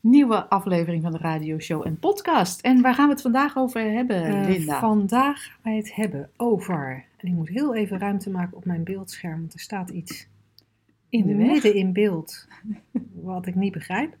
nieuwe 0.00 0.48
aflevering 0.48 1.02
van 1.02 1.12
de 1.12 1.18
radioshow 1.18 1.86
en 1.86 1.98
podcast. 1.98 2.60
En 2.60 2.80
waar 2.82 2.94
gaan 2.94 3.06
we 3.06 3.12
het 3.12 3.22
vandaag 3.22 3.56
over 3.56 3.80
hebben, 3.92 4.24
Eh, 4.24 4.48
Linda? 4.48 4.78
vandaag 4.80 5.42
gaan 5.44 5.56
wij 5.62 5.76
het 5.76 5.94
hebben 5.94 6.30
over. 6.36 7.04
En 7.16 7.28
ik 7.28 7.34
moet 7.34 7.48
heel 7.48 7.74
even 7.74 7.98
ruimte 7.98 8.30
maken 8.30 8.56
op 8.56 8.64
mijn 8.64 8.84
beeldscherm, 8.84 9.38
want 9.40 9.52
er 9.54 9.60
staat 9.60 9.90
iets 9.90 10.28
in 11.08 11.26
de 11.26 11.34
Weg? 11.36 11.46
midden 11.46 11.74
in 11.74 11.92
beeld. 11.92 12.46
Wat 13.22 13.46
ik 13.46 13.54
niet 13.54 13.72
begrijp. 13.72 14.16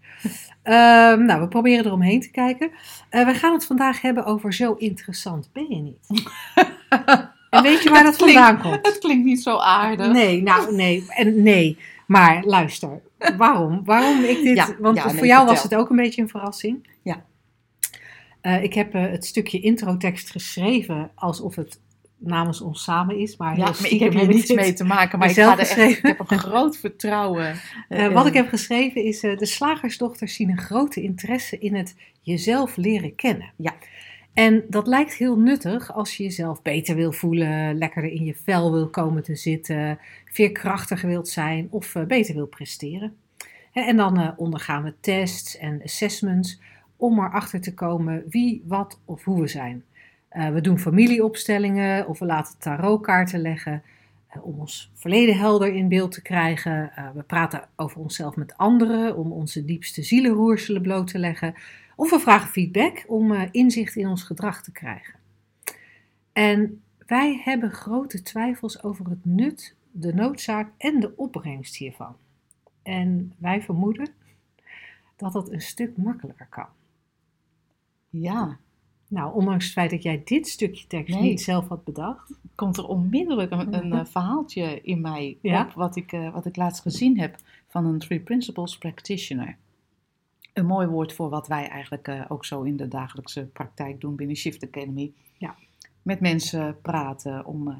Ehm, 0.62 1.24
nou, 1.24 1.40
we 1.40 1.48
proberen 1.48 1.86
eromheen 1.86 2.20
te 2.20 2.30
kijken. 2.30 2.70
Eh, 3.08 3.26
we 3.26 3.34
gaan 3.34 3.52
het 3.52 3.66
vandaag 3.66 4.00
hebben 4.00 4.24
over 4.24 4.52
zo 4.52 4.72
interessant 4.72 5.50
ben 5.52 5.66
je 5.68 5.76
niet. 5.82 6.06
En 7.50 7.62
weet 7.62 7.82
je 7.82 7.90
waar 7.90 8.04
dat 8.04 8.16
klinkt- 8.16 8.34
vandaan 8.38 8.60
komt? 8.62 8.86
Het 8.86 8.98
klinkt 8.98 9.24
niet 9.24 9.42
zo 9.42 9.56
aardig. 9.56 10.12
Nee, 10.12 10.42
nou 10.42 10.74
nee, 10.74 11.04
en 11.08 11.42
nee. 11.42 11.78
Maar 12.08 12.44
luister, 12.44 13.00
waarom? 13.36 13.84
Waarom 13.84 14.24
ik 14.24 14.42
dit? 14.42 14.56
Ja, 14.56 14.76
want 14.78 14.96
ja, 14.96 15.10
voor 15.10 15.26
jou 15.26 15.46
was 15.46 15.62
het 15.62 15.74
ook 15.74 15.90
een 15.90 15.96
beetje 15.96 16.22
een 16.22 16.28
verrassing. 16.28 16.90
Ja. 17.02 17.24
Eh, 18.40 18.62
ik 18.62 18.74
heb 18.74 18.94
eh, 18.94 19.02
het 19.02 19.26
stukje 19.26 19.60
introtekst 19.60 20.30
geschreven 20.30 21.10
alsof 21.14 21.56
het 21.56 21.80
namens 22.18 22.60
ons 22.60 22.82
samen 22.82 23.16
is, 23.16 23.36
maar, 23.36 23.58
Ja, 23.58 23.64
heel 23.64 23.74
maar 23.80 23.90
ik 23.90 24.00
heb 24.00 24.12
hier 24.12 24.26
niets 24.26 24.52
mee 24.52 24.72
te 24.72 24.84
maken, 24.84 25.18
maar 25.18 25.28
ik, 25.28 25.34
ga 25.34 25.52
er 25.52 25.58
echt, 25.58 25.76
ik 25.76 25.98
heb 26.02 26.30
een 26.30 26.38
groot 26.38 26.76
vertrouwen. 26.76 27.54
Eh, 27.88 28.12
wat 28.12 28.26
ik 28.26 28.34
heb 28.34 28.48
geschreven 28.48 29.04
is: 29.04 29.20
de 29.20 29.46
slagersdochters 29.46 30.34
zien 30.34 30.50
een 30.50 30.58
grote 30.58 31.02
interesse 31.02 31.58
in 31.58 31.74
het 31.74 31.94
jezelf 32.22 32.76
leren 32.76 33.14
kennen. 33.14 33.52
Ja. 33.56 33.74
En 34.38 34.64
dat 34.68 34.86
lijkt 34.86 35.14
heel 35.14 35.38
nuttig 35.38 35.92
als 35.92 36.16
je 36.16 36.22
jezelf 36.22 36.62
beter 36.62 36.94
wil 36.94 37.12
voelen, 37.12 37.78
lekkerder 37.78 38.10
in 38.10 38.24
je 38.24 38.34
vel 38.34 38.72
wil 38.72 38.88
komen 38.88 39.22
te 39.22 39.36
zitten, 39.36 39.98
veerkrachtiger 40.24 41.08
wilt 41.08 41.28
zijn 41.28 41.66
of 41.70 41.94
eh, 41.94 42.04
beter 42.04 42.34
wil 42.34 42.46
presteren. 42.46 43.16
En 43.72 43.96
dan 43.96 44.20
eh, 44.20 44.28
ondergaan 44.36 44.82
we 44.82 44.94
tests 45.00 45.56
en 45.56 45.82
assessments 45.84 46.60
om 46.96 47.18
erachter 47.18 47.60
te 47.60 47.74
komen 47.74 48.24
wie, 48.28 48.62
wat 48.66 49.00
of 49.04 49.24
hoe 49.24 49.40
we 49.40 49.48
zijn. 49.48 49.84
Eh, 50.28 50.48
we 50.50 50.60
doen 50.60 50.78
familieopstellingen 50.78 52.06
of 52.06 52.18
we 52.18 52.26
laten 52.26 52.58
tarotkaarten 52.58 53.40
leggen 53.40 53.82
om 54.42 54.58
ons 54.58 54.90
verleden 54.94 55.36
helder 55.36 55.74
in 55.74 55.88
beeld 55.88 56.12
te 56.12 56.22
krijgen. 56.22 56.92
We 57.14 57.22
praten 57.22 57.68
over 57.76 58.00
onszelf 58.00 58.36
met 58.36 58.56
anderen 58.56 59.16
om 59.16 59.32
onze 59.32 59.64
diepste 59.64 60.02
zielenroerselen 60.02 60.82
bloot 60.82 61.06
te 61.06 61.18
leggen. 61.18 61.54
Of 61.98 62.10
we 62.10 62.18
vragen 62.18 62.48
feedback 62.48 63.04
om 63.06 63.32
eh, 63.32 63.48
inzicht 63.50 63.96
in 63.96 64.08
ons 64.08 64.22
gedrag 64.22 64.62
te 64.62 64.72
krijgen. 64.72 65.14
En 66.32 66.82
wij 67.06 67.40
hebben 67.44 67.70
grote 67.70 68.22
twijfels 68.22 68.82
over 68.82 69.08
het 69.10 69.24
nut, 69.24 69.74
de 69.90 70.14
noodzaak 70.14 70.70
en 70.76 71.00
de 71.00 71.16
opbrengst 71.16 71.76
hiervan. 71.76 72.16
En 72.82 73.32
wij 73.38 73.62
vermoeden 73.62 74.08
dat 75.16 75.32
dat 75.32 75.50
een 75.52 75.60
stuk 75.60 75.96
makkelijker 75.96 76.46
kan. 76.50 76.66
Ja, 78.10 78.58
Nou, 79.08 79.34
ondanks 79.34 79.64
het 79.64 79.72
feit 79.74 79.90
dat 79.90 80.02
jij 80.02 80.22
dit 80.24 80.48
stukje 80.48 80.86
tekst 80.86 81.14
Nee. 81.14 81.22
niet 81.22 81.40
zelf 81.40 81.68
had 81.68 81.84
bedacht. 81.84 82.32
komt 82.54 82.76
er 82.76 82.86
onmiddellijk 82.86 83.50
een, 83.50 83.74
een 83.74 83.92
eh, 84.00 84.04
verhaaltje 84.04 84.80
in 84.82 85.00
mij 85.00 85.38
Ja? 85.42 85.62
op 85.62 85.72
wat 85.72 85.96
ik, 85.96 86.12
eh, 86.12 86.32
wat 86.32 86.46
ik 86.46 86.56
laatst 86.56 86.82
gezien 86.82 87.18
heb 87.20 87.36
van 87.68 87.86
een 87.86 87.98
Three 87.98 88.20
Principles 88.20 88.78
practitioner. 88.78 89.56
Een 90.58 90.66
mooi 90.66 90.86
woord 90.86 91.12
voor 91.12 91.28
wat 91.28 91.48
wij 91.48 91.68
eigenlijk 91.68 92.08
eh, 92.08 92.24
ook 92.28 92.44
zo 92.44 92.62
in 92.62 92.76
de 92.76 92.88
dagelijkse 92.88 93.44
praktijk 93.44 94.00
doen 94.00 94.16
binnen 94.16 94.36
Shift 94.36 94.64
Academy. 94.64 95.12
Ja. 95.36 95.54
Met 96.02 96.20
mensen 96.20 96.80
praten 96.82 97.44
om 97.44 97.68
eh, 97.68 97.76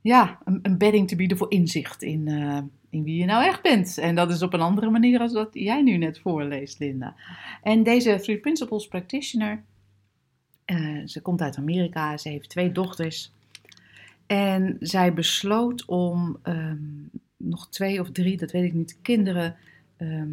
ja, 0.00 0.38
een, 0.44 0.58
een 0.62 0.78
bedding 0.78 1.08
te 1.08 1.16
bieden 1.16 1.36
voor 1.36 1.50
inzicht 1.50 2.02
in, 2.02 2.28
eh, 2.28 2.58
in 2.90 3.04
wie 3.04 3.16
je 3.16 3.24
nou 3.24 3.44
echt 3.44 3.62
bent. 3.62 3.98
En 3.98 4.14
dat 4.14 4.30
is 4.30 4.42
op 4.42 4.52
een 4.52 4.60
andere 4.60 4.90
manier 4.90 5.20
als 5.20 5.32
dat 5.32 5.48
jij 5.52 5.82
nu 5.82 5.96
net 5.96 6.18
voorleest, 6.18 6.78
Linda. 6.78 7.14
En 7.62 7.82
deze 7.82 8.20
Three 8.20 8.38
Principles 8.38 8.88
practitioner, 8.88 9.62
ze 11.04 11.20
komt 11.22 11.40
uit 11.40 11.56
Amerika, 11.56 12.16
ze 12.16 12.28
heeft 12.28 12.48
twee 12.48 12.72
dochters. 12.72 13.32
En 14.26 14.76
zij 14.80 15.14
besloot 15.14 15.84
om 15.84 16.38
ehm, 16.42 16.76
nog 17.36 17.68
twee 17.68 18.00
of 18.00 18.10
drie, 18.10 18.36
dat 18.36 18.50
weet 18.50 18.64
ik 18.64 18.72
niet, 18.72 18.98
kinderen 19.02 19.56
ehm, 19.96 20.30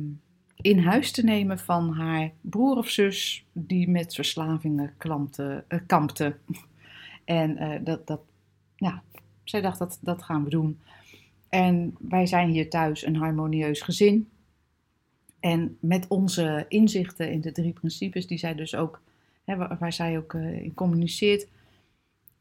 in 0.66 0.80
huis 0.80 1.12
te 1.12 1.24
nemen 1.24 1.60
van 1.60 1.90
haar 1.90 2.32
broer 2.42 2.78
of 2.78 2.90
zus 2.90 3.46
die 3.52 3.90
met 3.90 4.16
verslavingen 4.16 4.94
klampte, 4.98 5.64
eh, 5.68 5.80
kampte. 5.88 6.36
En 7.26 7.58
eh, 7.58 7.80
dat, 7.84 8.08
dat, 8.08 8.22
ja, 8.76 9.04
zij 9.44 9.62
dacht 9.62 9.80
dat, 9.80 10.00
dat 10.02 10.24
gaan 10.24 10.44
we 10.44 10.50
doen. 10.50 10.80
En 11.50 11.96
wij 12.00 12.26
zijn 12.26 12.50
hier 12.50 12.70
thuis 12.70 13.06
een 13.06 13.16
harmonieus 13.16 13.82
gezin. 13.82 14.30
En 15.40 15.78
met 15.80 16.08
onze 16.08 16.66
inzichten 16.68 17.32
in 17.32 17.42
de 17.42 17.52
drie 17.52 17.74
principes 17.74 18.28
die 18.28 18.38
zij 18.38 18.56
dus 18.56 18.76
ook, 18.76 19.02
hè, 19.44 19.56
waar, 19.78 19.94
zij 19.94 20.18
ook 20.18 20.34
eh, 20.34 20.64
in 20.64 20.74
communiceert, 20.74 21.48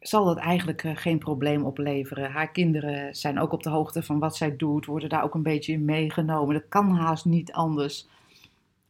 zal 0.06 0.24
dat 0.24 0.36
eigenlijk 0.36 0.84
eh, 0.84 0.96
geen 0.96 1.18
probleem 1.18 1.64
opleveren. 1.64 2.30
Haar 2.30 2.50
kinderen 2.50 3.14
zijn 3.14 3.38
ook 3.38 3.52
op 3.52 3.62
de 3.62 3.70
hoogte 3.70 4.02
van 4.02 4.18
wat 4.18 4.36
zij 4.36 4.56
doet, 4.56 4.86
worden 4.86 5.08
daar 5.08 5.22
ook 5.22 5.34
een 5.34 5.42
beetje 5.42 5.72
in 5.72 5.84
meegenomen. 5.84 6.54
Dat 6.54 6.68
kan 6.68 6.90
haast 6.90 7.24
niet 7.24 7.52
anders 7.52 8.08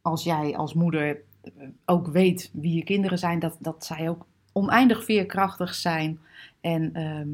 als 0.01 0.23
jij 0.23 0.55
als 0.55 0.73
moeder 0.73 1.21
eh, 1.41 1.51
ook 1.85 2.07
weet 2.07 2.49
wie 2.53 2.75
je 2.75 2.83
kinderen 2.83 3.17
zijn, 3.19 3.39
dat, 3.39 3.57
dat 3.59 3.85
zij 3.85 4.09
ook 4.09 4.25
oneindig 4.51 5.03
veerkrachtig 5.03 5.75
zijn 5.75 6.19
en 6.61 6.93
ehm, 6.93 7.29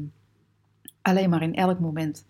alleen 1.02 1.30
maar 1.30 1.42
in 1.42 1.54
elk 1.54 1.78
moment 1.78 2.24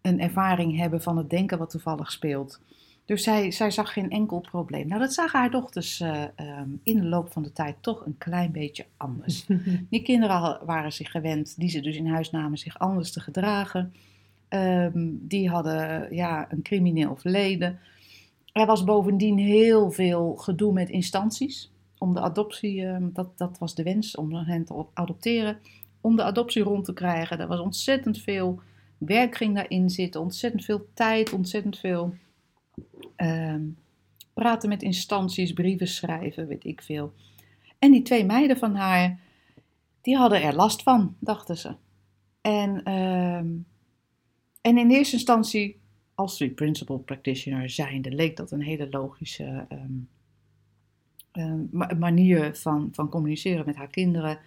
een 0.00 0.20
ervaring 0.20 0.76
hebben 0.76 1.02
van 1.02 1.16
het 1.16 1.30
denken 1.30 1.58
wat 1.58 1.70
toevallig 1.70 2.12
speelt. 2.12 2.60
Dus 3.04 3.22
zij, 3.22 3.50
zij 3.50 3.70
zag 3.70 3.92
geen 3.92 4.10
enkel 4.10 4.40
probleem. 4.40 4.88
Nou, 4.88 5.00
dat 5.00 5.12
zagen 5.12 5.38
haar 5.38 5.50
dochters 5.50 6.00
eh, 6.00 6.22
ehm, 6.34 6.68
in 6.82 7.00
de 7.00 7.06
loop 7.06 7.32
van 7.32 7.42
de 7.42 7.52
tijd 7.52 7.76
toch 7.80 8.06
een 8.06 8.18
klein 8.18 8.52
beetje 8.52 8.86
anders. 8.96 9.46
Die 9.90 10.02
kinderen 10.02 10.60
waren 10.64 10.92
zich 10.92 11.10
gewend, 11.10 11.58
die 11.58 11.68
ze 11.68 11.80
dus 11.80 11.96
in 11.96 12.06
huis 12.06 12.30
namen, 12.30 12.58
zich 12.58 12.78
anders 12.78 13.12
te 13.12 13.20
gedragen. 13.20 13.92
Ehm, 14.48 15.08
die 15.12 15.48
hadden 15.48 16.14
ja, 16.14 16.52
een 16.52 16.62
crimineel 16.62 17.16
verleden. 17.16 17.78
Er 18.52 18.66
was 18.66 18.84
bovendien 18.84 19.38
heel 19.38 19.90
veel 19.90 20.34
gedoe 20.34 20.72
met 20.72 20.88
instanties. 20.88 21.72
Om 21.98 22.14
de 22.14 22.20
adoptie, 22.20 22.86
ehm, 22.86 23.08
dat, 23.12 23.38
dat 23.38 23.58
was 23.58 23.74
de 23.74 23.82
wens, 23.82 24.16
om 24.16 24.34
hen 24.34 24.64
te 24.64 24.84
adopteren. 24.94 25.58
Om 26.00 26.16
de 26.16 26.22
adoptie 26.22 26.62
rond 26.62 26.84
te 26.84 26.92
krijgen. 26.92 27.40
Er 27.40 27.46
was 27.46 27.60
ontzettend 27.60 28.20
veel 28.20 28.60
werk 28.98 29.36
ging 29.36 29.54
daarin 29.54 29.90
zitten. 29.90 30.20
Ontzettend 30.20 30.64
veel 30.64 30.86
tijd, 30.94 31.32
ontzettend 31.32 31.78
veel 31.78 32.14
ehm, 33.16 33.62
praten 34.34 34.68
met 34.68 34.82
instanties, 34.82 35.52
brieven 35.52 35.88
schrijven, 35.88 36.46
weet 36.46 36.64
ik 36.64 36.82
veel. 36.82 37.12
En 37.78 37.92
die 37.92 38.02
twee 38.02 38.24
meiden 38.24 38.56
van 38.56 38.74
haar, 38.74 39.20
die 40.00 40.16
hadden 40.16 40.42
er 40.42 40.54
last 40.54 40.82
van, 40.82 41.16
dachten 41.18 41.56
ze. 41.56 41.74
En, 42.40 42.82
ehm, 42.82 43.48
en 44.60 44.78
in 44.78 44.90
eerste 44.90 45.14
instantie, 45.16 45.80
als 46.14 46.36
Three 46.36 46.50
Principal 46.50 46.98
Practitioner 46.98 47.70
zijnde, 47.70 48.10
leek 48.10 48.36
dat 48.36 48.50
een 48.50 48.62
hele 48.62 48.88
logische 48.90 49.66
ehm, 49.68 49.92
ma- 51.70 51.94
manier 51.98 52.56
van, 52.56 52.88
van 52.92 53.08
communiceren 53.08 53.66
met 53.66 53.76
haar 53.76 53.90
kinderen. 53.90 54.38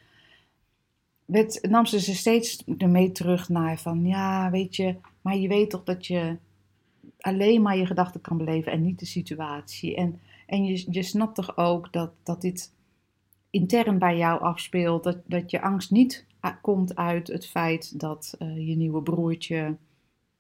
Werd, 1.26 1.68
nam 1.70 1.86
ze 1.86 2.00
ze 2.00 2.16
steeds 2.16 2.64
ermee 2.78 3.12
terug 3.12 3.50
naar 3.50 3.80
van, 3.80 4.06
ja, 4.06 4.52
weet 4.52 4.76
je, 4.76 4.96
maar 5.22 5.38
je 5.38 5.48
weet 5.48 5.70
toch 5.70 5.84
dat 5.84 6.06
je 6.06 6.38
alleen 7.26 7.62
maar 7.62 7.78
je 7.78 7.86
gedachten 7.86 8.22
kan 8.22 8.38
beleven 8.38 8.72
en 8.72 8.82
niet 8.82 9.00
de 9.00 9.06
situatie. 9.06 9.96
En, 9.96 10.20
en 10.46 10.66
je, 10.66 10.86
je 10.90 11.04
snapt 11.04 11.36
toch 11.36 11.58
ook 11.58 11.94
dat, 11.94 12.12
dat 12.24 12.42
dit 12.42 12.74
intern 13.50 14.00
bij 14.00 14.18
jou 14.18 14.42
afspeelt, 14.42 15.04
dat, 15.04 15.18
dat 15.26 15.52
je 15.52 15.62
angst 15.62 15.92
niet 15.92 16.26
komt 16.62 16.96
uit 16.96 17.28
het 17.28 17.48
feit 17.48 18.00
dat 18.00 18.36
eh, 18.40 18.68
je 18.68 18.76
nieuwe 18.76 19.02
broertje 19.02 19.78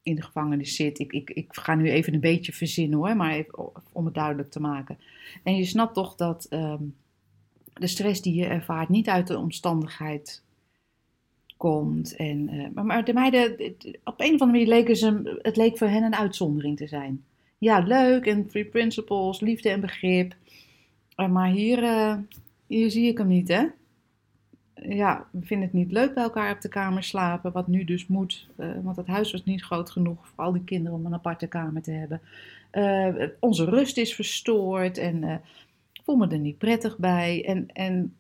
in 0.04 0.16
de 0.16 0.22
gevangenis 0.22 0.76
zit. 0.76 1.00
Ik, 1.00 1.12
ik, 1.12 1.30
ik 1.30 1.48
ga 1.50 1.76
nu 1.76 1.90
even 1.90 2.14
een 2.14 2.20
beetje 2.20 2.54
verzinnen 2.54 2.98
hoor, 2.98 3.16
maar 3.16 3.46
om 3.92 4.06
het 4.06 4.14
duidelijk 4.14 4.52
te 4.52 4.60
maken. 4.60 4.98
En 5.44 5.56
je 5.56 5.66
snapt 5.66 5.94
toch 5.94 6.16
dat 6.16 6.46
ehm, 6.46 6.84
de 7.74 7.88
stress 7.88 8.22
die 8.22 8.34
je 8.34 8.46
ervaart 8.46 8.90
niet 8.90 9.10
uit 9.10 9.28
de 9.28 9.38
omstandigheid 9.38 10.45
komt. 11.66 12.16
En, 12.16 12.50
eh, 12.50 12.66
maar, 12.74 12.86
maar 12.86 13.06
de 13.06 13.14
meiden, 13.14 13.52
op 14.04 14.20
een 14.20 14.34
of 14.34 14.42
andere 14.42 14.46
manier 14.46 14.68
leken 14.68 14.96
ze, 14.96 15.40
het 15.42 15.58
leek 15.58 15.78
voor 15.78 15.88
hen 15.88 16.04
een 16.04 16.16
uitzondering 16.16 16.78
te 16.78 16.88
zijn. 16.88 17.24
Ja, 17.58 17.80
leuk 17.80 18.26
en 18.26 18.48
three 18.48 18.66
principles, 18.66 19.40
liefde 19.40 19.70
en 19.70 19.82
begrip. 19.82 20.36
Eh, 21.16 21.30
maar 21.30 21.50
hier, 21.50 21.84
eh, 21.84 22.18
hier 22.68 22.92
zie 22.92 23.08
ik 23.08 23.18
hem 23.18 23.28
niet, 23.28 23.48
hè? 23.48 23.66
ja, 24.90 25.28
we 25.32 25.46
vinden 25.46 25.68
het 25.68 25.78
niet 25.78 25.92
leuk 25.92 26.14
bij 26.14 26.24
elkaar 26.24 26.54
op 26.54 26.62
de 26.62 26.70
kamer 26.70 27.04
slapen, 27.04 27.52
wat 27.52 27.68
nu 27.68 27.84
dus 27.84 28.08
moet, 28.08 28.48
want 28.84 28.96
het 28.96 29.08
huis 29.08 29.32
was 29.32 29.44
niet 29.44 29.64
groot 29.64 29.90
genoeg 29.90 30.28
voor 30.28 30.44
al 30.44 30.52
die 30.52 30.64
kinderen 30.64 30.98
om 30.98 31.06
een 31.06 31.14
aparte 31.14 31.48
kamer 31.48 31.82
te 31.82 31.92
hebben. 31.92 32.22
Onze 33.40 33.66
rust 33.66 33.98
is 33.98 34.16
verstoord 34.16 34.98
en 34.98 35.42
voel 36.04 36.16
me 36.16 36.28
er 36.28 36.40
niet 36.40 36.58
prettig 36.58 36.98
bij. 36.98 37.46
En, 37.46 37.68
en 37.74 38.14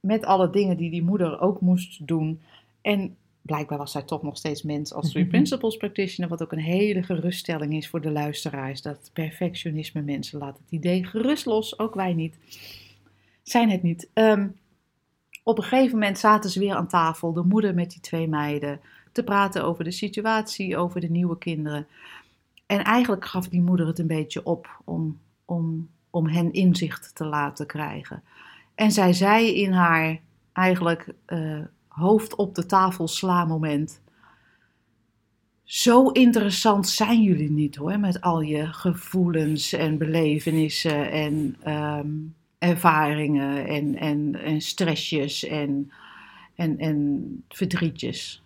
met 0.00 0.24
alle 0.24 0.50
dingen 0.50 0.76
die 0.76 0.90
die 0.90 1.02
moeder 1.02 1.40
ook 1.40 1.60
moest 1.60 2.06
doen. 2.06 2.40
En 2.82 3.16
blijkbaar 3.42 3.78
was 3.78 3.92
zij 3.92 4.02
toch 4.02 4.22
nog 4.22 4.36
steeds 4.36 4.62
mens 4.62 4.92
als 4.92 5.10
Three 5.10 5.26
Principles 5.26 5.76
Practitioner, 5.76 6.30
wat 6.30 6.42
ook 6.42 6.52
een 6.52 6.58
hele 6.58 7.02
geruststelling 7.02 7.74
is 7.74 7.88
voor 7.88 8.00
de 8.00 8.10
luisteraars. 8.10 8.82
Dat 8.82 9.10
perfectionisme 9.12 10.02
mensen 10.02 10.38
laat 10.38 10.58
het 10.58 10.70
idee 10.70 11.04
gerust 11.04 11.46
los, 11.46 11.78
ook 11.78 11.94
wij 11.94 12.14
niet. 12.14 12.38
Zijn 13.42 13.70
het 13.70 13.82
niet. 13.82 14.08
Ehm, 14.12 14.48
op 15.42 15.58
een 15.58 15.64
gegeven 15.64 15.98
moment 15.98 16.18
zaten 16.18 16.50
ze 16.50 16.60
weer 16.60 16.74
aan 16.74 16.88
tafel, 16.88 17.32
de 17.32 17.42
moeder 17.42 17.74
met 17.74 17.90
die 17.90 18.00
twee 18.00 18.28
meiden, 18.28 18.80
te 19.12 19.24
praten 19.24 19.64
over 19.64 19.84
de 19.84 19.90
situatie, 19.90 20.76
over 20.76 21.00
de 21.00 21.10
nieuwe 21.10 21.38
kinderen. 21.38 21.86
En 22.66 22.84
eigenlijk 22.84 23.24
gaf 23.24 23.48
die 23.48 23.60
moeder 23.60 23.86
het 23.86 23.98
een 23.98 24.06
beetje 24.06 24.44
op 24.44 24.80
om, 24.84 25.18
om, 25.44 25.88
om 26.10 26.26
hen 26.26 26.52
inzicht 26.52 27.14
te 27.14 27.24
laten 27.24 27.66
krijgen. 27.66 28.22
En 28.78 28.92
zij 28.92 29.12
zei 29.12 29.54
in 29.54 29.72
haar 29.72 30.20
eigenlijk 30.52 31.14
eh, 31.26 31.60
hoofd 31.88 32.34
op 32.34 32.54
de 32.54 32.66
tafel 32.66 33.08
sla 33.08 33.44
moment. 33.44 34.00
Zo 35.64 36.08
interessant 36.08 36.88
zijn 36.88 37.22
jullie 37.22 37.50
niet 37.50 37.76
hoor, 37.76 38.00
met 38.00 38.20
al 38.20 38.40
je 38.40 38.66
gevoelens 38.66 39.72
en 39.72 39.98
belevenissen 39.98 41.10
en 41.10 41.56
ehm, 41.62 42.08
ervaringen 42.58 43.66
en, 43.66 43.96
en, 43.96 44.34
en 44.42 44.60
stressjes 44.60 45.44
en, 45.44 45.92
en, 46.54 46.78
en 46.78 47.44
verdrietjes. 47.48 48.42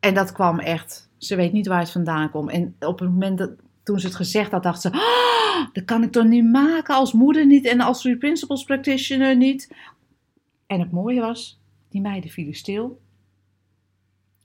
En 0.00 0.14
dat 0.14 0.32
kwam 0.32 0.58
echt, 0.58 1.08
ze 1.16 1.36
weet 1.36 1.52
niet 1.52 1.66
waar 1.66 1.80
het 1.80 1.90
vandaan 1.90 2.30
kwam. 2.30 2.48
En 2.48 2.76
op 2.80 2.98
het 2.98 3.08
moment 3.08 3.38
dat, 3.38 3.50
toen 3.86 4.00
ze 4.00 4.06
het 4.06 4.16
gezegd 4.16 4.50
had, 4.50 4.62
dacht 4.62 4.80
ze, 4.80 4.92
ah, 4.92 5.66
dat 5.72 5.84
kan 5.84 6.02
ik 6.02 6.12
toch 6.12 6.24
niet 6.24 6.44
maken 6.44 6.94
als 6.94 7.12
moeder 7.12 7.46
niet 7.46 7.66
en 7.66 7.80
als 7.80 8.02
Principles 8.18 8.64
Practitioner 8.64 9.36
niet. 9.36 9.74
En 10.66 10.80
het 10.80 10.90
mooie 10.90 11.20
was, 11.20 11.60
die 11.88 12.00
meiden 12.00 12.30
vielen 12.30 12.54
stil. 12.54 13.00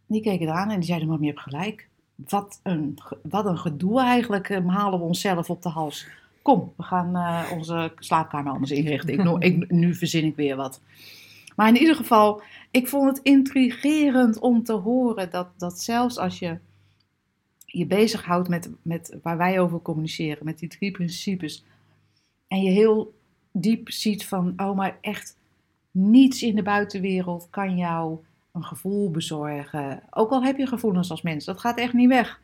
Die 0.07 0.21
keken 0.21 0.47
eraan 0.47 0.69
en 0.69 0.79
die 0.79 0.87
zeiden, 0.87 1.07
mam, 1.07 1.21
je 1.21 1.27
hebt 1.27 1.39
gelijk. 1.39 1.89
Wat 2.15 2.59
een, 2.63 2.97
wat 3.23 3.45
een 3.45 3.57
gedoe 3.57 3.99
eigenlijk, 4.01 4.49
eh, 4.49 4.67
halen 4.67 4.99
we 4.99 5.05
onszelf 5.05 5.49
op 5.49 5.61
de 5.61 5.69
hals. 5.69 6.07
Kom, 6.41 6.73
we 6.77 6.83
gaan 6.83 7.15
eh, 7.15 7.51
onze 7.57 7.93
slaapkamer 7.95 8.53
anders 8.53 8.71
inrichten. 8.71 9.39
Ik, 9.39 9.71
nu 9.71 9.95
verzin 9.95 10.25
ik 10.25 10.35
weer 10.35 10.55
wat. 10.55 10.81
Maar 11.55 11.67
in 11.67 11.77
ieder 11.77 11.95
geval, 11.95 12.41
ik 12.71 12.87
vond 12.87 13.09
het 13.09 13.25
intrigerend 13.25 14.39
om 14.39 14.63
te 14.63 14.73
horen 14.73 15.29
dat, 15.29 15.47
dat 15.57 15.79
zelfs 15.79 16.17
als 16.17 16.39
je 16.39 16.57
je 17.71 17.85
bezighoudt 17.85 18.49
met, 18.49 18.71
met 18.81 19.17
waar 19.21 19.37
wij 19.37 19.59
over 19.59 19.81
communiceren, 19.81 20.45
met 20.45 20.59
die 20.59 20.69
drie 20.69 20.91
principes, 20.91 21.63
en 22.47 22.61
je 22.61 22.71
heel 22.71 23.13
diep 23.51 23.89
ziet 23.89 24.25
van, 24.25 24.53
oh 24.57 24.75
maar 24.75 24.97
echt, 25.01 25.37
niets 25.91 26.43
in 26.43 26.55
de 26.55 26.63
buitenwereld 26.63 27.47
kan 27.49 27.77
jou 27.77 28.19
een 28.51 28.63
gevoel 28.63 29.11
bezorgen. 29.11 30.03
Ook 30.09 30.31
al 30.31 30.43
heb 30.43 30.57
je 30.57 30.67
gevoelens 30.67 31.11
als 31.11 31.21
mens, 31.21 31.45
dat 31.45 31.59
gaat 31.59 31.77
echt 31.77 31.93
niet 31.93 32.09
weg. 32.09 32.41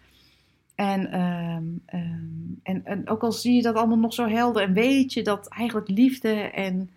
En, 0.76 1.12
ehm, 1.12 1.66
ehm, 1.86 2.54
en, 2.64 2.86
en 2.86 3.10
ook 3.10 3.24
al 3.24 3.32
zie 3.32 3.56
je 3.56 3.62
dat 3.62 3.76
allemaal 3.76 3.98
nog 3.98 4.14
zo 4.14 4.28
helder 4.28 4.64
en 4.64 4.74
weet 4.74 5.14
je 5.14 5.24
dat 5.24 5.48
eigenlijk 5.48 5.88
liefde 5.88 6.34
en 6.34 6.90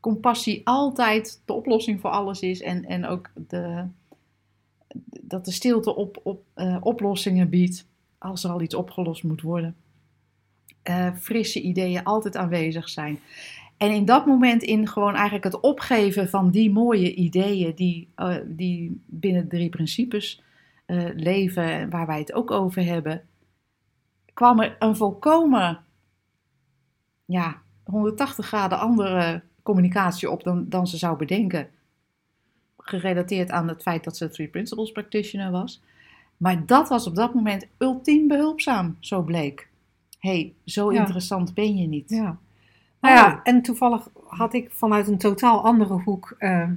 compassie 0.00 0.60
altijd 0.64 1.42
de 1.44 1.52
oplossing 1.52 2.00
voor 2.00 2.10
alles 2.10 2.40
is 2.40 2.60
en, 2.60 2.84
en 2.84 3.06
ook 3.06 3.30
de, 3.48 3.84
dat 5.28 5.44
de 5.44 5.52
stilte 5.52 5.94
op, 5.94 6.20
op, 6.22 6.42
eh, 6.54 6.76
oplossingen 6.80 7.48
biedt 7.48 7.86
als 8.18 8.44
er 8.44 8.50
al 8.50 8.60
iets 8.60 8.74
opgelost 8.74 9.22
moet 9.22 9.42
worden. 9.42 9.76
Eh, 10.82 11.14
frisse 11.14 11.60
ideeën 11.60 12.04
altijd 12.04 12.36
aanwezig 12.36 12.88
zijn. 12.88 13.18
En 13.76 13.90
in 13.90 14.04
dat 14.04 14.26
moment, 14.26 14.62
in 14.62 14.88
gewoon 14.88 15.14
eigenlijk 15.14 15.44
het 15.44 15.60
opgeven 15.60 16.28
van 16.28 16.50
die 16.50 16.70
mooie 16.70 17.14
ideeën 17.14 17.74
die, 17.74 18.08
eh, 18.14 18.36
die 18.46 19.02
binnen 19.06 19.48
drie 19.48 19.68
principes 19.68 20.42
leven, 21.16 21.90
waar 21.90 22.06
wij 22.06 22.18
het 22.18 22.32
ook 22.32 22.50
over 22.50 22.84
hebben, 22.84 23.22
kwam 24.34 24.60
er 24.60 24.76
een 24.78 24.96
volkomen 24.96 25.78
ja, 27.24 27.62
180 27.84 28.46
graden 28.46 28.78
andere 28.78 29.42
communicatie 29.62 30.30
op 30.30 30.42
dan, 30.42 30.68
dan 30.68 30.86
ze 30.86 30.96
zou 30.96 31.16
bedenken. 31.16 31.68
Gerelateerd 32.88 33.50
aan 33.50 33.68
het 33.68 33.82
feit 33.82 34.04
dat 34.04 34.16
ze 34.16 34.28
Three 34.28 34.48
Principles 34.48 34.92
Practitioner 34.92 35.50
was. 35.50 35.82
Maar 36.36 36.66
dat 36.66 36.88
was 36.88 37.06
op 37.06 37.14
dat 37.14 37.34
moment 37.34 37.66
ultiem 37.78 38.28
behulpzaam, 38.28 38.96
zo 39.00 39.22
bleek. 39.22 39.68
hey, 40.18 40.52
zo 40.64 40.92
Ja. 40.92 40.98
interessant 41.00 41.54
ben 41.54 41.76
je 41.76 41.86
niet. 41.86 42.10
Ja. 42.10 42.38
Nou 43.00 43.14
ja, 43.14 43.40
en 43.42 43.62
toevallig 43.62 44.08
had 44.26 44.54
ik 44.54 44.70
vanuit 44.70 45.08
een 45.08 45.18
totaal 45.18 45.64
andere 45.64 45.94
hoek 45.94 46.34
eh, 46.38 46.68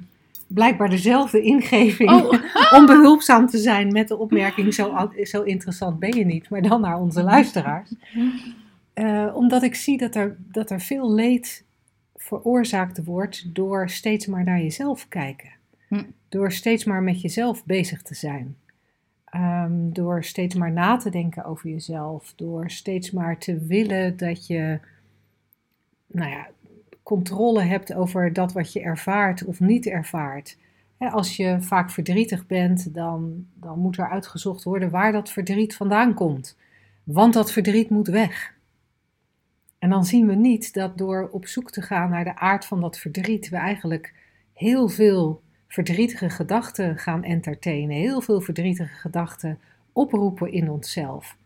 blijkbaar 0.48 0.90
dezelfde 0.90 1.42
ingeving 1.42 2.10
Oh. 2.12 2.34
om 2.78 2.86
behulpzaam 2.86 3.48
te 3.48 3.58
zijn 3.58 3.92
met 3.92 4.08
de 4.08 4.18
opmerking 4.18 4.74
zo, 4.74 5.10
zo 5.24 5.42
interessant 5.42 6.00
ben 6.00 6.18
je 6.18 6.26
niet, 6.26 6.50
maar 6.50 6.62
dan 6.62 6.82
naar 6.82 7.00
onze 7.00 7.24
luisteraars. 7.24 7.94
Eh, 8.94 9.32
omdat 9.34 9.64
ik 9.64 9.76
zie 9.76 9.98
dat 9.98 10.16
er, 10.16 10.38
dat 10.40 10.70
er 10.70 10.82
veel 10.82 11.14
leed 11.14 11.64
veroorzaakt 12.16 13.04
wordt 13.04 13.56
door 13.56 13.90
steeds 13.90 14.26
maar 14.26 14.44
naar 14.44 14.62
jezelf 14.62 15.08
kijken. 15.08 15.50
Hm. 15.92 16.04
Door 16.30 16.52
steeds 16.52 16.84
maar 16.84 17.04
met 17.04 17.22
jezelf 17.22 17.66
bezig 17.66 18.02
te 18.02 18.16
zijn. 18.16 18.58
Ehm, 19.26 19.92
door 19.92 20.24
steeds 20.24 20.56
maar 20.56 20.72
na 20.72 20.98
te 20.98 21.10
denken 21.10 21.46
over 21.46 21.70
jezelf. 21.70 22.34
Door 22.36 22.70
steeds 22.70 23.12
maar 23.12 23.38
te 23.38 23.58
willen 23.58 24.18
dat 24.18 24.48
je 24.48 24.80
nou 26.08 26.30
ja, 26.30 26.50
controle 27.04 27.62
hebt 27.62 27.94
over 27.94 28.34
dat 28.34 28.54
wat 28.54 28.74
je 28.74 28.82
ervaart 28.82 29.46
of 29.46 29.60
niet 29.60 29.86
ervaart. 29.86 30.58
Als 30.98 31.36
je 31.36 31.58
vaak 31.62 31.90
verdrietig 31.90 32.48
bent, 32.48 32.94
dan, 32.94 33.46
dan 33.54 33.80
moet 33.80 33.98
er 33.98 34.10
uitgezocht 34.10 34.64
worden 34.64 34.90
waar 34.90 35.12
dat 35.12 35.32
verdriet 35.32 35.76
vandaan 35.76 36.14
komt. 36.14 36.58
Want 37.04 37.34
dat 37.34 37.52
verdriet 37.52 37.90
moet 37.90 38.08
weg. 38.08 38.54
En 39.80 39.90
dan 39.90 40.06
zien 40.06 40.28
we 40.28 40.36
niet 40.36 40.74
dat 40.74 40.98
door 40.98 41.30
op 41.32 41.48
zoek 41.48 41.72
te 41.72 41.82
gaan 41.82 42.10
naar 42.10 42.24
de 42.24 42.36
aard 42.36 42.66
van 42.66 42.82
dat 42.82 42.98
verdriet, 42.98 43.50
we 43.50 43.56
eigenlijk 43.56 44.14
heel 44.54 44.88
veel 44.88 45.42
verdrietige 45.72 46.30
gedachten 46.30 46.98
gaan 46.98 47.24
entertainen, 47.24 47.96
heel 47.96 48.22
veel 48.22 48.42
verdrietige 48.42 48.94
gedachten 48.94 49.60
oproepen 49.94 50.52
in 50.52 50.70
onszelf. 50.70 51.38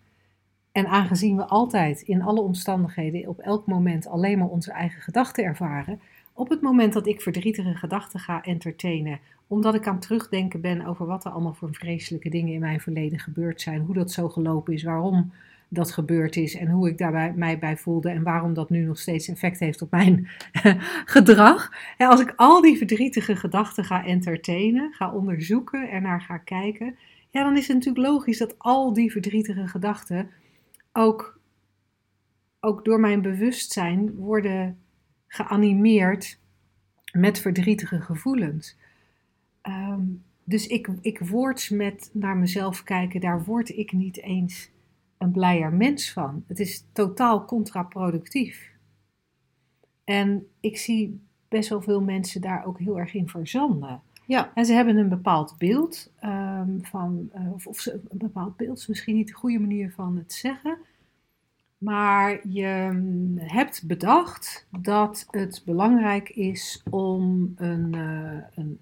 En 0.71 0.87
aangezien 0.87 1.35
we 1.35 1.45
altijd 1.45 2.01
in 2.01 2.21
alle 2.21 2.41
omstandigheden 2.41 3.27
op 3.27 3.39
elk 3.39 3.65
moment 3.65 4.07
alleen 4.07 4.37
maar 4.37 4.47
onze 4.47 4.71
eigen 4.71 5.01
gedachten 5.01 5.43
ervaren, 5.43 5.99
op 6.33 6.49
het 6.49 6.61
moment 6.61 6.93
dat 6.93 7.07
ik 7.07 7.21
verdrietige 7.21 7.75
gedachten 7.75 8.19
ga 8.19 8.43
entertainen, 8.43 9.19
omdat 9.47 9.75
ik 9.75 9.87
aan 9.87 9.93
het 9.93 10.01
terugdenken 10.01 10.61
ben 10.61 10.85
over 10.85 11.05
wat 11.05 11.25
er 11.25 11.31
allemaal 11.31 11.53
voor 11.53 11.73
vreselijke 11.73 12.29
dingen 12.29 12.53
in 12.53 12.59
mijn 12.59 12.81
verleden 12.81 13.19
gebeurd 13.19 13.61
zijn, 13.61 13.81
hoe 13.81 13.95
dat 13.95 14.11
zo 14.11 14.29
gelopen 14.29 14.73
is, 14.73 14.83
waarom 14.83 15.31
dat 15.75 15.91
gebeurd 15.91 16.35
is 16.35 16.55
en 16.55 16.67
hoe 16.67 16.89
ik 16.89 16.97
daarbij 16.97 17.33
mij 17.35 17.59
bij 17.59 17.77
voelde 17.77 18.09
en 18.09 18.23
waarom 18.23 18.53
dat 18.53 18.69
nu 18.69 18.85
nog 18.85 18.99
steeds 18.99 19.27
effect 19.27 19.59
heeft 19.59 19.81
op 19.81 19.91
mijn 19.91 20.27
gedrag. 21.15 21.71
Als 21.97 22.21
ik 22.21 22.33
al 22.35 22.61
die 22.61 22.77
verdrietige 22.77 23.35
gedachten 23.35 23.83
ga 23.83 24.05
entertainen, 24.05 24.93
ga 24.93 25.13
onderzoeken 25.13 25.89
en 25.89 26.01
naar 26.01 26.21
ga 26.21 26.37
kijken, 26.37 26.95
ja, 27.29 27.43
dan 27.43 27.57
is 27.57 27.67
het 27.67 27.77
natuurlijk 27.77 28.07
logisch 28.07 28.37
dat 28.37 28.55
al 28.57 28.93
die 28.93 29.11
verdrietige 29.11 29.67
gedachten 29.67 30.29
ook, 30.93 31.39
ook 32.59 32.85
door 32.85 32.99
mijn 32.99 33.21
bewustzijn 33.21 34.15
worden 34.15 34.77
geanimeerd 35.27 36.39
met 37.11 37.39
verdrietige 37.39 38.01
gevoelens. 38.01 38.77
Ehm, 39.61 40.03
dus 40.43 40.67
ik, 40.67 40.89
ik 41.01 41.19
word 41.19 41.69
met 41.69 42.09
naar 42.13 42.37
mezelf 42.37 42.83
kijken, 42.83 43.19
daar 43.19 43.43
word 43.43 43.69
ik 43.69 43.91
niet 43.91 44.21
eens 44.21 44.73
een 45.25 45.31
blijer 45.31 45.73
mens 45.73 46.11
van. 46.13 46.43
Het 46.47 46.59
is 46.59 46.85
totaal 46.91 47.45
contraproductief. 47.45 48.71
En 50.03 50.47
ik 50.59 50.77
zie 50.77 51.21
best 51.47 51.69
wel 51.69 51.81
veel 51.81 52.01
mensen 52.01 52.41
daar 52.41 52.65
ook 52.65 52.79
heel 52.79 52.99
erg 52.99 53.13
in 53.13 53.29
verzanden. 53.29 54.01
Ja. 54.25 54.51
En 54.53 54.65
ze 54.65 54.73
hebben 54.73 54.97
een 54.97 55.09
bepaald 55.09 55.55
beeld 55.57 56.11
ehm, 56.19 56.79
van, 56.81 57.29
eh, 57.33 57.53
of, 57.53 57.67
of 57.67 57.79
ze, 57.79 57.93
een 57.93 58.17
bepaald 58.17 58.55
beeld 58.55 58.77
is 58.77 58.87
misschien 58.87 59.15
niet 59.15 59.27
de 59.27 59.33
goede 59.33 59.59
manier 59.59 59.91
van 59.91 60.17
het 60.17 60.33
zeggen. 60.33 60.77
Maar 61.77 62.47
je 62.47 62.89
mm, 62.93 63.37
hebt 63.37 63.87
bedacht 63.87 64.67
dat 64.79 65.27
het 65.31 65.61
belangrijk 65.65 66.29
is 66.29 66.83
om 66.89 67.53
een, 67.55 67.93
eh, 67.93 68.57
een 68.63 68.79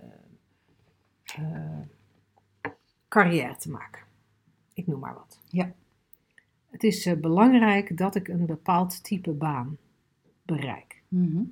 eh, 1.24 2.72
carrière 3.08 3.56
te 3.56 3.70
maken. 3.70 4.02
Ik 4.74 4.88
noem 4.88 5.00
maar 5.00 5.14
wat. 5.14 5.40
Ja. 5.50 5.74
Het 6.74 6.84
is 6.84 7.06
eh, 7.06 7.16
belangrijk 7.20 7.98
dat 7.98 8.16
ik 8.16 8.28
een 8.28 8.46
bepaald 8.46 9.04
type 9.04 9.32
baan 9.32 9.78
bereik. 10.44 11.02
Mhm. 11.08 11.44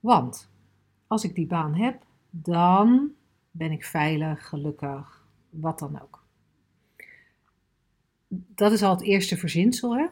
Want 0.00 0.50
als 1.06 1.24
ik 1.24 1.34
die 1.34 1.46
baan 1.46 1.74
heb, 1.74 2.02
dan 2.30 3.10
ben 3.50 3.72
ik 3.72 3.84
veilig, 3.84 4.48
gelukkig, 4.48 5.26
wat 5.50 5.78
dan 5.78 6.00
ook. 6.02 6.24
Dat 8.28 8.72
is 8.72 8.82
al 8.82 8.90
het 8.90 9.02
eerste 9.02 9.36
verzinsel, 9.36 9.96
hè? 9.96 10.06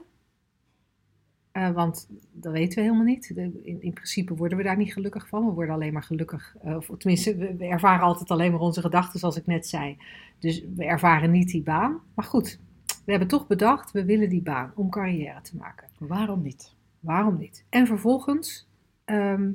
Eh, 1.53 1.71
want 1.71 2.09
dat 2.33 2.53
weten 2.53 2.75
we 2.79 2.83
helemaal 2.85 3.05
niet. 3.05 3.35
De- 3.35 3.61
in, 3.63 3.83
in 3.83 3.93
principe 3.93 4.35
worden 4.35 4.59
we 4.59 4.65
daar 4.65 4.77
niet 4.77 4.93
gelukkig 4.93 5.29
van. 5.29 5.47
We 5.47 5.53
worden 5.53 5.75
alleen 5.75 5.93
maar 5.93 6.03
gelukkig. 6.03 6.57
eh, 6.63 6.77
of 6.77 6.91
tenminste, 6.99 7.37
we, 7.37 7.57
we 7.57 7.67
ervaren 7.67 8.05
altijd 8.05 8.31
alleen 8.31 8.51
maar 8.51 8.61
onze 8.61 8.81
gedachten, 8.81 9.19
zoals 9.21 9.37
ik 9.37 9.47
net 9.47 9.67
zei. 9.67 9.97
Dus 10.39 10.65
we 10.77 10.85
ervaren 10.85 11.31
niet 11.31 11.49
die 11.51 11.63
baan. 11.63 12.01
Maar 12.15 12.25
goed, 12.25 12.59
we 13.05 13.11
hebben 13.11 13.29
toch 13.29 13.47
bedacht, 13.47 13.91
we 13.91 14.05
willen 14.05 14.29
die 14.29 14.43
baan 14.43 14.73
om 14.75 14.91
carrière 14.91 15.41
te 15.41 15.57
maken. 15.57 15.89
Waarom 15.99 16.43
niet? 16.43 16.75
Waarom 17.01 17.39
niet? 17.39 17.65
En 17.69 17.87
vervolgens 17.87 18.69
ehm, 19.05 19.53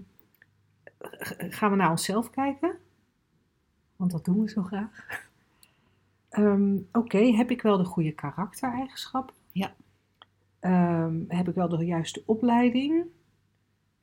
gaan 1.50 1.70
we 1.70 1.76
naar 1.76 1.90
onszelf 1.90 2.30
kijken. 2.30 2.78
Want 3.96 4.12
dat 4.12 4.26
doen 4.26 4.42
we 4.42 4.50
zo 4.50 4.64
graag. 4.64 5.06
Ehm, 6.30 6.78
Oké, 6.92 7.18
heb 7.18 7.52
ik 7.52 7.62
wel 7.62 7.78
de 7.78 7.84
goede 7.84 8.12
karaktereigenschappen? 8.12 9.36
Ja. 9.52 9.74
Ehm, 10.60 11.16
heb 11.28 11.48
ik 11.48 11.56
wel 11.56 11.70
de 11.70 11.86
juiste 11.86 12.24
opleiding? 12.26 13.06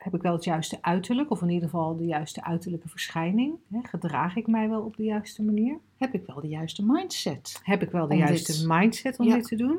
Heb 0.02 0.14
ik 0.14 0.22
wel 0.22 0.32
het 0.32 0.44
juiste 0.44 0.78
uiterlijk? 0.80 1.30
Of 1.30 1.42
in 1.42 1.48
ieder 1.50 1.68
geval 1.68 1.96
de 1.96 2.04
juiste 2.04 2.44
uiterlijke 2.44 2.88
verschijning? 2.88 3.54
Hè, 3.72 3.78
Gedraag 3.82 4.36
ik 4.36 4.46
mij 4.46 4.68
wel 4.68 4.80
op 4.82 4.96
de 4.96 5.04
juiste 5.04 5.42
manier? 5.42 5.78
Heb 5.98 6.14
ik 6.14 6.22
wel 6.26 6.40
de 6.40 6.48
juiste 6.48 6.84
mindset? 6.86 7.60
Heb 7.62 7.82
ik 7.82 7.90
wel 7.90 8.06
de 8.06 8.12
Om 8.12 8.18
juiste 8.18 8.52
dit- 8.52 8.64
mindset 8.68 9.18
om 9.18 9.26
Ja. 9.26 9.34
dit 9.34 9.44
te 9.44 9.56
doen? 9.56 9.78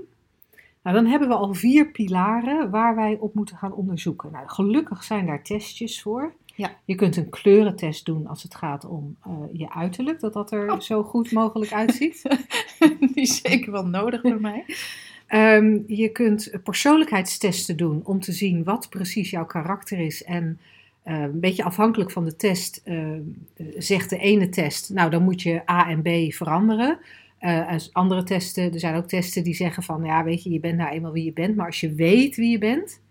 Nou, 0.83 0.95
dan 0.95 1.05
hebben 1.05 1.27
we 1.27 1.33
al 1.35 1.53
vier 1.53 1.91
pilaren 1.91 2.69
waar 2.69 2.95
wij 2.95 3.17
op 3.19 3.33
moeten 3.33 3.57
gaan 3.57 3.73
onderzoeken. 3.73 4.31
Nou, 4.31 4.47
gelukkig 4.49 5.03
zijn 5.03 5.25
daar 5.25 5.43
testjes 5.43 6.01
voor. 6.01 6.33
Ja. 6.55 6.71
Je 6.85 6.95
kunt 6.95 7.17
een 7.17 7.29
kleurentest 7.29 8.05
doen 8.05 8.27
als 8.27 8.43
het 8.43 8.55
gaat 8.55 8.85
om 8.85 9.15
eh, 9.25 9.31
je 9.51 9.71
uiterlijk, 9.73 10.19
dat 10.19 10.33
dat 10.33 10.51
er 10.51 10.71
Oh. 10.71 10.79
zo 10.79 11.03
goed 11.03 11.31
mogelijk 11.31 11.73
uitziet. 11.73 12.21
Die 12.99 13.11
is 13.13 13.41
zeker 13.41 13.71
wel 13.71 13.85
nodig 13.87 14.21
voor 14.21 14.41
mij. 14.41 14.63
Ehm, 15.33 15.79
je 15.87 16.09
kunt 16.09 16.51
persoonlijkheidstesten 16.63 17.77
doen 17.77 18.01
om 18.05 18.19
te 18.19 18.31
zien 18.31 18.63
wat 18.63 18.89
precies 18.89 19.29
jouw 19.29 19.45
karakter 19.45 19.99
is. 19.99 20.23
En 20.23 20.59
eh, 21.03 21.21
een 21.21 21.39
beetje 21.39 21.63
afhankelijk 21.63 22.11
van 22.11 22.25
de 22.25 22.35
test 22.35 22.81
eh, 22.83 23.07
zegt 23.77 24.09
de 24.09 24.17
ene 24.17 24.49
test, 24.49 24.89
nou 24.89 25.09
dan 25.09 25.23
moet 25.23 25.41
je 25.41 25.69
A 25.69 25.89
en 25.89 26.01
B 26.01 26.33
veranderen. 26.33 26.99
Eh, 27.37 27.75
andere 27.91 28.23
testen, 28.23 28.73
er 28.73 28.79
zijn 28.79 28.95
ook 28.95 29.07
testen 29.07 29.43
die 29.43 29.53
zeggen 29.53 29.83
van, 29.83 30.03
ja 30.03 30.23
weet 30.23 30.43
je, 30.43 30.49
je 30.49 30.59
bent 30.59 30.77
nou 30.77 30.91
eenmaal 30.91 31.11
wie 31.11 31.25
je 31.25 31.33
bent. 31.33 31.55
Maar 31.55 31.65
als 31.65 31.79
je 31.79 31.93
weet 31.93 32.35
wie 32.35 32.51
je 32.51 32.57
bent, 32.57 33.01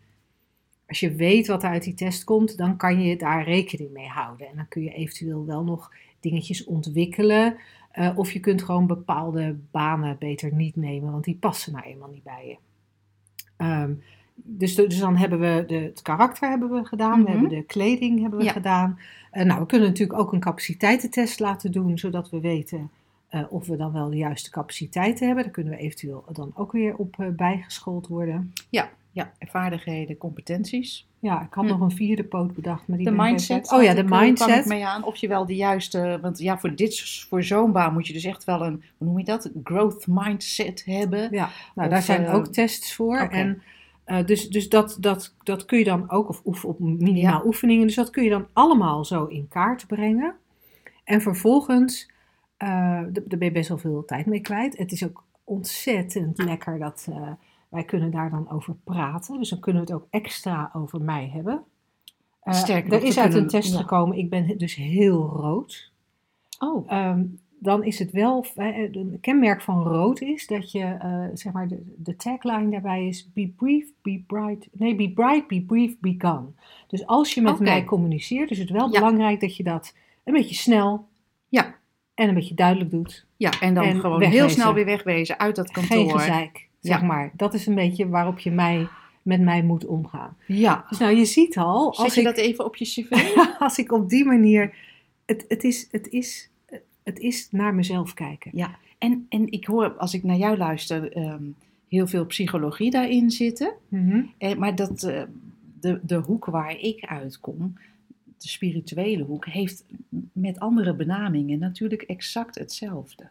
als 0.89 1.01
je 1.01 1.15
weet 1.15 1.47
wat 1.47 1.63
er 1.63 1.71
uit 1.71 1.85
die 1.85 1.95
test 1.95 2.25
komt, 2.25 2.57
dan 2.57 2.77
kan 2.77 3.03
je 3.03 3.17
daar 3.17 3.45
rekening 3.45 3.93
mee 3.93 4.09
houden. 4.09 4.47
En 4.47 4.57
dan 4.57 4.69
kun 4.69 4.83
je 4.83 4.93
eventueel 4.95 5.47
wel 5.47 5.63
nog 5.63 5.91
dingetjes 6.21 6.65
ontwikkelen. 6.65 7.57
Eh, 7.93 8.19
of 8.19 8.33
je 8.33 8.41
kunt 8.41 8.63
gewoon 8.63 8.87
bepaalde 8.87 9.57
banen 9.71 10.17
beter 10.19 10.55
niet 10.55 10.77
nemen, 10.77 11.13
want 11.13 11.25
die 11.25 11.37
passen 11.41 11.73
nou 11.73 11.85
eenmaal 11.85 12.09
niet 12.09 12.23
bij 12.23 12.47
je. 12.47 12.57
Ehm, 13.57 13.93
dus, 14.35 14.75
dus 14.75 14.99
dan 14.99 15.17
hebben 15.17 15.39
we 15.41 15.65
de, 15.67 15.75
het 15.75 16.03
karakter 16.03 16.49
hebben 16.49 16.71
we 16.71 16.85
gedaan, 16.85 17.19
Mhm. 17.19 17.23
we 17.25 17.31
hebben 17.31 17.49
de 17.49 17.63
kleding 17.63 18.21
hebben 18.21 18.39
we 18.39 18.45
Ja. 18.45 18.53
gedaan. 18.53 18.99
Eh, 19.31 19.45
nou, 19.45 19.61
we 19.61 19.67
kunnen 19.67 19.89
natuurlijk 19.89 20.19
ook 20.19 20.33
een 20.33 20.41
capaciteitentest 20.41 21.41
laten 21.41 21.73
doen, 21.73 21.99
zodat 21.99 22.31
we 22.31 22.41
weten 22.41 22.91
eh, 23.29 23.43
of 23.49 23.67
we 23.67 23.77
dan 23.77 23.93
wel 23.93 24.11
de 24.11 24.17
juiste 24.17 24.51
capaciteiten 24.51 25.27
hebben. 25.27 25.45
Daar 25.45 25.53
kunnen 25.53 25.73
we 25.73 25.79
eventueel 25.79 26.25
dan 26.33 26.53
ook 26.55 26.73
weer 26.73 26.97
op 26.97 27.17
bijgeschoold 27.37 28.07
worden. 28.07 28.53
Ja, 28.71 28.91
vaardigheden, 29.41 30.17
competenties. 30.19 31.07
Ja, 31.19 31.43
ik 31.43 31.53
had 31.55 31.65
Hm. 31.65 31.71
nog 31.71 31.81
een 31.81 31.91
vierde 31.91 32.25
poot 32.25 32.55
bedacht, 32.55 32.89
maar 32.89 32.97
die 32.99 33.07
De 33.07 33.13
mindset. 33.17 33.65
even- 33.65 33.77
Oh 33.77 33.83
ja, 33.83 33.95
de 33.95 34.05
kwam 34.05 34.19
ik 34.21 34.25
mindset. 34.27 34.67
mee 34.67 34.87
aan. 34.87 35.05
Of 35.05 35.17
je 35.17 35.29
wel 35.29 35.47
de 35.47 35.55
juiste. 35.57 36.19
Want 36.23 36.39
ja, 36.39 36.59
voor, 36.59 36.75
dit, 36.75 37.25
voor 37.29 37.43
zo'n 37.43 37.73
baan 37.73 37.93
moet 37.93 38.07
je 38.07 38.13
dus 38.13 38.25
echt 38.25 38.45
wel 38.45 38.63
een. 38.67 38.83
Hoe 38.99 39.07
noem 39.09 39.19
je 39.19 39.25
dat? 39.25 39.51
Growth 39.65 40.07
mindset 40.07 40.83
hebben. 40.85 41.21
Ja, 41.31 41.51
nou, 41.75 41.89
Of, 41.89 41.95
daar 41.95 42.03
zijn 42.03 42.25
eh, 42.25 42.35
ook 42.35 42.47
tests 42.47 42.95
voor. 42.95 43.17
En, 43.19 43.63
eh, 44.05 44.27
dus 44.27 44.49
dus 44.49 44.69
dat, 44.69 44.97
dat, 45.01 45.35
dat 45.43 45.65
kun 45.65 45.79
je 45.79 45.85
dan 45.85 46.11
ook, 46.11 46.29
of 46.29 46.43
oefen 46.45 46.69
op 46.69 46.79
minimaal 46.79 47.15
Ja. 47.41 47.43
oefeningen, 47.45 47.87
dus 47.87 47.97
dat 47.97 48.11
kun 48.11 48.25
je 48.25 48.31
dan 48.31 48.47
allemaal 48.53 49.05
zo 49.05 49.25
in 49.25 49.49
kaart 49.49 49.87
brengen. 49.87 50.35
En 51.05 51.21
vervolgens, 51.21 52.11
eh 52.57 52.69
daar 53.13 53.39
ben 53.39 53.45
je 53.45 53.53
best 53.53 53.69
wel 53.69 53.79
veel 53.79 54.05
tijd 54.05 54.27
mee 54.27 54.41
kwijt. 54.41 54.79
Het 54.79 54.93
is 54.93 55.05
ook 55.05 55.25
ontzettend 55.45 56.43
lekker 56.43 56.79
dat 56.79 57.09
wij 57.73 57.85
kunnen 57.85 58.11
daar 58.11 58.31
dan 58.31 58.51
over 58.51 58.75
praten. 58.85 59.39
Dus 59.39 59.49
dan 59.51 59.61
kunnen 59.61 59.85
we 59.87 59.93
het 59.93 60.03
ook 60.03 60.07
extra 60.11 60.71
over 60.73 61.01
mij 61.01 61.31
hebben. 61.33 61.63
Eh, 62.43 62.55
Sterker 62.55 62.93
er 62.93 63.03
is 63.03 63.19
uit 63.19 63.35
een 63.35 63.49
test 63.49 63.73
ja. 63.73 63.79
gekomen, 63.79 64.19
ik 64.19 64.31
ben 64.31 64.59
dus 64.59 64.75
heel 64.75 65.23
rood. 65.27 65.91
Oh, 66.59 66.91
Ehm, 66.91 67.25
dan 67.59 67.85
is 67.85 67.99
het 67.99 68.11
wel, 68.11 68.47
eh, 68.57 68.77
een 68.95 69.19
kenmerk 69.21 69.63
van 69.63 69.83
rood 69.83 70.21
is 70.21 70.47
dat 70.47 70.73
je, 70.73 70.85
eh, 70.85 71.25
zeg 71.35 71.53
maar, 71.53 71.69
de, 71.69 71.95
de 71.97 72.17
tagline 72.17 72.71
daarbij 72.71 73.07
is 73.07 73.33
be 73.33 73.53
brief, 73.57 73.89
be 74.03 74.23
bright, 74.27 74.69
nee, 74.73 74.95
be 74.95 75.11
bright, 75.11 75.47
be 75.49 75.61
brief, 75.63 75.99
be 76.01 76.15
gone. 76.19 76.47
Dus 76.87 77.07
als 77.07 77.35
je 77.35 77.41
met 77.43 77.59
mij 77.59 77.85
communiceert, 77.85 78.51
is 78.51 78.59
het 78.59 78.71
wel 78.71 78.93
Ja. 78.93 78.99
belangrijk 78.99 79.41
dat 79.41 79.57
je 79.57 79.63
dat 79.63 79.95
een 80.25 80.33
beetje 80.33 80.55
snel 80.55 81.07
Ja. 81.49 81.75
en 82.15 82.29
een 82.29 82.35
beetje 82.35 82.55
duidelijk 82.55 82.91
doet. 82.91 83.27
ja. 83.37 83.51
En 83.61 83.75
dan 83.75 83.85
En 83.85 84.01
gewoon 84.01 84.23
heel 84.23 84.49
snel 84.49 84.75
weer 84.75 84.85
wegwezen 84.85 85.39
uit 85.39 85.57
dat 85.57 85.71
kantoor. 85.71 85.97
Geen 85.97 86.11
gezeik, 86.11 86.69
zeg 86.83 87.01
Ja. 87.01 87.07
maar. 87.07 87.33
Dat 87.37 87.55
is 87.55 87.67
een 87.67 87.75
beetje 87.75 88.09
waarop 88.09 88.39
je 88.39 88.51
mij, 88.51 88.89
met 89.23 89.41
mij 89.41 89.63
moet 89.63 89.87
omgaan. 89.87 90.37
Ja. 90.47 90.87
Dus 90.89 90.99
nou, 90.99 91.17
je 91.17 91.25
ziet 91.25 91.57
al, 91.57 91.95
Zet 91.95 92.05
als 92.05 92.15
je 92.15 92.21
ik, 92.21 92.27
dat 92.27 92.37
even 92.37 92.65
op 92.65 92.77
je 92.77 92.85
cv? 92.85 93.37
als 93.59 93.79
ik 93.79 93.93
op 93.93 94.09
die 94.09 94.25
manier, 94.25 94.75
het, 95.27 95.45
het, 95.49 95.65
is, 95.65 95.89
het, 95.91 96.09
is, 96.09 96.51
het 97.03 97.19
is 97.19 97.49
naar 97.51 97.75
mezelf 97.75 98.15
kijken. 98.15 98.51
Ja, 98.55 98.77
en, 98.99 99.27
en 99.29 99.53
ik 99.53 99.67
hoor, 99.67 99.93
als 99.93 100.15
ik 100.15 100.23
naar 100.23 100.37
jou 100.37 100.57
luister, 100.57 101.13
ehm, 101.13 101.45
heel 101.89 102.07
veel 102.07 102.27
psychologie 102.27 102.91
daarin 102.91 103.31
zitten. 103.31 103.73
Mhm. 103.89 104.23
Eh, 104.39 104.55
maar 104.55 104.75
dat, 104.75 105.03
eh, 105.03 105.23
de, 105.81 106.01
de 106.03 106.17
hoek 106.17 106.45
waar 106.45 106.79
ik 106.79 107.05
uitkom, 107.05 107.79
de 108.39 108.49
spirituele 108.49 109.23
hoek, 109.23 109.47
heeft 109.47 109.85
met 110.33 110.59
andere 110.59 110.95
benamingen 110.95 111.59
natuurlijk 111.59 112.03
exact 112.03 112.59
hetzelfde. 112.59 113.29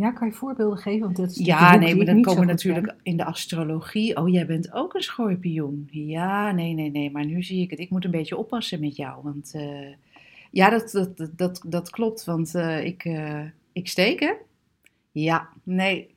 Ja, 0.00 0.10
kan 0.10 0.28
je 0.28 0.34
voorbeelden 0.34 0.78
geven? 0.78 1.00
Want 1.00 1.16
dat 1.16 1.30
is 1.30 1.36
Ja, 1.36 1.76
nee, 1.76 1.96
maar 1.96 2.06
dan 2.06 2.22
komen 2.22 2.40
ken. 2.40 2.46
natuurlijk 2.46 2.94
in 3.02 3.16
de 3.16 3.24
astrologie. 3.24 4.16
Oh, 4.16 4.28
jij 4.28 4.46
bent 4.46 4.72
ook 4.72 4.94
een 4.94 5.02
schorpioen. 5.02 5.88
Ja, 5.90 6.52
nee, 6.52 6.74
nee, 6.74 6.90
nee, 6.90 7.10
maar 7.10 7.24
nu 7.24 7.42
zie 7.42 7.62
ik 7.62 7.70
het. 7.70 7.78
Ik 7.78 7.90
moet 7.90 8.04
een 8.04 8.10
beetje 8.10 8.36
oppassen 8.36 8.80
met 8.80 8.96
jou. 8.96 9.22
Want 9.22 9.50
eh, 9.54 9.88
ja, 10.50 10.70
dat, 10.70 10.90
dat, 10.90 11.16
dat, 11.16 11.30
dat, 11.36 11.62
dat 11.66 11.90
klopt. 11.90 12.24
Want 12.24 12.54
eh, 12.54 12.84
ik, 12.84 13.04
eh, 13.04 13.42
ik 13.72 13.88
steek, 13.88 14.20
hè? 14.20 14.32
Ja, 15.10 15.48
nee, 15.62 16.14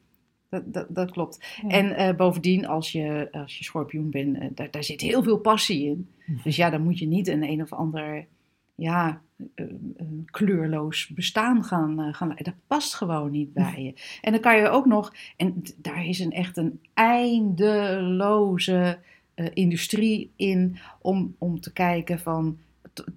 dat, 0.50 0.74
dat, 0.74 0.88
dat 0.90 1.12
klopt. 1.12 1.46
Ja. 1.62 1.70
En 1.70 2.16
bovendien, 2.16 2.68
als 2.68 2.92
je, 2.92 3.28
als 3.32 3.58
je 3.58 3.64
schorpioen 3.64 4.10
bent, 4.10 4.58
daar, 4.58 4.72
daar 4.72 4.84
zit 4.84 5.02
heel 5.02 5.24
veel 5.24 5.38
passie 5.38 5.86
in. 5.86 6.10
Dus 6.44 6.56
ja, 6.56 6.70
dan 6.70 6.84
moet 6.84 7.00
je 7.00 7.08
niet 7.08 7.28
een 7.28 7.44
een 7.44 7.62
of 7.62 7.74
ander 7.74 8.28
ja, 8.76 9.22
eh, 9.56 9.66
een 9.96 10.28
kleurloos 10.32 11.08
bestaan 11.08 11.64
gaan, 11.64 12.00
eh, 12.00 12.14
gaan 12.14 12.28
leiden. 12.28 12.54
Dat 12.54 12.68
past 12.68 12.94
gewoon 12.94 13.32
niet 13.32 13.54
bij 13.54 13.84
je. 13.84 13.94
En 14.22 14.32
dan 14.32 14.42
kan 14.42 14.58
je 14.58 14.70
ook 14.70 14.86
nog, 14.86 15.14
en 15.38 15.62
daar 15.78 16.06
is 16.06 16.20
een 16.20 16.32
echt 16.32 16.58
een 16.58 16.80
eindeloze 16.94 19.00
eh, 19.34 19.48
industrie 19.54 20.32
in 20.36 20.78
om, 21.02 21.36
om 21.38 21.60
te 21.60 21.74
kijken 21.74 22.20
van. 22.20 22.58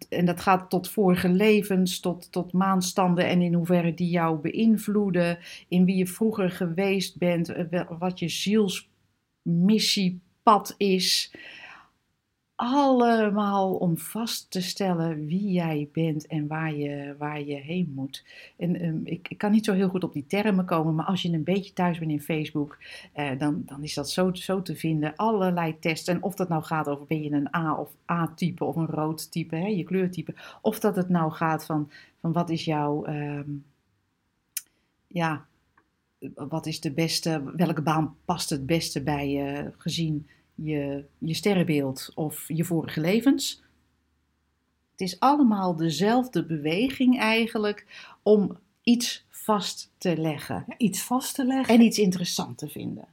En 0.08 0.24
dat 0.24 0.40
gaat 0.40 0.70
tot 0.70 0.88
vorige 0.88 1.28
levens, 1.28 2.00
tot, 2.00 2.32
tot 2.32 2.52
maanstanden 2.52 3.26
en 3.26 3.42
in 3.42 3.54
hoeverre 3.54 3.94
die 3.94 4.10
jou 4.10 4.38
beïnvloeden. 4.38 5.38
In 5.68 5.84
wie 5.84 5.96
je 5.96 6.06
vroeger 6.06 6.50
geweest 6.50 7.18
bent, 7.18 7.48
eh, 7.48 7.82
wat 7.98 8.18
je 8.18 8.28
zielsmissiepad 8.28 10.74
is 10.76 11.34
allemaal 12.56 13.74
om 13.74 13.98
vast 13.98 14.50
te 14.50 14.60
stellen 14.60 15.26
wie 15.26 15.50
jij 15.50 15.88
bent 15.92 16.26
en 16.26 16.46
waar 16.46 16.74
je, 16.74 17.14
waar 17.18 17.42
je 17.42 17.54
heen 17.54 17.92
moet. 17.94 18.24
En 18.56 18.80
ehm, 18.80 19.00
ik, 19.04 19.28
ik 19.28 19.38
kan 19.38 19.50
niet 19.50 19.64
zo 19.64 19.72
heel 19.72 19.88
goed 19.88 20.04
op 20.04 20.12
die 20.12 20.26
termen 20.26 20.64
komen, 20.64 20.94
maar 20.94 21.06
als 21.06 21.22
je 21.22 21.32
een 21.32 21.44
beetje 21.44 21.72
thuis 21.72 21.98
bent 21.98 22.10
in 22.10 22.20
Facebook, 22.20 22.78
eh, 23.12 23.38
dan, 23.38 23.62
dan 23.66 23.82
is 23.82 23.94
dat 23.94 24.10
zo, 24.10 24.34
zo 24.34 24.62
te 24.62 24.76
vinden. 24.76 25.16
Allerlei 25.16 25.78
tests. 25.78 26.08
En 26.08 26.22
of 26.22 26.34
dat 26.34 26.48
nou 26.48 26.62
gaat 26.62 26.88
over 26.88 27.06
ben 27.06 27.22
je 27.22 27.30
een 27.30 27.54
A 27.54 27.74
of 27.74 27.90
A-type 28.10 28.64
of 28.64 28.76
een 28.76 28.86
rood 28.86 29.30
type, 29.30 29.56
hè, 29.56 29.66
je 29.66 29.84
kleurtype. 29.84 30.34
Of 30.62 30.80
dat 30.80 30.96
het 30.96 31.08
nou 31.08 31.32
gaat 31.32 31.64
van, 31.64 31.90
van 32.20 32.32
wat 32.32 32.50
is 32.50 32.64
jouw, 32.64 33.04
ehm, 33.04 33.50
ja, 35.06 35.46
wat 36.34 36.66
is 36.66 36.80
de 36.80 36.92
beste, 36.92 37.52
welke 37.56 37.82
baan 37.82 38.16
past 38.24 38.50
het 38.50 38.66
beste 38.66 39.02
bij 39.02 39.30
je 39.30 39.72
gezien 39.76 40.26
je, 40.56 41.04
je 41.18 41.34
sterrenbeeld 41.34 42.12
of 42.14 42.44
je 42.46 42.64
vorige 42.64 43.00
levens. 43.00 43.62
Het 44.90 45.00
is 45.00 45.20
allemaal 45.20 45.76
dezelfde 45.76 46.44
beweging 46.46 47.18
eigenlijk 47.18 47.86
om 48.22 48.58
iets 48.82 49.26
vast 49.30 49.92
te 49.98 50.16
leggen 50.16 50.64
Ja, 50.66 50.74
iets 50.78 51.02
vast 51.02 51.34
te 51.34 51.44
leggen 51.44 51.74
en 51.74 51.80
iets 51.80 51.98
interessant 51.98 52.58
te 52.58 52.68
vinden. 52.68 53.08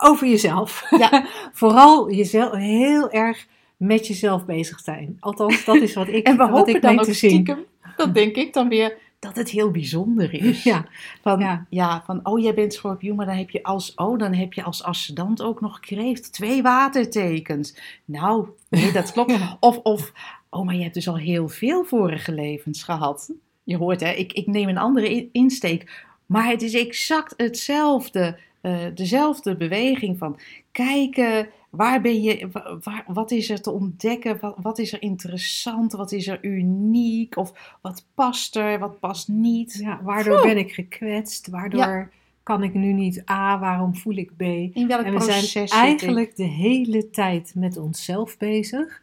over 0.00 0.28
jezelf. 0.28 0.86
Ja. 0.90 1.26
Vooral 1.52 2.10
jezelf 2.10 2.54
heel 2.54 3.10
erg 3.10 3.46
met 3.76 4.06
jezelf 4.06 4.44
bezig 4.44 4.80
zijn. 4.80 5.16
Althans, 5.20 5.64
dat 5.64 5.76
is 5.76 5.94
wat 5.94 6.08
ik, 6.08 6.26
En 6.28 6.36
we 6.36 6.38
wat 6.38 6.50
hopen 6.50 6.74
ik 6.74 6.82
dan 6.82 6.98
ook 6.98 7.04
te 7.04 7.12
zien. 7.12 7.30
stiekem, 7.30 7.64
dat 7.96 8.14
denk 8.14 8.36
ik 8.36 8.52
dan 8.52 8.68
weer, 8.68 8.98
dat 9.24 9.36
het 9.36 9.50
heel 9.50 9.70
bijzonder 9.70 10.32
is. 10.34 10.62
Ja, 10.62 10.86
Van, 11.22 11.38
Ja. 11.40 11.66
ja. 11.70 12.02
van, 12.06 12.20
oh, 12.22 12.42
jij 12.42 12.54
bent 12.54 12.74
schorpioen, 12.74 13.16
maar 13.16 13.26
dan 13.26 13.36
heb 13.36 13.50
je 13.50 13.62
als, 13.62 13.94
oh, 13.94 14.18
dan 14.18 14.34
heb 14.34 14.52
je 14.52 14.62
als 14.62 14.82
ascendant 14.82 15.42
ook 15.42 15.60
nog 15.60 15.80
kreeft. 15.80 16.32
Twee 16.32 16.62
watertekens. 16.62 17.76
Nou, 18.04 18.48
nee, 18.68 18.92
dat 18.92 19.12
klopt. 19.12 19.30
Ja. 19.38 19.56
Of, 19.60 19.78
of, 19.78 20.12
oh, 20.50 20.64
maar 20.64 20.74
je 20.74 20.82
hebt 20.82 20.94
dus 20.94 21.08
al 21.08 21.16
heel 21.18 21.48
veel 21.48 21.84
vorige 21.84 22.32
levens 22.32 22.82
gehad. 22.82 23.32
Je 23.64 23.76
hoort, 23.76 24.00
hè, 24.00 24.10
ik, 24.10 24.32
ik 24.32 24.46
neem 24.46 24.68
een 24.68 24.78
andere 24.78 25.14
in- 25.14 25.28
insteek. 25.32 26.04
Maar 26.26 26.48
het 26.48 26.62
is 26.62 26.74
exact 26.74 27.34
hetzelfde. 27.36 28.38
eh, 28.60 28.76
dezelfde 28.94 29.56
beweging 29.56 30.18
van 30.18 30.38
kijken, 30.72 31.48
waar 31.76 32.00
ben 32.00 32.22
je, 32.22 32.48
waar, 32.82 33.04
wat 33.06 33.30
is 33.30 33.50
er 33.50 33.60
te 33.60 33.70
ontdekken, 33.70 34.38
wat, 34.40 34.54
wat 34.62 34.78
is 34.78 34.92
er 34.92 35.02
interessant, 35.02 35.92
wat 35.92 36.12
is 36.12 36.26
er 36.26 36.38
uniek, 36.44 37.36
of 37.36 37.78
wat 37.80 38.06
past 38.14 38.56
er, 38.56 38.78
wat 38.78 39.00
past 39.00 39.28
niet. 39.28 39.74
ja, 39.74 40.00
waardoor 40.02 40.42
ben 40.42 40.58
ik 40.58 40.72
gekwetst? 40.72 41.48
Waardoor 41.48 42.10
kan 42.42 42.62
ik 42.62 42.74
nu 42.74 42.92
niet 42.92 43.30
A? 43.30 43.58
Waarom 43.58 43.96
voel 43.96 44.16
ik 44.16 44.36
B? 44.36 44.40
In 44.42 44.86
welk 44.86 45.04
En 45.04 45.12
we 45.12 45.18
proces 45.18 45.52
zijn 45.52 45.64
ik? 45.64 45.72
eigenlijk 45.72 46.36
de 46.36 46.44
hele 46.44 47.10
tijd 47.10 47.54
met 47.54 47.76
onszelf 47.76 48.38
bezig. 48.38 49.02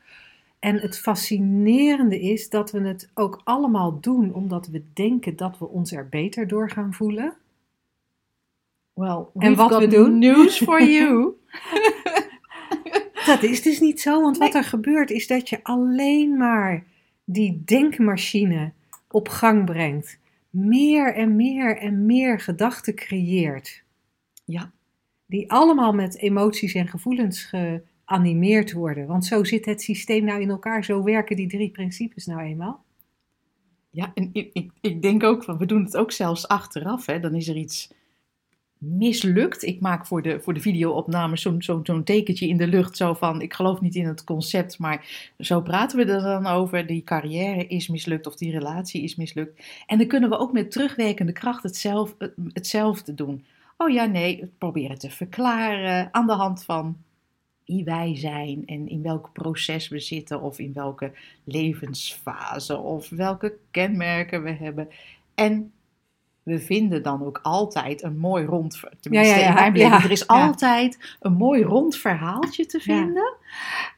En 0.59 0.75
het 0.75 0.99
fascinerende 0.99 2.19
is 2.19 2.49
dat 2.49 2.71
we 2.71 2.79
het 2.79 3.09
ook 3.13 3.41
allemaal 3.43 3.99
doen 3.99 4.33
omdat 4.33 4.67
we 4.67 4.83
denken 4.93 5.35
dat 5.35 5.57
we 5.57 5.67
ons 5.67 5.91
er 5.91 6.07
beter 6.09 6.47
door 6.47 6.69
gaan 6.69 6.93
voelen. 6.93 7.33
Well, 8.93 9.25
En 9.37 9.55
wat 9.55 9.77
we 9.77 9.87
doen? 9.87 10.19
News 10.19 10.57
for 10.57 10.83
you. 10.83 11.33
Dat 13.25 13.43
is 13.43 13.61
dus 13.61 13.79
niet 13.79 14.01
zo, 14.01 14.21
want 14.21 14.37
wat 14.37 14.55
er 14.55 14.63
gebeurt 14.63 15.09
is 15.09 15.27
dat 15.27 15.49
je 15.49 15.59
alleen 15.63 16.37
maar 16.37 16.83
die 17.25 17.61
denkmachine 17.65 18.71
op 19.07 19.29
gang 19.29 19.65
brengt. 19.65 20.19
Meer 20.49 21.13
en 21.13 21.35
meer 21.35 21.77
en 21.77 22.05
meer 22.05 22.39
gedachten 22.39 22.95
creëert. 22.95 23.83
Ja. 24.45 24.71
Die 25.25 25.51
allemaal 25.51 25.93
met 25.93 26.17
emoties 26.17 26.73
en 26.73 26.87
gevoelens 26.87 27.43
geanimeerd 27.43 28.71
worden. 28.71 29.07
Want 29.07 29.25
zo 29.25 29.43
zit 29.43 29.65
het 29.65 29.81
systeem 29.81 30.23
nou 30.23 30.41
in 30.41 30.49
elkaar. 30.49 30.83
Zo 30.83 31.03
werken 31.03 31.35
die 31.35 31.47
drie 31.47 31.69
principes 31.69 32.25
nou 32.25 32.41
eenmaal. 32.41 32.83
Ja, 33.89 34.11
en 34.13 34.29
ik, 34.33 34.49
ik, 34.53 34.71
ik 34.81 35.01
denk 35.01 35.23
ook 35.23 35.43
van, 35.43 35.57
we 35.57 35.65
doen 35.65 35.83
het 35.83 35.97
ook 35.97 36.11
zelfs 36.11 36.47
achteraf. 36.47 37.05
Hè? 37.05 37.19
Dan 37.19 37.35
is 37.35 37.47
er 37.47 37.55
iets 37.55 37.93
mislukt. 38.81 39.63
Ik 39.63 39.79
maak 39.81 40.05
voor 40.05 40.21
de, 40.21 40.39
voor 40.39 40.53
de 40.53 40.59
videoopname 40.59 41.37
zo'n 41.37 41.61
zo'n 41.61 41.79
zo'n 41.83 42.03
tekentje 42.03 42.47
in 42.47 42.57
de 42.57 42.67
lucht. 42.67 42.97
Zo 42.97 43.13
van, 43.13 43.41
ik 43.41 43.53
geloof 43.53 43.81
niet 43.81 43.95
in 43.95 44.05
het 44.07 44.23
concept, 44.23 44.79
maar 44.79 45.31
zo 45.39 45.61
praten 45.61 45.97
we 45.97 46.11
er 46.13 46.21
dan 46.21 46.47
over. 46.47 46.85
Die 46.87 47.03
carrière 47.03 47.67
is 47.67 47.87
mislukt 47.87 48.27
of 48.27 48.35
die 48.35 48.51
relatie 48.51 49.01
is 49.03 49.15
mislukt. 49.15 49.63
En 49.85 49.97
dan 49.97 50.07
kunnen 50.07 50.29
we 50.29 50.37
ook 50.37 50.51
met 50.51 50.71
terugwerkende 50.71 51.31
kracht 51.31 51.63
hetzelfde, 51.63 52.15
het- 52.35 52.53
hetzelfde 52.53 53.13
doen. 53.13 53.45
Oh 53.77 53.89
ja, 53.89 54.05
nee, 54.05 54.51
proberen 54.57 54.99
te 54.99 55.09
verklaren 55.09 56.09
aan 56.13 56.27
de 56.27 56.33
hand 56.33 56.63
van 56.63 56.97
wie 57.65 57.83
wij 57.83 58.15
zijn 58.17 58.63
en 58.65 58.87
in 58.89 59.01
welk 59.01 59.29
proces 59.33 59.87
we 59.87 59.99
zitten 59.99 60.41
of 60.41 60.59
in 60.59 60.73
welke 60.73 61.11
levensfase 61.43 62.77
of 62.77 63.09
welke 63.09 63.57
kenmerken 63.71 64.43
we 64.43 64.51
hebben. 64.51 64.87
En 65.35 65.71
we 66.43 66.59
vinden 66.59 67.03
dan 67.03 67.25
ook 67.25 67.39
altijd 67.43 68.03
een 68.03 68.17
mooi 68.17 68.45
rond, 68.45 68.79
tenminste 68.99 69.35
Ja, 69.35 69.39
ja, 69.39 69.43
ja. 69.43 69.47
in 69.47 69.53
mijn 69.53 69.73
beleving, 69.73 69.99
Ja, 69.99 70.05
er 70.05 70.11
is 70.11 70.27
altijd 70.27 71.15
een 71.19 71.33
mooi 71.33 71.63
rond 71.63 71.95
verhaaltje 71.95 72.65
te 72.65 72.79
vinden. 72.79 73.33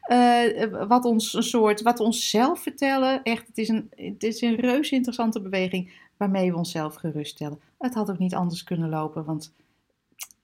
eh, 0.02 0.86
wat 0.88 1.04
ons 1.04 1.34
een 1.34 1.42
soort, 1.42 1.82
wat 1.82 1.98
we 1.98 2.04
onszelf 2.04 2.62
vertellen. 2.62 3.22
Echt, 3.22 3.46
het 3.46 3.58
is 3.58 3.68
een, 3.68 3.90
het 3.96 4.22
is 4.22 4.40
een 4.40 4.56
reuze 4.56 4.94
interessante 4.94 5.40
beweging 5.40 5.92
waarmee 6.16 6.50
we 6.50 6.56
onszelf 6.56 6.94
geruststellen. 6.94 7.60
Het 7.78 7.94
had 7.94 8.10
ook 8.10 8.18
niet 8.18 8.34
anders 8.34 8.64
kunnen 8.64 8.88
lopen, 8.88 9.24
want 9.24 9.52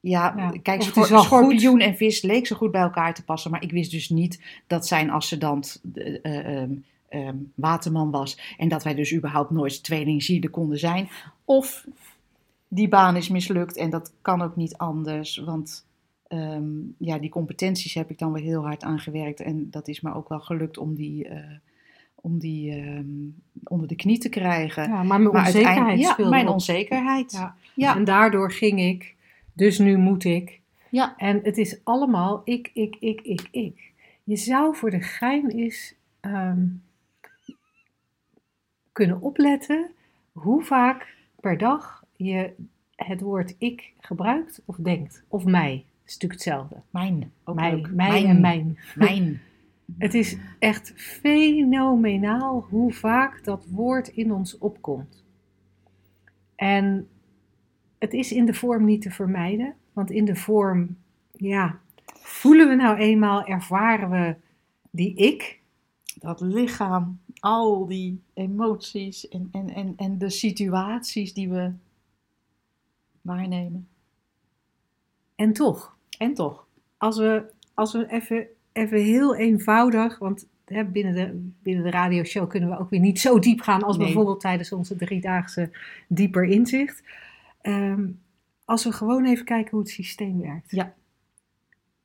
ja, 0.01 0.53
kijk, 0.63 0.85
het 0.85 0.97
is 0.97 1.09
wel 1.09 1.23
schorpioen 1.23 1.81
en 1.81 1.97
vis 1.97 2.23
leek 2.23 2.47
zo 2.47 2.57
goed 2.57 2.71
bij 2.71 2.81
elkaar 2.81 3.15
te 3.15 3.25
passen, 3.25 3.51
maar 3.51 3.63
ik 3.63 3.71
wist 3.71 3.91
dus 3.91 4.09
niet 4.09 4.43
dat 4.67 4.87
zijn 4.87 5.11
ascendant 5.11 5.81
eh, 5.95 6.63
eh, 6.63 6.71
ehm, 7.11 7.37
waterman 7.55 8.11
was 8.11 8.55
en 8.59 8.69
dat 8.69 8.85
wij 8.85 8.95
dus 8.95 9.15
überhaupt 9.15 9.51
nooit 9.51 9.83
tweelingzielen 9.83 10.51
konden 10.51 10.79
zijn. 10.79 11.09
Of 11.45 11.87
die 12.69 12.89
baan 12.89 13.17
is 13.17 13.29
mislukt 13.29 13.77
en 13.77 13.91
dat 13.91 14.13
kan 14.23 14.43
ook 14.43 14.57
niet 14.57 14.77
anders, 14.77 15.37
want 15.37 15.87
ehm, 16.29 16.69
ja, 16.99 17.19
die 17.19 17.31
competenties 17.31 17.95
heb 17.95 18.11
ik 18.11 18.19
dan 18.19 18.33
weer 18.33 18.43
heel 18.43 18.65
hard 18.65 18.83
aangewerkt 18.83 19.41
en 19.41 19.71
dat 19.71 19.89
is 19.89 20.01
me 20.01 20.15
ook 20.15 20.29
wel 20.29 20.41
gelukt 20.41 20.79
om 20.79 20.95
die, 20.95 21.29
eh, 21.29 21.57
om 22.15 22.39
die 22.39 22.73
ehm, 22.73 23.07
onder 23.65 23.89
de 23.89 23.97
knie 23.97 24.19
te 24.19 24.29
krijgen. 24.29 24.83
Ja, 24.83 25.03
maar 25.03 25.21
mijn 25.21 25.23
maar 25.23 25.47
onzekerheid 25.47 26.01
ja, 26.01 26.17
mijn 26.29 26.47
op. 26.49 26.53
onzekerheid. 26.53 27.33
Ja. 27.33 27.55
Ja. 27.75 27.97
En 27.97 28.05
daardoor 28.05 28.53
ging 28.53 28.81
ik, 28.81 29.15
dus 29.53 29.79
nu 29.79 29.97
moet 29.97 30.25
ik. 30.25 30.61
Ja. 30.91 31.15
En 31.17 31.41
het 31.43 31.59
is 31.59 31.81
allemaal 31.85 32.41
ik, 32.45 32.71
ik, 32.75 32.97
ik, 33.01 33.21
ik, 33.21 33.49
ik. 33.51 33.93
Je 34.25 34.37
zou 34.37 34.77
voor 34.77 34.91
de 34.91 35.01
gein 35.01 35.73
ehm, 36.21 36.67
kunnen 39.01 39.21
opletten 39.21 39.91
hoe 40.33 40.63
vaak 40.63 41.15
per 41.41 41.59
dag 41.59 42.05
je 42.17 42.53
het 42.97 43.21
woord 43.21 43.55
ik 43.59 43.93
gebruikt 44.01 44.63
of 44.65 44.77
denkt. 44.77 45.25
Of 45.29 45.45
mij. 45.45 45.73
Dat 45.73 45.85
is 46.07 46.13
natuurlijk 46.13 46.33
hetzelfde. 46.33 46.77
Mijn, 46.91 47.33
ook 47.45 47.55
mij, 47.55 47.75
leuk. 47.75 47.93
mij 47.93 48.25
en 48.25 48.41
mijn. 48.41 48.79
Mijn. 48.95 49.41
Het 49.99 50.15
is 50.15 50.37
echt 50.59 50.93
fenomenaal 50.97 52.67
hoe 52.69 52.93
vaak 52.93 53.45
dat 53.45 53.67
woord 53.71 54.09
in 54.09 54.33
ons 54.33 54.59
opkomt. 54.59 55.25
En 56.57 57.09
het 57.99 58.13
is 58.13 58.33
in 58.33 58.45
de 58.45 58.55
vorm 58.55 58.85
niet 58.85 59.03
te 59.03 59.11
vermijden, 59.11 59.75
want 59.93 60.11
in 60.11 60.25
de 60.25 60.37
vorm, 60.37 60.97
ja, 61.33 61.81
voelen 62.15 62.69
we 62.69 62.75
nou 62.75 62.97
eenmaal, 62.97 63.45
ervaren 63.45 64.11
we 64.11 64.37
die 64.91 65.15
ik. 65.15 65.61
Dat 66.19 66.41
lichaam, 66.41 67.21
al 67.41 67.87
die 67.87 68.23
emoties 68.35 69.29
en, 69.29 69.49
en, 69.53 69.71
en, 69.75 69.93
en 69.97 70.19
de 70.19 70.31
situaties 70.31 71.35
die 71.35 71.49
we 71.49 71.73
waarnemen. 73.21 73.89
En 75.35 75.53
toch, 75.53 75.97
En 76.19 76.35
toch. 76.35 76.67
als 76.97 77.19
we, 77.19 77.45
als 77.75 77.93
we 77.93 78.07
even, 78.11 78.47
even 78.73 78.99
heel 79.03 79.37
eenvoudig, 79.37 80.19
want 80.19 80.49
hè, 80.65 80.85
binnen, 80.85 81.15
de, 81.15 81.51
binnen 81.63 81.85
de 81.85 81.91
radioshow 81.91 82.49
kunnen 82.49 82.69
we 82.71 82.79
ook 82.79 82.91
weer 82.91 83.01
niet 83.01 83.21
zo 83.21 83.39
diep 83.39 83.61
gaan 83.61 83.83
als 83.83 83.97
Nee. 83.97 84.07
bijvoorbeeld 84.07 84.41
tijdens 84.41 84.73
onze 84.73 84.97
driedaagse 84.97 85.71
dieper 86.09 86.45
inzicht. 86.45 87.03
Ehm, 87.61 88.09
als 88.65 88.85
we 88.85 88.93
gewoon 88.93 89.25
even 89.27 89.45
kijken 89.45 89.71
hoe 89.71 89.81
het 89.81 89.89
systeem 89.91 90.41
werkt. 90.41 90.71
Ja. 90.71 90.95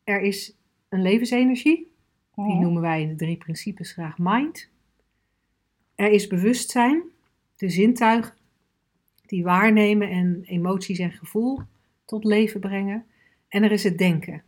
Er 0.04 0.22
is 0.22 0.56
een 0.90 1.02
levensenergie, 1.02 1.92
die 2.36 2.56
noemen 2.56 2.82
wij 2.82 3.02
in 3.02 3.08
de 3.08 3.16
drie 3.16 3.38
principes 3.38 3.92
graag 3.92 4.18
mind. 4.18 4.70
Er 5.96 6.12
is 6.12 6.28
bewustzijn, 6.28 7.04
de 7.56 7.70
zintuigen, 7.70 8.34
die 9.26 9.44
waarnemen 9.44 10.10
en 10.10 10.44
emoties 10.44 11.00
en 11.00 11.12
gevoel 11.12 11.62
tot 12.06 12.24
leven 12.24 12.60
brengen. 12.60 13.06
En 13.48 13.64
er 13.64 13.72
is 13.72 13.84
het 13.84 13.98
denken. 13.98 14.44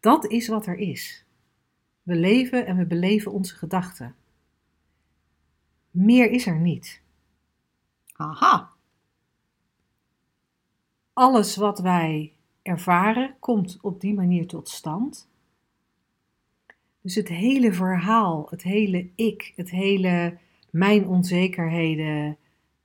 Dat 0.00 0.26
is 0.26 0.48
wat 0.48 0.66
er 0.66 0.78
is. 0.78 1.24
We 2.02 2.14
leven 2.14 2.66
en 2.66 2.76
we 2.76 2.86
beleven 2.86 3.32
onze 3.32 3.54
gedachten. 3.54 4.14
Meer 5.90 6.30
is 6.30 6.46
er 6.46 6.58
niet. 6.58 7.00
Aha. 8.12 8.72
Alles 11.12 11.56
wat 11.56 11.78
wij 11.78 12.32
ervaren 12.62 13.36
komt 13.38 13.78
op 13.80 14.00
die 14.00 14.14
manier 14.14 14.46
tot 14.46 14.68
stand. 14.68 15.28
Dus 17.06 17.14
het 17.14 17.28
hele 17.28 17.72
verhaal, 17.72 18.46
het 18.50 18.62
hele 18.62 19.10
ik, 19.14 19.52
het 19.56 19.70
hele 19.70 20.38
mijn 20.70 21.06
onzekerheden, 21.06 22.36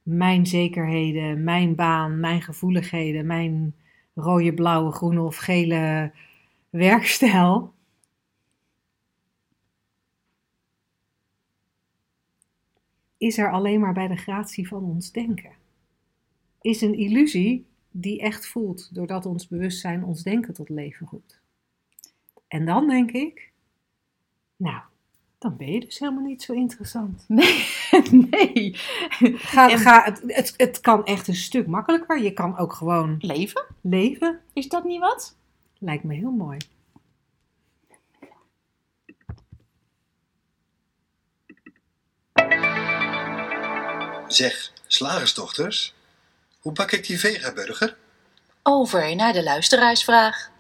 mijn 0.03 0.45
zekerheden, 0.45 1.43
mijn 1.43 1.75
baan, 1.75 2.19
mijn 2.19 2.41
gevoeligheden, 2.41 3.25
mijn 3.25 3.75
rode, 4.13 4.53
blauwe, 4.53 4.91
groene 4.91 5.21
of 5.21 5.37
gele 5.37 6.11
werkstijl. 6.69 7.73
Is 13.17 13.37
er 13.37 13.51
alleen 13.51 13.79
maar 13.79 13.93
bij 13.93 14.07
de 14.07 14.17
gratie 14.17 14.67
van 14.67 14.83
ons 14.83 15.11
denken. 15.11 15.51
Is 16.61 16.81
een 16.81 16.97
illusie 16.97 17.65
die 17.91 18.21
echt 18.21 18.47
voelt 18.47 18.95
doordat 18.95 19.25
ons 19.25 19.47
bewustzijn 19.47 20.03
ons 20.03 20.23
denken 20.23 20.53
tot 20.53 20.69
leven 20.69 21.07
roept. 21.07 21.41
En 22.47 22.65
dan 22.65 22.87
denk 22.87 23.11
ik, 23.11 23.50
nou, 24.61 24.81
dan 25.37 25.57
ben 25.57 25.71
je 25.71 25.79
dus 25.79 25.99
helemaal 25.99 26.23
niet 26.23 26.43
zo 26.43 26.53
interessant. 26.53 27.25
Nee. 27.27 27.65
nee. 28.11 28.71
Ga, 29.35 29.77
ga, 29.77 30.03
het, 30.03 30.21
het, 30.27 30.53
het, 30.57 30.79
kan 30.79 31.05
echt 31.05 31.27
een 31.27 31.35
stuk 31.35 31.67
makkelijker. 31.67 32.21
Je 32.21 32.33
kan 32.33 32.57
ook 32.57 32.73
gewoon. 32.73 33.15
Leven? 33.19 33.65
Leven. 33.81 34.39
Is 34.53 34.67
dat 34.67 34.83
niet 34.83 34.99
wat? 34.99 35.35
Lijkt 35.79 36.03
me 36.03 36.13
heel 36.13 36.31
mooi. 36.31 36.57
Zeg, 44.27 44.73
slagersdochters, 44.87 45.93
hoe 46.59 46.71
pak 46.71 46.91
ik 46.91 47.07
die 47.07 47.19
vegaburger? 47.19 47.97
Over 48.63 49.15
naar 49.15 49.33
de 49.33 49.43
luisteraarsvraag. 49.43 50.51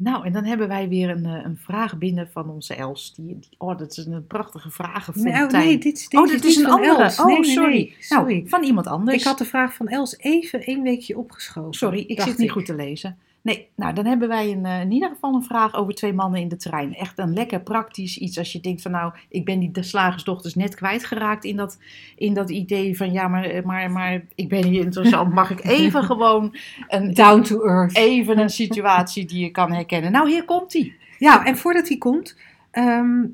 Nou, 0.00 0.24
en 0.24 0.32
dan 0.32 0.44
hebben 0.44 0.68
wij 0.68 0.88
weer 0.88 1.10
een, 1.10 1.24
eh, 1.24 1.44
een 1.44 1.56
vraag 1.56 1.98
binnen 1.98 2.28
van 2.30 2.50
onze 2.50 2.74
Els. 2.74 3.14
Die, 3.14 3.38
die, 3.38 3.54
oh, 3.58 3.78
dat 3.78 3.90
is 3.90 4.06
een 4.06 4.26
prachtige 4.26 4.70
vragenfontein. 4.70 5.34
Nee, 5.34 5.60
oh, 5.60 5.66
nee, 5.66 5.78
dit, 5.78 6.10
dit 6.10 6.20
oh, 6.20 6.28
dit 6.28 6.44
is 6.44 6.56
een 6.56 6.66
andere. 6.66 7.02
Els. 7.02 7.20
Oh, 7.20 7.26
Nee, 7.26 7.40
nee, 7.40 7.50
sorry. 7.50 7.72
nee, 7.72 7.96
sorry. 7.98 8.34
Nou, 8.34 8.48
van 8.48 8.62
iemand 8.62 8.86
anders. 8.86 9.16
ik 9.16 9.24
had 9.24 9.38
de 9.38 9.44
vraag 9.44 9.74
van 9.74 9.88
Els 9.88 10.18
even 10.18 10.62
één 10.62 10.82
weekje 10.82 11.18
opgeschoven. 11.18 11.72
Sorry, 11.72 12.04
ik 12.06 12.20
zit 12.20 12.38
niet 12.38 12.50
goed 12.50 12.66
te 12.66 12.74
lezen. 12.74 13.18
Nee, 13.42 13.68
nou 13.76 13.94
dan 13.94 14.04
hebben 14.04 14.28
wij 14.28 14.52
een, 14.52 14.64
eh, 14.64 14.80
in 14.80 14.90
ieder 14.90 15.08
geval 15.08 15.34
een 15.34 15.42
vraag 15.42 15.74
over 15.74 15.94
twee 15.94 16.12
mannen 16.12 16.40
in 16.40 16.48
de 16.48 16.56
trein. 16.56 16.94
Echt 16.94 17.18
een 17.18 17.32
lekker 17.32 17.60
praktisch 17.60 18.18
iets 18.18 18.38
als 18.38 18.52
je 18.52 18.60
denkt 18.60 18.82
van 18.82 18.90
nou, 18.90 19.12
ik 19.28 19.44
ben 19.44 19.58
die 19.58 19.70
de 19.70 19.82
slagersdochters 19.82 20.54
net 20.54 20.74
kwijtgeraakt 20.74 21.44
in 21.44 21.56
dat, 21.56 21.78
in 22.16 22.34
dat 22.34 22.50
idee 22.50 22.96
van 22.96 23.12
ja, 23.12 23.28
maar, 23.28 23.62
maar, 23.64 23.90
maar 23.90 24.24
ik 24.34 24.48
ben 24.48 24.64
hier 24.64 24.80
interessant. 24.80 25.32
Mag 25.32 25.50
ik 25.50 25.64
even 25.64 26.04
gewoon 26.10 26.56
een, 26.88 27.14
Down 27.14 27.42
to 27.42 27.64
earth. 27.64 27.96
even 27.96 28.38
een 28.38 28.50
situatie 28.50 29.24
die 29.24 29.44
je 29.44 29.50
kan 29.50 29.72
herkennen. 29.72 30.12
Nou, 30.12 30.30
hier 30.30 30.44
komt 30.44 30.70
die. 30.70 30.96
Ja, 31.18 31.44
en 31.44 31.56
voordat 31.56 31.86
die 31.86 31.98
komt, 31.98 32.36
ehm, 32.70 33.24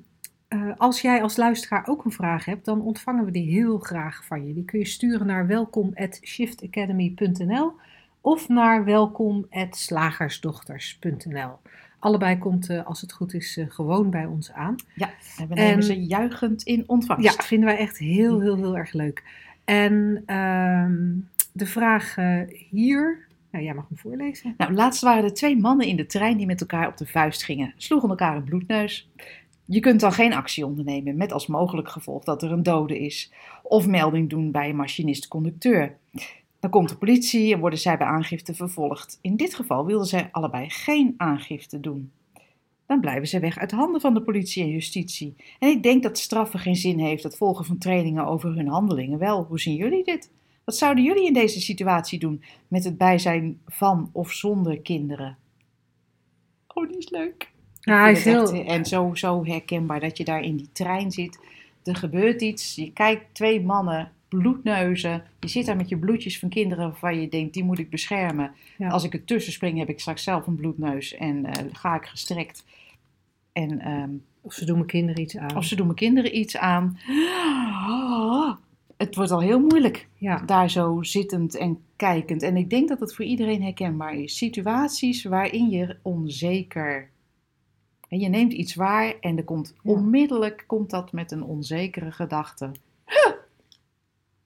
eh, 0.49 0.71
als 0.77 1.01
jij 1.01 1.23
als 1.23 1.37
luisteraar 1.37 1.87
ook 1.87 2.05
een 2.05 2.13
vraag 2.13 2.45
hebt, 2.45 2.65
dan 2.65 2.83
ontvangen 2.83 3.25
we 3.25 3.31
die 3.31 3.51
heel 3.51 3.79
graag 3.79 4.25
van 4.25 4.47
je. 4.47 4.55
Die 4.55 4.65
kun 4.65 4.79
je 4.79 4.87
sturen 4.87 5.27
naar 5.27 5.47
welkom@shiftacademy.nl 5.47 7.73
of 8.25 8.49
naar 8.49 8.85
welkom@slagersdochters.nl. 8.85 11.59
Allebei 11.99 12.39
komt, 12.39 12.71
eh, 12.71 12.87
als 12.87 13.01
het 13.01 13.13
goed 13.13 13.35
is, 13.35 13.57
eh, 13.57 13.65
gewoon 13.69 14.11
bij 14.11 14.25
ons 14.25 14.53
aan. 14.53 14.75
Ja, 14.95 15.11
en 15.39 15.49
we 15.49 15.55
nemen 15.55 15.75
En- 15.75 15.83
ze 15.83 16.05
juichend 16.05 16.63
in 16.63 16.85
ontvangst. 16.87 17.25
Ja, 17.25 17.33
vinden 17.45 17.69
wij 17.69 17.79
echt 17.79 17.99
heel, 17.99 18.41
heel, 18.41 18.57
heel 18.57 18.77
erg 18.77 18.93
leuk. 18.93 19.23
En 19.65 20.23
ehm, 20.27 21.13
de 21.53 21.67
vraag 21.67 22.15
hier, 22.71 23.27
nou, 23.51 23.65
jij 23.65 23.75
mag 23.75 23.89
hem 23.89 23.99
voorlezen. 23.99 24.55
Nou, 24.57 24.73
laatst 24.73 25.03
waren 25.03 25.25
er 25.25 25.35
twee 25.35 25.57
mannen 25.57 25.87
in 25.87 25.97
de 25.97 26.07
trein 26.07 26.37
die 26.37 26.47
met 26.47 26.61
elkaar 26.61 26.89
op 26.89 26.97
de 26.97 27.07
vuist 27.07 27.45
gingen. 27.45 27.75
Sloegen 27.77 28.09
elkaar 28.09 28.37
een 28.37 28.45
bloedneus. 28.45 29.11
Je 29.65 29.81
kunt 29.81 30.01
dan 30.01 30.13
geen 30.13 30.33
actie 30.35 30.67
ondernemen 30.67 31.17
met 31.17 31.33
als 31.33 31.47
mogelijk 31.47 31.89
gevolg 31.89 32.25
dat 32.25 32.43
er 32.43 32.53
een 32.53 32.63
dode 32.63 32.99
is. 32.99 33.33
Of 33.63 33.87
melding 33.87 34.31
doen 34.31 34.51
bij 34.51 34.69
een 34.69 34.77
machinist-conducteur. 34.77 35.97
Dan 36.65 36.73
komt 36.73 36.89
de 36.89 36.97
politie 36.97 37.53
en 37.53 37.61
worden 37.61 37.79
zij 37.79 37.97
bij 37.97 38.07
aangifte 38.07 38.55
vervolgd. 38.55 39.19
In 39.21 39.37
dit 39.37 39.55
geval 39.55 39.87
wilden 39.87 40.07
zij 40.07 40.29
allebei 40.33 40.71
geen 40.71 41.15
aangifte 41.17 41.81
doen. 41.81 42.13
Dan 42.87 43.01
blijven 43.01 43.29
ze 43.29 43.41
weg 43.41 43.59
uit 43.59 43.71
handen 43.71 44.01
van 44.01 44.15
de 44.15 44.23
politie 44.23 44.63
en 44.63 44.71
justitie. 44.71 45.37
En 45.59 45.69
ik 45.69 45.83
denk 45.83 46.03
dat 46.03 46.19
straffen 46.19 46.59
geen 46.59 46.77
zin 46.77 46.99
heeft, 46.99 47.23
het 47.23 47.37
volgen 47.37 47.65
van 47.65 47.79
trainingen 47.79 48.27
over 48.27 48.55
hun 48.55 48.69
handelingen 48.69 49.19
wel. 49.19 49.45
Hoe 49.45 49.61
zien 49.61 49.75
jullie 49.75 50.05
dit? 50.05 50.31
Wat 50.65 50.77
zouden 50.77 51.05
jullie 51.05 51.27
in 51.27 51.33
deze 51.33 51.61
situatie 51.61 52.19
doen 52.19 52.43
met 52.69 52.85
het 52.85 52.99
bijzijn 52.99 53.61
van 53.67 54.11
of 54.13 54.33
zonder 54.33 54.81
kinderen? 54.81 55.37
Oh, 56.67 56.89
die 56.89 56.99
is 56.99 57.11
leuk. 57.11 57.51
Ja, 57.81 58.01
hij 58.01 58.13
is 58.13 58.25
heel, 58.25 58.53
echt, 58.53 58.67
en 58.67 58.85
zo, 58.85 59.15
zo 59.15 59.45
herkenbaar 59.45 60.01
dat 60.01 60.17
je 60.17 60.25
daar 60.25 60.43
in 60.43 60.57
die 60.57 60.73
trein 60.73 61.11
zit. 61.11 61.39
Er 61.83 61.97
gebeurt 61.97 62.43
iets. 62.43 62.75
Je 62.75 62.93
kijkt 62.93 63.35
twee 63.35 63.63
mannen, 63.63 64.13
bloedneuzen. 64.39 65.23
Je 65.41 65.49
zit 65.49 65.67
daar 65.67 65.77
met 65.77 65.89
je 65.89 65.97
bloedjes 65.97 66.39
van 66.39 66.49
kinderen 66.49 66.85
waarvan 66.85 67.21
je 67.21 67.29
denkt, 67.29 67.55
die 67.55 67.65
moet 67.65 67.79
ik 67.79 67.91
beschermen. 67.91 68.53
Ja. 68.79 68.89
Als 68.89 69.05
ik 69.05 69.13
er 69.13 69.25
tussen 69.25 69.53
spring, 69.53 69.79
heb 69.79 69.89
ik 69.89 70.01
straks 70.01 70.23
zelf 70.23 70.47
een 70.47 70.57
bloedneus 70.57 71.15
en 71.15 71.45
eh, 71.45 71.65
ga 71.73 71.95
ik 71.95 72.05
gestrekt. 72.05 72.65
En 73.53 73.81
ehm, 73.81 74.11
of 74.41 74.53
ze 74.53 74.65
doen 74.65 74.77
mijn 74.77 74.89
kinderen 74.89 75.23
iets 75.23 75.37
aan. 75.37 75.57
of 75.57 75.65
ze 75.65 75.77
doen 75.77 75.87
mijn 75.87 75.99
kinderen 75.99 76.39
iets 76.39 76.57
aan. 76.57 76.99
Het 78.97 79.15
wordt 79.15 79.31
al 79.31 79.41
heel 79.41 79.61
moeilijk 79.61 80.09
Ja, 80.19 80.43
daar 80.47 80.71
zo 80.71 81.03
zittend 81.03 81.57
en 81.57 81.79
kijkend. 81.97 82.43
En 82.43 82.57
ik 82.57 82.71
denk 82.71 82.89
dat 82.89 83.01
het 83.01 83.15
voor 83.15 83.25
iedereen 83.25 83.63
herkenbaar 83.63 84.15
is. 84.15 84.37
Situaties 84.37 85.25
waarin 85.25 85.71
je 85.71 85.97
onzeker. 86.03 87.11
En 88.09 88.19
je 88.19 88.29
neemt 88.29 88.53
iets 88.53 88.75
waar 88.75 89.15
en 89.21 89.37
er 89.37 89.45
komt 89.45 89.75
onmiddellijk 89.83 90.65
komt 90.67 90.91
dat 90.91 91.13
met 91.13 91.31
een 91.31 91.43
onzekere 91.43 92.13
gedachte. 92.13 92.71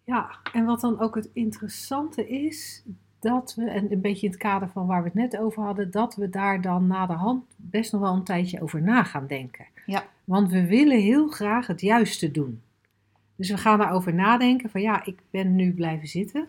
Ja, 0.08 0.30
en 0.52 0.64
wat 0.64 0.80
dan 0.80 1.00
ook 1.00 1.14
het 1.14 1.28
interessante 1.32 2.28
is, 2.28 2.82
dat 3.18 3.54
we, 3.54 3.70
en 3.70 3.92
een 3.92 4.00
beetje 4.00 4.26
in 4.26 4.32
het 4.32 4.40
kader 4.40 4.68
van 4.68 4.86
waar 4.86 5.02
we 5.02 5.08
het 5.08 5.14
net 5.14 5.38
over 5.38 5.62
hadden, 5.62 5.90
dat 5.90 6.14
we 6.14 6.30
daar 6.30 6.60
dan 6.60 6.86
na 6.86 7.06
de 7.06 7.12
hand 7.12 7.44
best 7.56 7.92
nog 7.92 8.00
wel 8.00 8.14
een 8.14 8.24
tijdje 8.24 8.62
over 8.62 8.82
na 8.82 9.02
gaan 9.02 9.26
denken. 9.26 9.66
Ja. 9.86 10.04
Want 10.24 10.50
we 10.50 10.66
willen 10.66 11.00
heel 11.00 11.28
graag 11.28 11.66
het 11.66 11.80
juiste 11.80 12.30
doen. 12.30 12.62
Dus 13.36 13.50
we 13.50 13.56
gaan 13.56 13.78
daarover 13.78 14.14
nadenken 14.14 14.70
van 14.70 14.80
ja, 14.80 15.04
ik 15.04 15.18
ben 15.30 15.54
nu 15.54 15.72
blijven 15.72 16.08
zitten. 16.08 16.48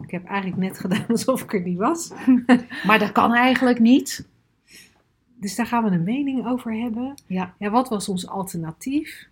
Ik 0.00 0.10
heb 0.10 0.24
eigenlijk 0.24 0.60
net 0.60 0.78
gedaan 0.78 1.06
alsof 1.16 1.42
ik 1.42 1.52
er 1.52 1.62
niet 1.62 1.78
was. 1.78 2.12
Maar 2.86 2.98
dat 2.98 3.12
kan 3.12 3.34
eigenlijk 3.34 3.78
niet. 3.78 4.28
Dus 5.34 5.54
daar 5.54 5.66
gaan 5.66 5.84
we 5.84 5.90
een 5.90 6.04
mening 6.04 6.46
over 6.46 6.74
hebben. 6.74 7.14
Ja. 7.26 7.54
Ja, 7.58 7.70
wat 7.70 7.88
was 7.88 8.08
ons 8.08 8.26
alternatief? 8.26 9.28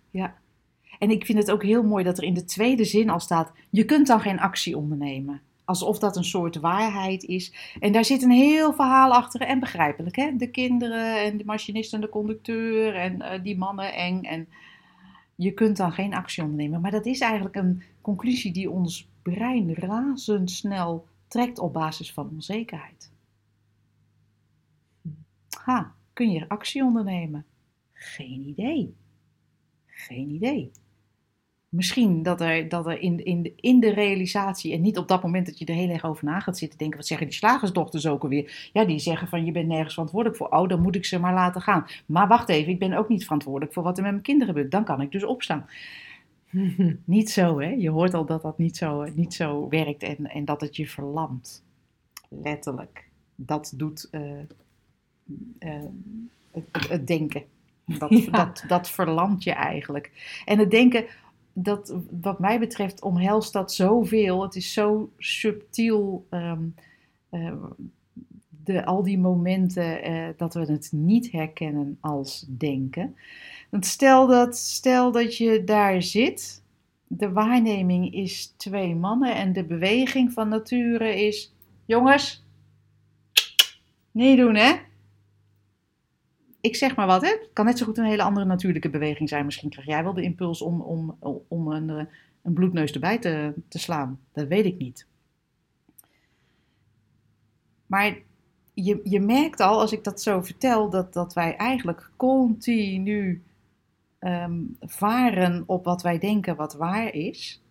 En 0.99 1.09
ik 1.09 1.25
vind 1.25 1.37
het 1.37 1.51
ook 1.51 1.63
heel 1.63 1.83
mooi 1.83 2.03
dat 2.03 2.17
er 2.17 2.23
in 2.23 2.33
de 2.33 2.45
tweede 2.45 2.83
zin 2.83 3.09
al 3.09 3.19
staat: 3.19 3.51
je 3.69 3.85
kunt 3.85 4.07
dan 4.07 4.19
geen 4.19 4.39
actie 4.39 4.77
ondernemen. 4.77 5.41
Alsof 5.65 5.99
dat 5.99 6.15
een 6.15 6.23
soort 6.23 6.59
waarheid 6.59 7.23
is. 7.23 7.75
En 7.79 7.91
daar 7.91 8.05
zit 8.05 8.21
een 8.21 8.31
heel 8.31 8.73
verhaal 8.73 9.11
achter. 9.11 9.41
En 9.41 9.59
begrijpelijk, 9.59 10.15
hè? 10.15 10.35
De 10.35 10.49
kinderen 10.49 11.23
en 11.23 11.37
de 11.37 11.45
machinist 11.45 11.93
en 11.93 12.01
de 12.01 12.09
conducteur 12.09 12.95
en 12.95 13.21
eh, 13.21 13.43
die 13.43 13.57
mannen 13.57 13.93
eng. 13.93 14.23
En 14.23 14.47
je 15.35 15.51
kunt 15.51 15.77
dan 15.77 15.91
geen 15.91 16.13
actie 16.13 16.43
ondernemen. 16.43 16.81
Maar 16.81 16.91
dat 16.91 17.05
is 17.05 17.19
eigenlijk 17.19 17.55
een 17.55 17.83
conclusie 18.01 18.51
die 18.51 18.69
ons 18.69 19.09
brein 19.21 19.73
razendsnel 19.73 21.05
trekt 21.27 21.59
op 21.59 21.73
basis 21.73 22.13
van 22.13 22.29
onzekerheid. 22.29 23.11
Ha, 25.63 25.95
kun 26.13 26.31
je 26.31 26.49
actie 26.49 26.83
ondernemen? 26.83 27.45
Geen 27.91 28.41
idee. 28.47 28.95
Geen 29.85 30.29
idee. 30.29 30.71
Misschien 31.73 32.23
dat 32.23 32.41
er, 32.41 32.69
dat 32.69 32.85
er 32.87 32.99
in, 32.99 33.25
in, 33.25 33.41
de, 33.43 33.53
in 33.55 33.79
de 33.79 33.93
realisatie, 33.93 34.73
en 34.73 34.81
niet 34.81 34.97
op 34.97 35.07
dat 35.07 35.23
moment 35.23 35.45
dat 35.45 35.59
je 35.59 35.65
er 35.65 35.73
heel 35.73 35.89
erg 35.89 36.03
over 36.05 36.25
na 36.25 36.39
gaat 36.39 36.57
zitten 36.57 36.77
denken, 36.77 36.97
wat 36.97 37.07
zeggen 37.07 37.27
die 37.27 37.35
slagersdochters 37.35 38.07
ook 38.07 38.23
alweer? 38.23 38.69
Ja, 38.73 38.85
die 38.85 38.99
zeggen 38.99 39.27
van 39.27 39.45
je 39.45 39.51
bent 39.51 39.67
nergens 39.67 39.93
verantwoordelijk 39.93 40.37
voor. 40.39 40.49
Oh, 40.49 40.67
dan 40.67 40.81
moet 40.81 40.95
ik 40.95 41.05
ze 41.05 41.19
maar 41.19 41.33
laten 41.33 41.61
gaan. 41.61 41.85
Maar 42.05 42.27
wacht 42.27 42.49
even, 42.49 42.71
ik 42.71 42.79
ben 42.79 42.93
ook 42.93 43.09
niet 43.09 43.23
verantwoordelijk 43.23 43.73
voor 43.73 43.83
wat 43.83 43.97
er 43.97 44.03
met 44.03 44.11
mijn 44.11 44.23
kinderen 44.23 44.53
gebeurt. 44.53 44.71
Dan 44.71 44.83
kan 44.83 45.01
ik 45.01 45.11
dus 45.11 45.23
opstaan. 45.23 45.65
Niet 47.05 47.29
zo, 47.31 47.59
hè? 47.59 47.69
Je 47.69 47.89
hoort 47.89 48.13
al 48.13 48.25
dat 48.25 48.41
dat 48.41 48.57
niet 48.57 48.77
zo, 48.77 49.05
niet 49.15 49.33
zo 49.33 49.69
werkt 49.69 50.03
en, 50.03 50.17
en 50.29 50.45
dat 50.45 50.61
het 50.61 50.75
je 50.75 50.87
verlamt. 50.87 51.63
Letterlijk. 52.29 53.09
Dat 53.35 53.73
doet 53.75 54.07
eh, 54.11 54.39
eh, 55.59 55.81
het, 56.51 56.63
het- 56.71 56.89
het 56.89 57.07
denken. 57.07 57.43
Dat, 57.85 58.09
Ja. 58.25 58.31
dat, 58.31 58.63
dat 58.67 58.89
verlamt 58.89 59.43
je 59.43 59.51
eigenlijk. 59.51 60.11
En 60.45 60.59
het 60.59 60.71
denken, 60.71 61.05
dat, 61.53 61.95
wat 62.21 62.39
mij 62.39 62.59
betreft, 62.59 63.01
omhelst 63.01 63.53
dat 63.53 63.73
zoveel. 63.73 64.41
Het 64.41 64.55
is 64.55 64.73
zo 64.73 65.11
subtiel. 65.17 66.25
ehm, 66.29 66.63
eh, 67.29 67.53
de, 68.63 68.85
al 68.85 69.03
die 69.03 69.19
momenten 69.19 70.03
eh, 70.03 70.27
dat 70.37 70.53
we 70.53 70.59
het 70.59 70.91
niet 70.91 71.31
herkennen 71.31 71.97
als 72.01 72.45
denken. 72.49 73.15
Want 73.69 73.85
stel 73.85 74.27
dat, 74.27 74.57
stel 74.57 75.11
dat 75.11 75.37
je 75.37 75.63
daar 75.63 76.01
zit. 76.01 76.63
De 77.07 77.31
waarneming 77.31 78.13
is 78.13 78.53
twee 78.57 78.95
mannen 78.95 79.35
en 79.35 79.53
de 79.53 79.65
beweging 79.65 80.33
van 80.33 80.49
nature 80.49 81.25
is: 81.25 81.53
jongens, 81.85 82.43
niet 84.11 84.37
doen 84.37 84.55
hè. 84.55 84.73
Ik 86.63 86.75
zeg 86.75 86.95
maar 86.95 87.07
wat, 87.07 87.21
hè? 87.21 87.27
Het 87.27 87.49
kan 87.53 87.65
net 87.65 87.77
zo 87.77 87.85
goed 87.85 87.97
een 87.97 88.05
hele 88.05 88.23
andere 88.23 88.45
natuurlijke 88.45 88.89
beweging 88.89 89.29
zijn. 89.29 89.45
Misschien 89.45 89.69
krijg 89.69 89.87
jij 89.87 90.03
wel 90.03 90.13
de 90.13 90.21
impuls 90.21 90.61
om, 90.61 90.81
om, 90.81 91.17
om 91.47 91.71
een, 91.71 91.89
eh, 91.89 92.05
een 92.41 92.53
bloedneus 92.53 92.91
erbij 92.91 93.19
te, 93.19 93.53
te 93.67 93.79
slaan. 93.79 94.19
Dat 94.33 94.47
weet 94.47 94.65
ik 94.65 94.77
niet. 94.77 95.07
Maar 97.85 98.17
je, 98.73 98.99
je 99.03 99.19
merkt 99.19 99.59
al, 99.59 99.79
als 99.79 99.91
ik 99.91 100.03
dat 100.03 100.21
zo 100.21 100.41
vertel, 100.41 100.89
dat, 100.89 101.13
dat 101.13 101.33
wij 101.33 101.55
eigenlijk 101.55 102.09
continu 102.15 103.43
ehm, 104.19 104.61
varen 104.79 105.63
op 105.65 105.85
wat 105.85 106.01
wij 106.01 106.19
denken 106.19 106.55
wat 106.55 106.73
waar 106.73 107.13
is. 107.13 107.61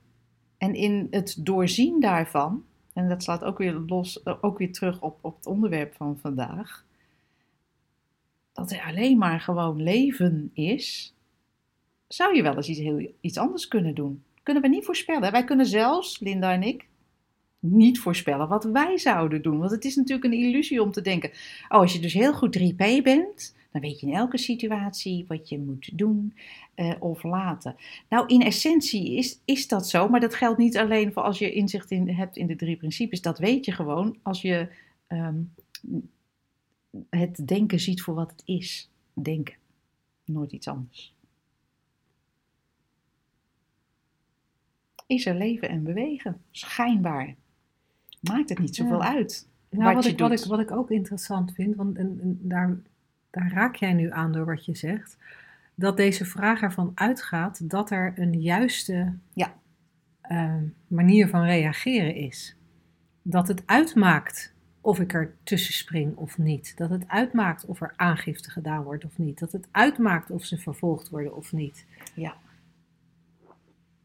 En 0.58 0.74
in 0.74 1.06
het 1.10 1.36
doorzien 1.38 2.00
daarvan, 2.00 2.64
en 2.92 3.08
dat 3.08 3.22
slaat 3.22 3.44
ook 3.44 3.58
weer, 3.58 3.72
los, 3.86 4.26
ook 4.42 4.58
weer 4.58 4.72
terug 4.72 5.00
op, 5.00 5.18
op 5.20 5.36
het 5.36 5.46
onderwerp 5.46 5.94
van 5.94 6.18
vandaag, 6.18 6.84
dat 8.52 8.72
er 8.72 8.82
alleen 8.82 9.18
maar 9.18 9.40
gewoon 9.40 9.82
leven 9.82 10.50
is, 10.52 11.14
zou 12.08 12.36
je 12.36 12.42
wel 12.42 12.56
eens 12.56 12.68
iets, 12.68 12.78
heel, 12.78 13.12
iets 13.20 13.38
anders 13.38 13.68
kunnen 13.68 13.94
doen. 13.94 14.22
Kunnen 14.42 14.62
we 14.62 14.68
niet 14.68 14.84
voorspellen. 14.84 15.32
Wij 15.32 15.44
kunnen 15.44 15.66
zelfs, 15.66 16.20
Linda 16.20 16.52
en 16.52 16.62
ik, 16.62 16.86
niet 17.58 17.98
voorspellen 17.98 18.48
wat 18.48 18.64
wij 18.64 18.98
zouden 18.98 19.42
doen. 19.42 19.58
Want 19.58 19.70
het 19.70 19.84
is 19.84 19.96
natuurlijk 19.96 20.24
een 20.24 20.40
illusie 20.40 20.82
om 20.82 20.90
te 20.90 21.00
denken, 21.00 21.30
oh, 21.68 21.78
als 21.78 21.92
je 21.92 22.00
dus 22.00 22.12
heel 22.12 22.32
goed 22.32 22.58
3P 22.58 23.02
bent, 23.02 23.54
Dan 23.72 23.80
weet 23.80 24.00
je 24.00 24.06
in 24.06 24.14
elke 24.14 24.38
situatie 24.38 25.24
wat 25.28 25.48
je 25.48 25.58
moet 25.58 25.90
doen 25.98 26.34
eh, 26.74 26.92
of 26.98 27.22
laten. 27.22 27.76
Nou, 28.08 28.26
in 28.26 28.42
essentie 28.42 29.16
is, 29.16 29.40
is 29.44 29.68
dat 29.68 29.88
zo, 29.88 30.08
maar 30.08 30.20
dat 30.20 30.34
geldt 30.34 30.58
niet 30.58 30.78
alleen 30.78 31.12
voor 31.12 31.22
als 31.22 31.38
je 31.38 31.52
inzicht 31.52 31.90
in, 31.90 32.08
hebt 32.08 32.36
in 32.36 32.46
de 32.46 32.56
drie 32.56 32.76
principes. 32.76 33.20
Dat 33.20 33.38
weet 33.38 33.64
je 33.64 33.72
gewoon 33.72 34.16
als 34.22 34.42
je 34.42 34.68
ehm, 35.06 35.36
het 37.10 37.46
denken 37.46 37.80
ziet 37.80 38.02
voor 38.02 38.14
wat 38.14 38.30
het 38.30 38.42
is. 38.44 38.90
Denken, 39.14 39.54
nooit 40.24 40.52
iets 40.52 40.68
anders. 40.68 41.14
Is 45.06 45.26
er 45.26 45.34
leven 45.34 45.68
en 45.68 45.82
bewegen? 45.82 46.40
Schijnbaar. 46.50 47.34
Maakt 48.20 48.48
het 48.48 48.58
niet 48.58 48.76
zoveel 48.76 49.02
Ja. 49.02 49.14
uit. 49.14 49.48
Nou, 49.70 49.94
wat 49.94 50.04
ik, 50.04 50.18
wat, 50.18 50.32
ik, 50.32 50.44
wat 50.44 50.60
ik 50.60 50.70
ook 50.70 50.90
interessant 50.90 51.52
vind, 51.52 51.76
want 51.76 51.96
en, 51.96 52.18
en 52.20 52.38
daar, 52.42 52.76
daar 53.30 53.52
raak 53.52 53.74
jij 53.76 53.92
nu 53.92 54.10
aan 54.10 54.32
door 54.32 54.44
wat 54.46 54.64
je 54.64 54.74
zegt, 54.76 55.16
dat 55.74 55.96
deze 55.96 56.24
vraag 56.24 56.62
ervan 56.62 56.92
uitgaat 56.94 57.70
dat 57.70 57.90
er 57.90 58.12
een 58.16 58.40
juiste 58.40 59.14
Ja. 59.34 59.54
eh, 60.20 60.54
manier 60.86 61.28
van 61.28 61.42
reageren 61.44 62.14
is. 62.14 62.56
Dat 63.22 63.48
het 63.48 63.62
uitmaakt 63.66 64.51
of 64.82 65.00
ik 65.00 65.12
er 65.12 65.34
tussen 65.42 65.74
spring 65.74 66.16
of 66.16 66.38
niet. 66.38 66.76
Dat 66.76 66.90
het 66.90 67.08
uitmaakt 67.08 67.64
of 67.64 67.80
er 67.80 67.92
aangifte 67.96 68.50
gedaan 68.50 68.82
wordt 68.82 69.04
of 69.04 69.18
niet. 69.18 69.38
Dat 69.38 69.52
het 69.52 69.68
uitmaakt 69.70 70.30
of 70.30 70.44
ze 70.44 70.58
vervolgd 70.58 71.08
worden 71.08 71.36
of 71.36 71.52
niet. 71.52 71.86
Ja. 72.14 72.36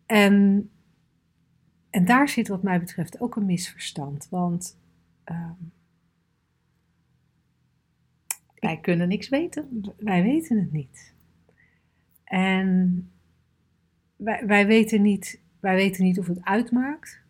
En, 0.05 0.69
en 1.89 2.05
daar 2.05 2.29
zit 2.29 2.47
wat 2.47 2.63
mij 2.63 2.79
betreft 2.79 3.19
ook 3.21 3.35
een 3.35 3.45
misverstand. 3.45 4.27
Want 4.29 4.77
ehm, 5.23 5.51
Wij 8.59 8.77
kunnen 8.77 9.07
niks 9.07 9.29
weten. 9.29 9.83
wij 9.97 10.23
weten 10.23 10.59
het 10.59 10.71
niet. 10.71 11.13
En 12.23 13.11
wij, 14.15 14.45
wij, 14.45 14.67
weten 14.67 15.01
niet, 15.01 15.41
wij 15.59 15.75
weten 15.75 16.03
niet 16.03 16.19
of 16.19 16.27
het 16.27 16.43
uitmaakt. 16.43 17.21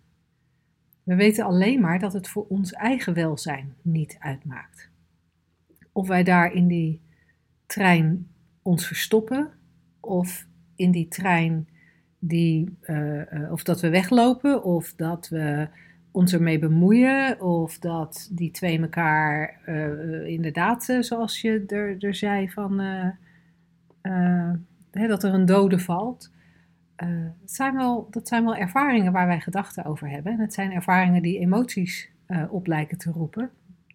We 1.08 1.16
weten 1.16 1.46
alleen 1.46 1.82
maar 1.82 2.00
dat 2.00 2.14
het 2.14 2.28
voor 2.28 2.46
ons 2.48 2.74
eigen 2.74 3.14
welzijn 3.14 3.74
niet 3.82 4.16
uitmaakt. 4.20 4.90
Of 5.92 6.08
wij 6.08 6.24
daar 6.24 6.54
in 6.54 6.68
die 6.68 7.02
trein 7.66 8.28
ons 8.62 8.88
verstoppen, 8.88 9.50
of 10.00 10.48
in 10.76 10.92
die 10.92 11.08
trein 11.08 11.68
die, 12.20 12.78
eh, 12.82 13.32
eh, 13.34 13.52
of 13.52 13.64
dat 13.64 13.82
we 13.82 13.90
weglopen, 13.90 14.64
of 14.64 14.94
dat 14.96 15.28
we 15.30 15.68
ons 16.12 16.34
ermee 16.34 16.60
bemoeien, 16.60 17.42
of 17.42 17.80
dat 17.80 18.30
die 18.32 18.52
twee 18.52 18.80
elkaar 18.80 19.62
eh, 19.66 20.26
inderdaad, 20.26 20.98
zoals 21.00 21.42
je 21.42 21.64
er, 21.68 21.96
er 22.00 22.16
zei, 22.16 22.50
van, 22.50 22.80
hè, 24.92 25.08
dat 25.08 25.24
er 25.24 25.34
een 25.34 25.46
dode 25.46 25.80
valt. 25.80 26.32
Dat, 26.98 27.52
zijn 27.52 27.76
wel, 27.76 28.08
dat 28.12 28.28
zijn 28.28 28.44
wel 28.44 28.56
ervaringen 28.56 29.12
waar 29.12 29.28
wij 29.28 29.40
gedachten 29.40 29.86
over 29.86 30.10
hebben. 30.10 30.32
En 30.34 30.40
het 30.40 30.54
zijn 30.54 30.72
ervaringen 30.72 31.22
die 31.22 31.40
emoties 31.40 32.10
eh, 32.26 32.54
op 32.54 32.68
lijken 32.68 32.98
te 32.98 33.12
roepen. 33.12 33.52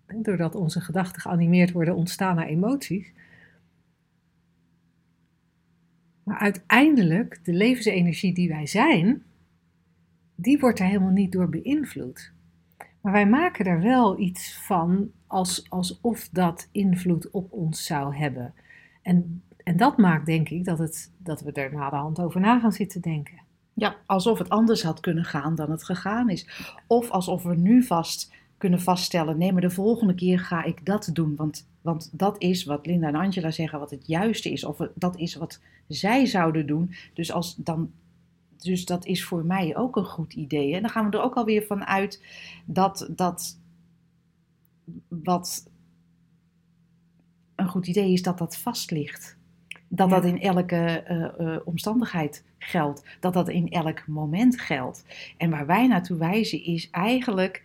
En 0.07 0.23
doordat 0.23 0.55
onze 0.55 0.81
gedachten 0.81 1.21
geanimeerd 1.23 1.73
worden, 1.73 1.97
ontstaan 1.97 2.39
er 2.39 2.47
emoties. 2.47 3.13
Maar 6.23 6.39
uiteindelijk, 6.39 7.41
de 7.45 7.53
levensenergie 7.53 8.35
die 8.35 8.49
wij 8.49 8.67
zijn, 8.67 9.23
die 10.35 10.59
wordt 10.59 10.79
er 10.79 10.87
helemaal 10.87 11.11
niet 11.11 11.33
door 11.33 11.49
beïnvloed. 11.49 12.33
Maar 13.01 13.13
wij 13.13 13.29
maken 13.29 13.65
er 13.65 13.81
wel 13.81 14.19
iets 14.19 14.59
van 14.59 15.11
als, 15.27 15.71
alsof 15.71 16.29
dat 16.29 16.69
invloed 16.73 17.31
op 17.31 17.53
ons 17.53 17.85
zou 17.85 18.17
hebben. 18.17 18.55
En, 19.03 19.43
en 19.65 19.77
dat 19.77 19.97
maakt 19.97 20.27
denk 20.27 20.49
ik 20.49 20.65
dat, 20.65 20.79
het, 20.79 21.13
dat 21.19 21.41
we 21.41 21.53
er 21.53 21.75
na 21.75 21.91
de 21.91 21.97
hand 21.97 22.21
over 22.21 22.41
na 22.41 22.59
gaan 22.61 22.73
zitten 22.73 23.01
denken. 23.01 23.41
Ja, 23.75 23.97
alsof 24.07 24.39
het 24.39 24.49
anders 24.49 24.83
had 24.83 25.01
kunnen 25.01 25.25
gaan 25.25 25.55
dan 25.55 25.71
het 25.71 25.85
gegaan 25.85 26.31
is. 26.31 26.49
Of 26.87 27.11
alsof 27.11 27.43
we 27.43 27.57
nu 27.57 27.83
vast 27.83 28.33
kunnen 28.57 28.81
vaststellen: 28.81 29.39
nee, 29.39 29.53
maar 29.53 29.61
de 29.61 29.71
volgende 29.71 30.15
keer 30.15 30.39
ga 30.39 30.63
ik 30.63 30.87
dat 30.87 31.11
doen. 31.13 31.37
Want, 31.37 31.69
want 31.81 32.11
dat 32.13 32.41
is 32.43 32.65
wat 32.65 32.87
Linda 32.87 33.09
en 33.09 33.15
Angela 33.15 33.51
zeggen, 33.51 33.79
wat 33.79 33.91
het 33.91 34.07
juiste 34.07 34.51
is. 34.51 34.65
Of 34.65 34.77
dat 34.95 35.19
is 35.19 35.35
wat 35.35 35.61
zij 35.89 36.27
zouden 36.27 36.67
doen. 36.67 36.95
Dus, 37.15 37.33
als 37.33 37.55
dan, 37.57 37.91
dus 38.57 38.85
dat 38.85 39.07
is 39.07 39.25
voor 39.25 39.45
mij 39.45 39.77
ook 39.77 39.97
een 39.97 40.05
goed 40.05 40.33
idee. 40.33 40.75
En 40.75 40.81
dan 40.81 40.91
gaan 40.91 41.11
we 41.11 41.17
er 41.17 41.23
ook 41.23 41.35
alweer 41.35 41.63
van 41.63 41.85
uit 41.85 42.25
dat, 42.65 43.09
dat 43.11 43.59
wat 45.09 45.71
een 47.57 47.69
goed 47.69 47.87
idee 47.87 48.13
is, 48.13 48.23
dat 48.23 48.39
dat 48.39 48.57
vast 48.57 48.91
ligt. 48.91 49.41
Dat 49.95 50.09
Ja. 50.09 50.15
dat 50.15 50.25
in 50.25 50.41
elke 50.41 50.77
eh, 50.77 51.55
eh, 51.55 51.61
omstandigheid 51.65 52.45
geldt. 52.59 53.05
Dat 53.21 53.33
dat 53.33 53.49
in 53.49 53.69
elk 53.69 54.07
moment 54.07 54.61
geldt. 54.61 55.05
En 55.37 55.51
waar 55.51 55.67
wij 55.67 55.87
naartoe 55.87 56.17
wijzen 56.17 56.65
is 56.65 56.91
eigenlijk 56.91 57.63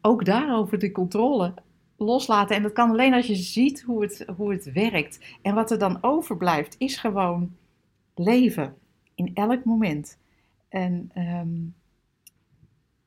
ook 0.00 0.24
daarover 0.24 0.78
de 0.78 0.92
controle 0.92 1.54
loslaten. 1.96 2.56
En 2.56 2.62
dat 2.62 2.72
kan 2.72 2.90
alleen 2.90 3.14
als 3.14 3.26
je 3.26 3.34
ziet 3.34 3.82
hoe 3.82 4.02
het, 4.02 4.26
hoe 4.36 4.52
het 4.52 4.72
werkt. 4.72 5.20
En 5.42 5.54
wat 5.54 5.70
er 5.70 5.78
dan 5.78 5.98
overblijft 6.00 6.74
is 6.78 6.96
gewoon 6.96 7.56
leven 8.14 8.74
in 9.14 9.30
elk 9.34 9.64
moment. 9.64 10.18
En, 10.68 11.10
ehm, 11.14 11.58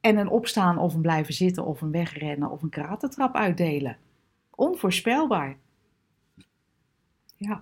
en 0.01 0.17
een 0.17 0.29
opstaan 0.29 0.77
of 0.77 0.93
een 0.93 1.01
blijven 1.01 1.33
zitten 1.33 1.65
of 1.65 1.81
een 1.81 1.91
wegrennen 1.91 2.51
of 2.51 2.61
een 2.61 2.69
kratentrap 2.69 3.35
uitdelen. 3.35 3.97
Onvoorspelbaar. 4.49 5.57
Ja, 7.35 7.61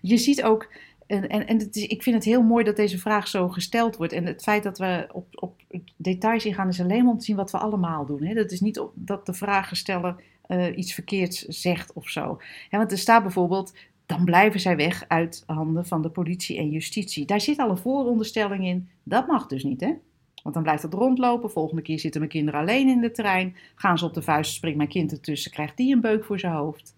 Je 0.00 0.16
ziet 0.16 0.42
ook, 0.42 0.72
en, 1.06 1.28
en, 1.28 1.46
en 1.46 1.58
het 1.58 1.76
is, 1.76 1.86
ik 1.86 2.02
vind 2.02 2.16
het 2.16 2.24
heel 2.24 2.42
mooi 2.42 2.64
dat 2.64 2.76
deze 2.76 2.98
vraag 2.98 3.28
zo 3.28 3.48
gesteld 3.48 3.96
wordt. 3.96 4.12
En 4.12 4.26
het 4.26 4.42
feit 4.42 4.62
dat 4.62 4.78
we 4.78 5.06
op, 5.12 5.26
op 5.30 5.60
details 5.96 6.44
ingaan 6.44 6.68
is 6.68 6.80
alleen 6.80 7.08
om 7.08 7.18
te 7.18 7.24
zien 7.24 7.36
wat 7.36 7.50
we 7.50 7.58
allemaal 7.58 8.06
doen. 8.06 8.22
Hè? 8.22 8.34
Dat 8.34 8.50
is 8.50 8.60
niet 8.60 8.82
dat 8.94 9.26
de 9.26 9.34
vragensteller 9.34 10.22
eh 10.46 10.76
iets 10.76 10.94
verkeerds 10.94 11.44
zegt 11.44 11.92
of 11.92 12.08
zo. 12.08 12.40
Want 12.70 12.92
er 12.92 12.98
staat 12.98 13.22
bijvoorbeeld, 13.22 13.74
dan 14.06 14.24
blijven 14.24 14.60
zij 14.60 14.76
weg 14.76 15.04
uit 15.08 15.42
handen 15.46 15.86
van 15.86 16.02
de 16.02 16.10
politie 16.10 16.58
en 16.58 16.70
justitie. 16.70 17.26
Daar 17.26 17.40
zit 17.40 17.58
al 17.58 17.70
een 17.70 17.78
vooronderstelling 17.78 18.64
in, 18.64 18.88
dat 19.02 19.26
mag 19.26 19.46
dus 19.46 19.64
niet 19.64 19.80
hè. 19.80 19.92
Want 20.42 20.54
dan 20.54 20.62
blijft 20.62 20.82
het 20.82 20.94
rondlopen. 20.94 21.50
Volgende 21.50 21.82
keer 21.82 21.98
zitten 21.98 22.20
mijn 22.20 22.32
kinderen 22.32 22.60
alleen 22.60 22.88
in 22.88 23.00
de 23.00 23.10
trein. 23.10 23.56
Gaan 23.74 23.98
ze 23.98 24.04
op 24.04 24.14
de 24.14 24.22
vuist, 24.22 24.52
springt 24.52 24.76
mijn 24.76 24.88
kind 24.88 25.12
ertussen, 25.12 25.50
krijgt 25.50 25.76
die 25.76 25.94
een 25.94 26.00
beuk 26.00 26.24
voor 26.24 26.38
zijn 26.38 26.52
hoofd. 26.52 26.94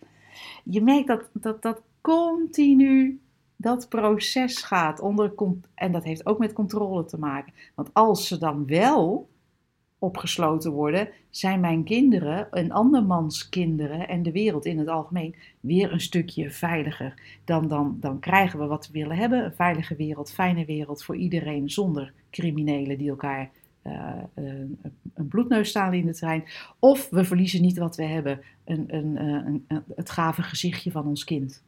Je 0.64 0.80
merkt 0.80 1.06
dat 1.06 1.28
dat, 1.32 1.62
dat 1.62 1.82
continu 2.00 3.20
dat 3.56 3.88
proces 3.88 4.62
gaat. 4.62 5.00
Onder, 5.00 5.32
en 5.74 5.92
dat 5.92 6.04
heeft 6.04 6.26
ook 6.26 6.38
met 6.38 6.52
controle 6.52 7.04
te 7.04 7.18
maken. 7.18 7.52
Want 7.74 7.94
als 7.94 8.26
ze 8.28 8.38
dan 8.38 8.66
wel 8.66 9.28
opgesloten 9.98 10.72
worden, 10.72 11.08
zijn 11.30 11.60
mijn 11.60 11.84
kinderen, 11.84 12.48
een 12.50 12.72
andermans 12.72 13.48
kinderen 13.48 14.08
en 14.08 14.22
de 14.22 14.32
wereld 14.32 14.64
in 14.64 14.78
het 14.78 14.88
algemeen 14.88 15.34
weer 15.60 15.92
een 15.92 16.00
stukje 16.00 16.50
veiliger. 16.50 17.38
Dan, 17.44 17.68
dan, 17.68 17.96
dan 18.00 18.18
krijgen 18.18 18.58
we 18.58 18.66
wat 18.66 18.86
we 18.86 18.92
willen 18.98 19.16
hebben: 19.16 19.44
een 19.44 19.54
veilige 19.54 19.96
wereld, 19.96 20.32
fijne 20.32 20.64
wereld 20.64 21.04
voor 21.04 21.16
iedereen, 21.16 21.70
zonder 21.70 22.12
criminelen 22.30 22.98
die 22.98 23.10
elkaar 23.10 23.50
eh, 23.82 24.22
een, 24.34 24.78
een 25.14 25.28
bloedneus 25.28 25.68
staan 25.68 25.94
in 25.94 26.06
de 26.06 26.14
trein. 26.14 26.44
Of 26.78 27.08
we 27.10 27.24
verliezen 27.24 27.62
niet 27.62 27.78
wat 27.78 27.96
we 27.96 28.04
hebben: 28.04 28.40
een, 28.64 28.94
een, 28.94 29.16
eh, 29.16 29.26
een, 29.26 29.64
een- 29.68 29.84
het 29.96 30.10
gave 30.10 30.42
gezichtje 30.42 30.90
van 30.90 31.06
ons 31.06 31.24
kind. 31.24 31.62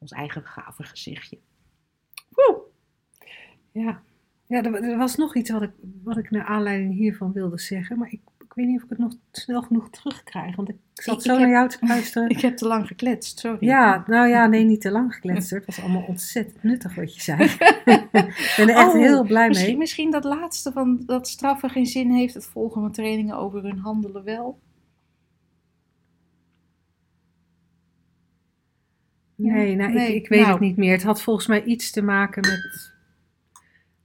Ons 0.00 0.10
eigen 0.12 0.44
gave 0.44 0.82
gezichtje. 0.82 1.38
Woe! 2.28 2.60
ja. 3.72 4.02
ja 4.46 4.62
er, 4.62 4.96
was 4.96 5.16
nog 5.16 5.36
iets 5.36 5.50
wat 5.50 5.62
ik, 5.62 5.70
wat 6.02 6.16
ik 6.16 6.30
naar 6.30 6.44
aanleiding 6.44 6.94
hiervan 6.94 7.32
wilde 7.32 7.58
zeggen, 7.58 7.98
maar 7.98 8.12
ik, 8.12 8.20
ik 8.38 8.52
weet 8.54 8.66
niet 8.66 8.76
of 8.76 8.82
ik 8.82 8.88
het 8.90 8.98
nog 8.98 9.14
snel 9.32 9.62
genoeg 9.62 9.90
terugkrijg, 9.90 10.56
want 10.56 10.68
ik 10.68 10.76
zat 10.94 11.16
Ik- 11.16 11.22
zo 11.22 11.32
ik 11.32 11.38
naar 11.38 11.48
heb- 11.48 11.56
jou 11.56 11.68
te 11.68 11.86
luisteren. 11.94 12.28
Ik 12.28 12.40
heb 12.40 12.56
te 12.56 12.66
lang 12.66 12.86
gekletst, 12.86 13.38
sorry. 13.38 13.66
Ja, 13.66 14.04
nou 14.06 14.28
ja, 14.28 14.46
nee, 14.46 14.64
niet 14.64 14.80
te 14.80 14.90
lang 14.90 15.14
gekletst. 15.14 15.50
Het 15.54 15.66
was 15.66 15.80
allemaal 15.80 16.04
ontzettend 16.06 16.62
nuttig 16.62 16.94
wat 16.94 17.14
je 17.14 17.20
zei. 17.22 17.44
ik 17.84 18.08
ben 18.56 18.68
er 18.68 18.76
echt 18.76 18.88
Oh, 18.88 18.92
heel 18.94 19.24
blij 19.24 19.48
Misschien, 19.48 19.68
mee. 19.68 19.78
misschien 19.78 20.10
dat 20.10 20.24
laatste 20.24 20.72
van 20.72 21.02
dat 21.06 21.28
straffen 21.28 21.70
geen 21.70 21.86
zin 21.86 22.10
heeft, 22.10 22.34
het 22.34 22.46
volgen 22.46 22.80
van 22.80 22.92
trainingen 22.92 23.36
over 23.36 23.62
hun 23.62 23.78
handelen 23.78 24.24
wel. 24.24 24.60
Nee, 29.42 29.76
nou, 29.76 29.92
nee, 29.92 30.08
ik, 30.08 30.22
ik 30.22 30.28
weet 30.28 30.40
nou. 30.40 30.52
het 30.52 30.60
niet 30.60 30.76
meer. 30.76 30.92
Het 30.92 31.02
had 31.02 31.22
volgens 31.22 31.46
mij 31.46 31.62
iets 31.64 31.90
te 31.90 32.02
maken 32.02 32.40
met, 32.40 32.92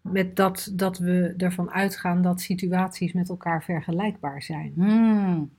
met 0.02 0.36
dat, 0.36 0.72
dat 0.74 0.98
we 0.98 1.34
ervan 1.38 1.72
uitgaan 1.72 2.22
dat 2.22 2.42
situaties 2.42 3.14
met 3.14 3.30
elkaar 3.30 3.64
vergelijkbaar 3.64 4.44
zijn. 4.44 4.72
Hmm. 4.76 5.50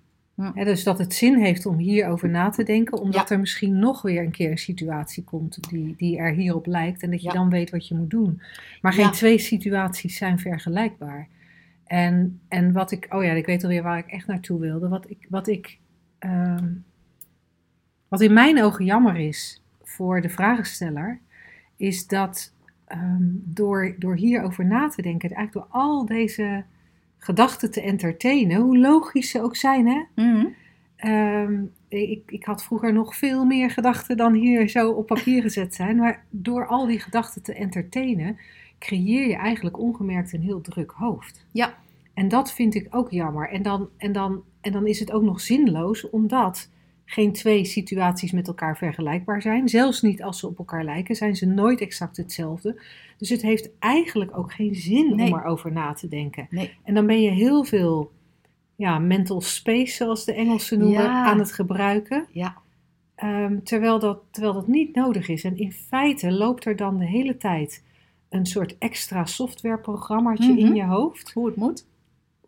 Hè, 0.54 0.64
dus 0.64 0.84
dat 0.84 0.98
het 0.98 1.14
zin 1.14 1.38
heeft 1.38 1.66
om 1.66 1.76
hierover 1.78 2.28
na 2.28 2.50
te 2.50 2.62
denken, 2.62 2.98
omdat 3.00 3.28
Ja. 3.28 3.34
er 3.34 3.40
misschien 3.40 3.78
nog 3.78 4.02
weer 4.02 4.22
een 4.22 4.30
keer 4.30 4.50
een 4.50 4.58
situatie 4.58 5.24
komt 5.24 5.68
die, 5.70 5.94
die 5.96 6.18
er 6.18 6.32
hierop 6.32 6.66
lijkt 6.66 7.02
en 7.02 7.10
dat 7.10 7.20
je 7.22 7.28
Ja. 7.28 7.34
dan 7.34 7.50
weet 7.50 7.70
wat 7.70 7.88
je 7.88 7.94
moet 7.94 8.10
doen. 8.10 8.40
Maar 8.80 8.92
geen 8.92 9.04
Ja. 9.04 9.10
twee 9.10 9.38
situaties 9.38 10.16
zijn 10.16 10.38
vergelijkbaar. 10.38 11.28
En, 11.84 12.40
en 12.48 12.72
wat 12.72 12.90
ik, 12.90 13.06
oh 13.10 13.24
ja, 13.24 13.32
ik 13.32 13.46
weet 13.46 13.62
alweer 13.62 13.82
waar 13.82 13.98
ik 13.98 14.06
echt 14.06 14.26
naartoe 14.26 14.60
wilde. 14.60 14.88
Wat 14.88 15.10
ik, 15.10 15.26
wat 15.28 15.48
ik, 15.48 15.78
ehm, 16.18 16.66
Wat 18.08 18.20
in 18.20 18.32
mijn 18.32 18.62
ogen 18.62 18.84
jammer 18.84 19.16
is 19.16 19.62
voor 19.96 20.20
de 20.20 20.28
vragensteller, 20.28 21.20
is 21.76 22.06
dat 22.06 22.52
ehm, 22.84 23.24
door, 23.32 23.94
door 23.98 24.16
hierover 24.16 24.66
na 24.66 24.88
te 24.88 25.02
denken, 25.02 25.30
eigenlijk 25.30 25.52
door 25.52 25.80
al 25.80 26.06
deze 26.06 26.64
gedachten 27.18 27.70
te 27.70 27.80
entertainen, 27.80 28.60
hoe 28.60 28.78
logisch 28.78 29.30
ze 29.30 29.42
ook 29.42 29.56
zijn, 29.56 29.86
hè? 29.86 30.02
Mhm. 30.14 30.46
Ehm, 30.96 31.62
ik, 31.88 32.22
ik 32.26 32.44
had 32.44 32.64
vroeger 32.64 32.92
nog 32.92 33.16
veel 33.16 33.44
meer 33.44 33.70
gedachten 33.70 34.16
dan 34.16 34.32
hier 34.32 34.68
zo 34.68 34.90
op 34.90 35.06
papier 35.06 35.42
gezet 35.42 35.74
zijn. 35.74 35.96
Maar 35.96 36.24
door 36.30 36.66
al 36.66 36.86
die 36.86 37.00
gedachten 37.00 37.42
te 37.42 37.54
entertainen, 37.54 38.38
creëer 38.78 39.28
je 39.28 39.36
eigenlijk 39.36 39.78
ongemerkt 39.78 40.32
een 40.32 40.42
heel 40.42 40.60
druk 40.60 40.90
hoofd. 40.90 41.46
Ja. 41.52 41.74
En 42.14 42.28
dat 42.28 42.52
vind 42.52 42.74
ik 42.74 42.86
ook 42.90 43.10
jammer. 43.10 43.48
En 43.48 43.62
dan, 43.62 43.88
en 43.96 44.12
dan, 44.12 44.42
en 44.60 44.72
dan 44.72 44.86
is 44.86 45.00
het 45.00 45.12
ook 45.12 45.22
nog 45.22 45.40
zinloos, 45.40 46.10
omdat 46.10 46.70
geen 47.08 47.32
twee 47.32 47.64
situaties 47.64 48.32
met 48.32 48.46
elkaar 48.46 48.76
vergelijkbaar 48.76 49.42
zijn. 49.42 49.68
Zelfs 49.68 50.02
niet 50.02 50.22
als 50.22 50.38
ze 50.38 50.46
op 50.46 50.58
elkaar 50.58 50.84
lijken, 50.84 51.14
zijn 51.16 51.36
ze 51.36 51.46
nooit 51.46 51.80
exact 51.80 52.16
hetzelfde. 52.16 52.80
Dus 53.18 53.28
het 53.28 53.42
heeft 53.42 53.70
eigenlijk 53.78 54.38
ook 54.38 54.52
geen 54.52 54.74
zin 54.74 55.16
Nee. 55.16 55.32
om 55.32 55.38
erover 55.38 55.72
na 55.72 55.92
te 55.92 56.08
denken. 56.08 56.46
Nee. 56.50 56.70
En 56.84 56.94
dan 56.94 57.06
ben 57.06 57.22
je 57.22 57.30
heel 57.30 57.64
veel 57.64 58.12
ja, 58.76 58.98
mental 58.98 59.40
space, 59.40 59.94
zoals 59.94 60.24
de 60.24 60.32
Engelsen 60.34 60.78
noemen, 60.78 61.02
Ja. 61.02 61.24
aan 61.24 61.38
het 61.38 61.52
gebruiken. 61.52 62.26
Ja. 62.32 62.56
Ehm, 63.14 63.58
terwijl, 63.62 63.98
dat, 63.98 64.18
terwijl 64.30 64.54
dat 64.54 64.66
niet 64.68 64.94
nodig 64.94 65.28
is. 65.28 65.44
En 65.44 65.56
in 65.58 65.72
feite 65.72 66.32
loopt 66.32 66.64
er 66.64 66.76
dan 66.76 66.98
de 66.98 67.06
hele 67.06 67.36
tijd 67.36 67.82
een 68.28 68.46
soort 68.46 68.78
extra 68.78 69.24
softwareprogrammaatje 69.24 70.52
Mhm. 70.52 70.58
in 70.66 70.74
je 70.74 70.84
hoofd. 70.84 71.32
Hoe 71.32 71.46
het 71.46 71.56
moet. 71.56 71.86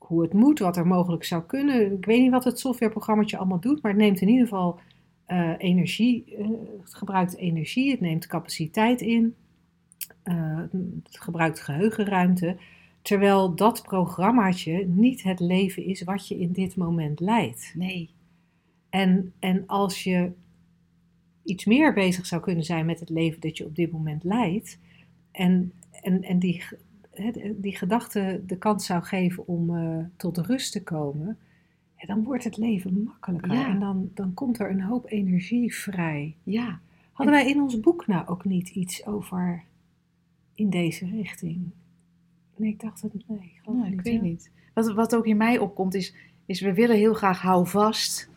Hoe 0.08 0.22
het 0.22 0.32
moet, 0.32 0.58
wat 0.58 0.76
er 0.76 0.86
mogelijk 0.86 1.24
zou 1.24 1.42
kunnen. 1.42 1.92
Ik 1.92 2.04
weet 2.04 2.20
niet 2.20 2.30
wat 2.30 2.44
het 2.44 2.58
softwareprogrammaatje 2.58 3.36
allemaal 3.36 3.60
doet, 3.60 3.82
maar 3.82 3.92
het 3.92 4.00
neemt 4.00 4.20
in 4.20 4.28
ieder 4.28 4.46
geval 4.48 4.80
eh, 5.26 5.52
energie. 5.58 6.34
eh, 6.36 6.48
het 6.82 6.94
gebruikt 6.94 7.36
energie, 7.36 7.90
het 7.90 8.00
neemt 8.00 8.26
capaciteit 8.26 9.00
in. 9.00 9.34
eh, 10.22 10.60
het 11.04 11.18
gebruikt 11.20 11.60
geheugenruimte. 11.60 12.56
Terwijl 13.02 13.54
dat 13.54 13.82
programmaatje 13.82 14.86
niet 14.86 15.22
het 15.22 15.40
leven 15.40 15.84
is 15.84 16.02
wat 16.02 16.28
je 16.28 16.38
in 16.38 16.52
dit 16.52 16.76
moment 16.76 17.20
leidt. 17.20 17.72
Nee. 17.76 18.10
En, 18.90 19.32
en 19.38 19.66
als 19.66 20.04
je 20.04 20.32
iets 21.44 21.64
meer 21.64 21.92
bezig 21.94 22.26
zou 22.26 22.42
kunnen 22.42 22.64
zijn 22.64 22.86
met 22.86 23.00
het 23.00 23.08
leven 23.08 23.40
dat 23.40 23.56
je 23.56 23.64
op 23.66 23.74
dit 23.76 23.92
moment 23.92 24.24
leidt, 24.24 24.78
en, 25.32 25.72
en, 25.90 26.22
en 26.22 26.38
die, 26.38 26.64
die 27.56 27.76
gedachte 27.76 28.42
de 28.46 28.58
kans 28.58 28.86
zou 28.86 29.02
geven 29.02 29.46
om 29.46 29.76
eh, 29.76 30.04
tot 30.16 30.38
rust 30.38 30.72
te 30.72 30.82
komen, 30.82 31.38
ja, 31.96 32.06
dan 32.06 32.24
wordt 32.24 32.44
het 32.44 32.56
leven 32.56 33.02
makkelijker. 33.02 33.52
Ja. 33.52 33.68
En 33.68 33.80
dan, 33.80 34.10
dan 34.14 34.34
komt 34.34 34.58
er 34.58 34.70
een 34.70 34.82
hoop 34.82 35.10
energie 35.10 35.74
vrij. 35.74 36.34
Ja. 36.42 36.80
Hadden 37.12 37.34
wij 37.34 37.50
in 37.50 37.60
ons 37.60 37.80
boek 37.80 38.06
nou 38.06 38.26
ook 38.26 38.44
niet 38.44 38.68
iets 38.68 39.06
over 39.06 39.64
in 40.54 40.70
deze 40.70 41.06
richting? 41.06 41.70
Nee, 42.56 42.70
ik 42.70 42.80
dacht 42.80 43.02
het 43.02 43.12
nee. 43.28 43.38
Ik, 43.38 43.60
Nou, 43.66 43.90
niet, 43.90 44.02
weet 44.02 44.22
niet. 44.22 44.50
Wat, 44.74 44.92
wat 44.92 45.14
ook 45.14 45.26
in 45.26 45.36
mij 45.36 45.58
opkomt 45.58 45.94
is, 45.94 46.14
is 46.46 46.60
we 46.60 46.74
willen 46.74 46.96
heel 46.96 47.14
graag 47.14 47.40
houvast 47.40 48.30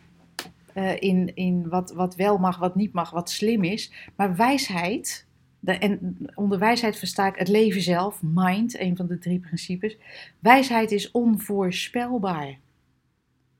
eh 0.72 0.96
in, 0.98 1.34
in 1.34 1.68
wat, 1.68 1.92
wat 1.92 2.14
wel 2.14 2.38
mag, 2.38 2.58
wat 2.58 2.74
niet 2.74 2.92
mag, 2.92 3.10
wat 3.10 3.30
slim 3.30 3.64
is. 3.64 3.92
Maar 4.16 4.36
wijsheid, 4.36 5.26
en 5.64 6.16
onder 6.34 6.58
wijsheid 6.58 6.96
versta 6.96 7.26
ik 7.26 7.36
het 7.36 7.48
leven 7.48 7.82
zelf, 7.82 8.22
mind, 8.22 8.78
een 8.78 8.96
van 8.96 9.06
de 9.06 9.18
drie 9.18 9.38
principes. 9.38 9.96
Wijsheid 10.38 10.90
is 10.90 11.10
onvoorspelbaar. 11.10 12.58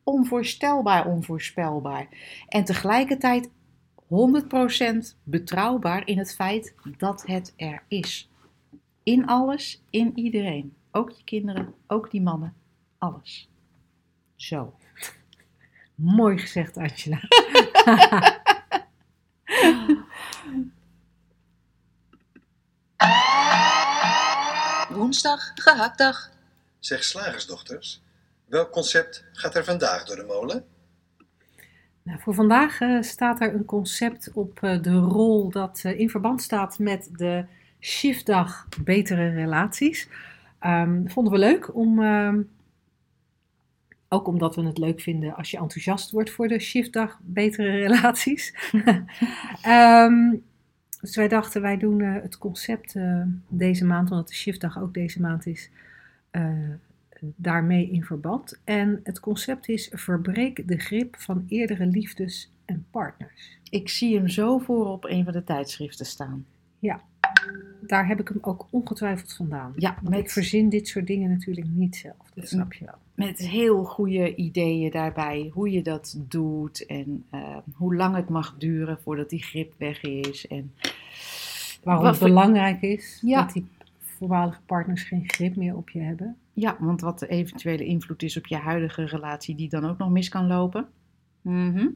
Onvoorstelbaar 0.02 1.06
onvoorspelbaar. 1.06 2.08
En 2.48 2.64
tegelijkertijd 2.64 3.50
100% 4.02 4.06
betrouwbaar 5.22 6.06
in 6.06 6.18
het 6.18 6.34
feit 6.34 6.74
dat 6.98 7.26
het 7.26 7.52
er 7.56 7.84
is. 7.88 8.30
In 9.02 9.26
alles, 9.26 9.82
in 9.90 10.12
iedereen. 10.14 10.74
Ook 10.90 11.10
je 11.10 11.24
kinderen, 11.24 11.74
ook 11.86 12.10
die 12.10 12.22
mannen, 12.22 12.54
alles. 12.98 13.50
Zo. 14.36 14.74
Mooi 15.94 16.38
gezegd, 16.38 16.76
Angela. 16.76 17.20
Woensdag, 25.02 25.52
gehaktdag. 25.54 26.30
Zeg 26.78 27.04
slagersdochters, 27.04 28.02
welk 28.44 28.70
concept 28.70 29.24
gaat 29.32 29.54
er 29.54 29.64
vandaag 29.64 30.04
door 30.04 30.16
de 30.16 30.24
molen? 30.24 30.64
Nou, 32.02 32.20
voor 32.20 32.34
vandaag 32.34 32.80
eh, 32.80 33.02
staat 33.02 33.40
er 33.40 33.54
een 33.54 33.64
concept 33.64 34.30
op 34.32 34.62
eh, 34.62 34.82
de 34.82 34.94
rol 34.94 35.50
dat 35.50 35.80
eh, 35.84 35.98
in 35.98 36.10
verband 36.10 36.42
staat 36.42 36.78
met 36.78 37.08
de 37.16 37.44
shiftdag 37.80 38.66
betere 38.82 39.28
relaties. 39.28 40.08
Ehm, 40.58 41.06
vonden 41.06 41.32
we 41.32 41.38
leuk 41.38 41.74
om, 41.74 42.02
ehm, 42.02 42.42
ook 44.08 44.26
omdat 44.26 44.54
we 44.54 44.62
het 44.62 44.78
leuk 44.78 45.00
vinden 45.00 45.34
als 45.34 45.50
je 45.50 45.58
enthousiast 45.58 46.10
wordt 46.10 46.30
voor 46.30 46.48
de 46.48 46.58
shiftdag 46.58 47.18
betere 47.22 47.70
relaties. 47.70 48.54
Ehm, 49.62 50.34
dus 51.02 51.16
wij 51.16 51.28
dachten, 51.28 51.62
wij 51.62 51.76
doen 51.76 52.00
eh, 52.00 52.22
het 52.22 52.38
concept 52.38 52.94
eh, 52.94 53.22
deze 53.48 53.84
maand, 53.84 54.10
omdat 54.10 54.28
de 54.28 54.34
shiftdag 54.34 54.80
ook 54.80 54.94
deze 54.94 55.20
maand 55.20 55.46
is, 55.46 55.70
eh, 56.30 56.70
daarmee 57.20 57.90
in 57.90 58.04
verband. 58.04 58.60
En 58.64 59.00
het 59.02 59.20
concept 59.20 59.68
is 59.68 59.90
verbreek 59.92 60.68
de 60.68 60.78
grip 60.78 61.16
van 61.18 61.44
eerdere 61.48 61.86
liefdes 61.86 62.52
en 62.64 62.86
partners. 62.90 63.58
Ik 63.70 63.88
zie 63.88 64.16
hem 64.16 64.28
zo 64.28 64.58
voor 64.58 64.86
op 64.86 65.04
een 65.04 65.24
van 65.24 65.32
de 65.32 65.44
tijdschriften 65.44 66.06
staan. 66.06 66.46
Daar 67.86 68.06
heb 68.06 68.20
ik 68.20 68.28
hem 68.28 68.38
ook 68.40 68.66
ongetwijfeld 68.70 69.32
vandaan. 69.32 69.72
Ja, 69.76 69.94
Want 70.02 70.14
ik 70.16 70.22
met, 70.22 70.32
verzin 70.32 70.68
dit 70.68 70.88
soort 70.88 71.06
dingen 71.06 71.30
natuurlijk 71.30 71.66
niet 71.70 71.96
zelf, 71.96 72.30
dat 72.34 72.48
snap 72.48 72.72
je 72.72 72.84
wel. 72.84 72.94
met 73.14 73.38
heel 73.38 73.84
goede 73.84 74.34
ideeën 74.34 74.90
daarbij. 74.90 75.50
Hoe 75.54 75.70
je 75.70 75.82
dat 75.82 76.16
doet 76.28 76.86
en 76.86 77.24
eh, 77.30 77.56
hoe 77.74 77.94
lang 77.94 78.16
het 78.16 78.28
mag 78.28 78.54
duren 78.58 78.98
voordat 79.02 79.30
die 79.30 79.42
grip 79.42 79.74
weg 79.78 80.02
is. 80.02 80.46
En 80.46 80.72
Waarom 81.82 82.04
Wat 82.04 82.14
het 82.14 82.22
belangrijk 82.24 82.82
is 82.82 83.18
Ja. 83.24 83.42
dat 83.44 83.52
die 83.52 83.66
voormalige 83.98 84.60
partners 84.66 85.02
geen 85.02 85.24
grip 85.26 85.56
meer 85.56 85.76
op 85.76 85.90
je 85.90 86.00
hebben. 86.00 86.36
ja, 86.52 86.76
want 86.80 87.00
wat 87.00 87.18
de 87.18 87.26
eventuele 87.28 87.84
invloed 87.84 88.22
is 88.22 88.36
op 88.36 88.46
je 88.46 88.56
huidige 88.56 89.04
relatie, 89.04 89.54
die 89.54 89.68
dan 89.68 89.84
ook 89.84 89.98
nog 89.98 90.10
mis 90.10 90.28
kan 90.28 90.46
lopen. 90.46 90.86
Mhm. 91.40 91.86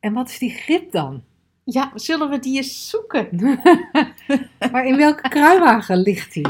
En 0.00 0.12
wat 0.12 0.28
is 0.28 0.38
die 0.38 0.50
grip 0.50 0.92
dan? 0.92 1.22
Ja, 1.72 1.90
zullen 1.94 2.30
we 2.30 2.38
die 2.38 2.56
eens 2.56 2.88
zoeken? 2.90 3.28
Maar 4.72 4.86
in 4.86 4.96
welke 4.96 5.28
kruiwagen 5.28 5.96
ligt 5.96 6.32
die? 6.32 6.46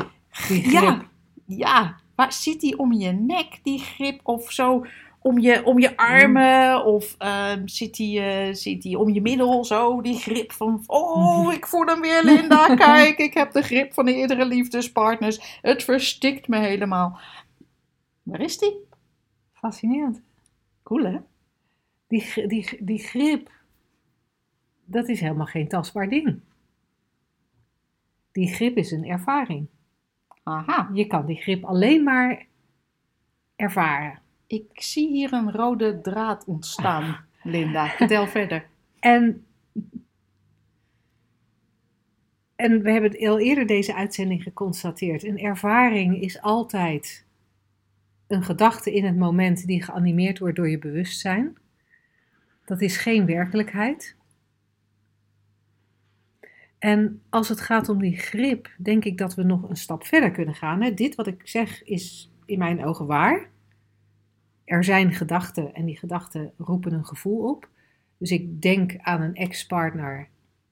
die 0.48 0.62
grip? 0.62 0.72
Ja, 0.72 1.02
ja. 1.46 1.96
Waar 2.14 2.32
zit 2.32 2.60
die 2.60 2.78
om 2.78 2.92
je 2.92 3.12
nek, 3.12 3.60
die 3.62 3.78
grip? 3.78 4.20
Of 4.22 4.52
zo 4.52 4.86
om 5.22 5.38
je, 5.38 5.64
om 5.64 5.78
je 5.78 5.96
armen? 5.96 6.84
Of 6.84 7.14
ehm, 7.18 7.66
zit, 7.66 7.96
die, 7.96 8.20
eh, 8.20 8.54
zit 8.54 8.82
die 8.82 8.98
om 8.98 9.08
je 9.08 9.20
middel, 9.20 9.64
zo, 9.64 10.00
die 10.00 10.18
grip 10.18 10.52
van... 10.52 10.82
Oh, 10.86 11.52
ik 11.52 11.66
voel 11.66 11.86
hem 11.86 12.00
weer, 12.00 12.24
Linda. 12.24 12.74
Kijk, 12.74 13.18
ik 13.18 13.34
heb 13.34 13.52
de 13.52 13.62
grip 13.62 13.94
van 13.94 14.04
de 14.04 14.14
eerdere 14.14 14.44
liefdespartners. 14.44 15.58
Het 15.62 15.82
verstikt 15.84 16.48
me 16.48 16.58
helemaal. 16.58 17.18
Waar 18.22 18.40
is 18.40 18.58
die? 18.58 18.76
Fascinerend. 19.52 20.20
Cool, 20.82 21.04
hè? 21.04 21.16
Die, 22.08 22.46
die, 22.46 22.78
die 22.80 22.98
grip, 22.98 23.50
dat 24.90 25.08
is 25.08 25.20
helemaal 25.20 25.46
geen 25.46 25.68
tastbaar 25.68 26.08
ding. 26.08 26.40
Die 28.32 28.54
grip 28.54 28.76
is 28.76 28.90
een 28.90 29.04
ervaring. 29.04 29.66
Aha. 30.42 30.90
Je 30.92 31.06
kan 31.06 31.26
die 31.26 31.36
grip 31.36 31.64
alleen 31.64 32.02
maar 32.02 32.46
ervaren. 33.56 34.18
Ik 34.46 34.66
zie 34.72 35.08
hier 35.08 35.32
een 35.32 35.52
rode 35.52 36.00
draad 36.00 36.44
ontstaan, 36.44 37.16
Linda. 37.42 37.88
Vertel 37.88 38.26
verder. 38.26 38.66
En, 38.98 39.46
en 42.56 42.82
we 42.82 42.90
hebben 42.90 43.10
het 43.10 43.28
al 43.28 43.38
eerder 43.38 43.66
deze 43.66 43.94
uitzending 43.94 44.42
geconstateerd. 44.42 45.24
Een 45.24 45.38
ervaring 45.38 46.20
is 46.20 46.40
altijd 46.40 47.26
een 48.26 48.42
gedachte 48.42 48.94
in 48.94 49.04
het 49.04 49.16
moment 49.16 49.66
die 49.66 49.82
geanimeerd 49.82 50.38
wordt 50.38 50.56
door 50.56 50.68
je 50.70 50.78
bewustzijn. 50.78 51.56
Dat 52.64 52.80
is 52.80 52.96
geen 52.96 53.26
werkelijkheid. 53.26 54.18
En 56.80 57.22
als 57.28 57.48
het 57.48 57.60
gaat 57.60 57.88
om 57.88 57.98
die 57.98 58.16
grip, 58.16 58.70
denk 58.78 59.04
ik 59.04 59.18
dat 59.18 59.34
we 59.34 59.42
nog 59.42 59.68
een 59.68 59.76
stap 59.76 60.04
verder 60.04 60.30
kunnen 60.30 60.54
gaan. 60.54 60.82
Hè. 60.82 60.94
Dit 60.94 61.14
wat 61.14 61.26
ik 61.26 61.40
zeg 61.44 61.84
is 61.84 62.32
in 62.44 62.58
mijn 62.58 62.84
ogen 62.84 63.06
waar. 63.06 63.48
Er 64.64 64.84
zijn 64.84 65.12
gedachten 65.12 65.74
en 65.74 65.84
die 65.84 65.98
gedachten 65.98 66.52
roepen 66.56 66.92
een 66.92 67.06
gevoel 67.06 67.48
op. 67.50 67.68
Dus 68.18 68.30
ik 68.30 68.62
denk 68.62 68.96
aan 68.98 69.20
een 69.20 69.34
ex-partner 69.34 70.28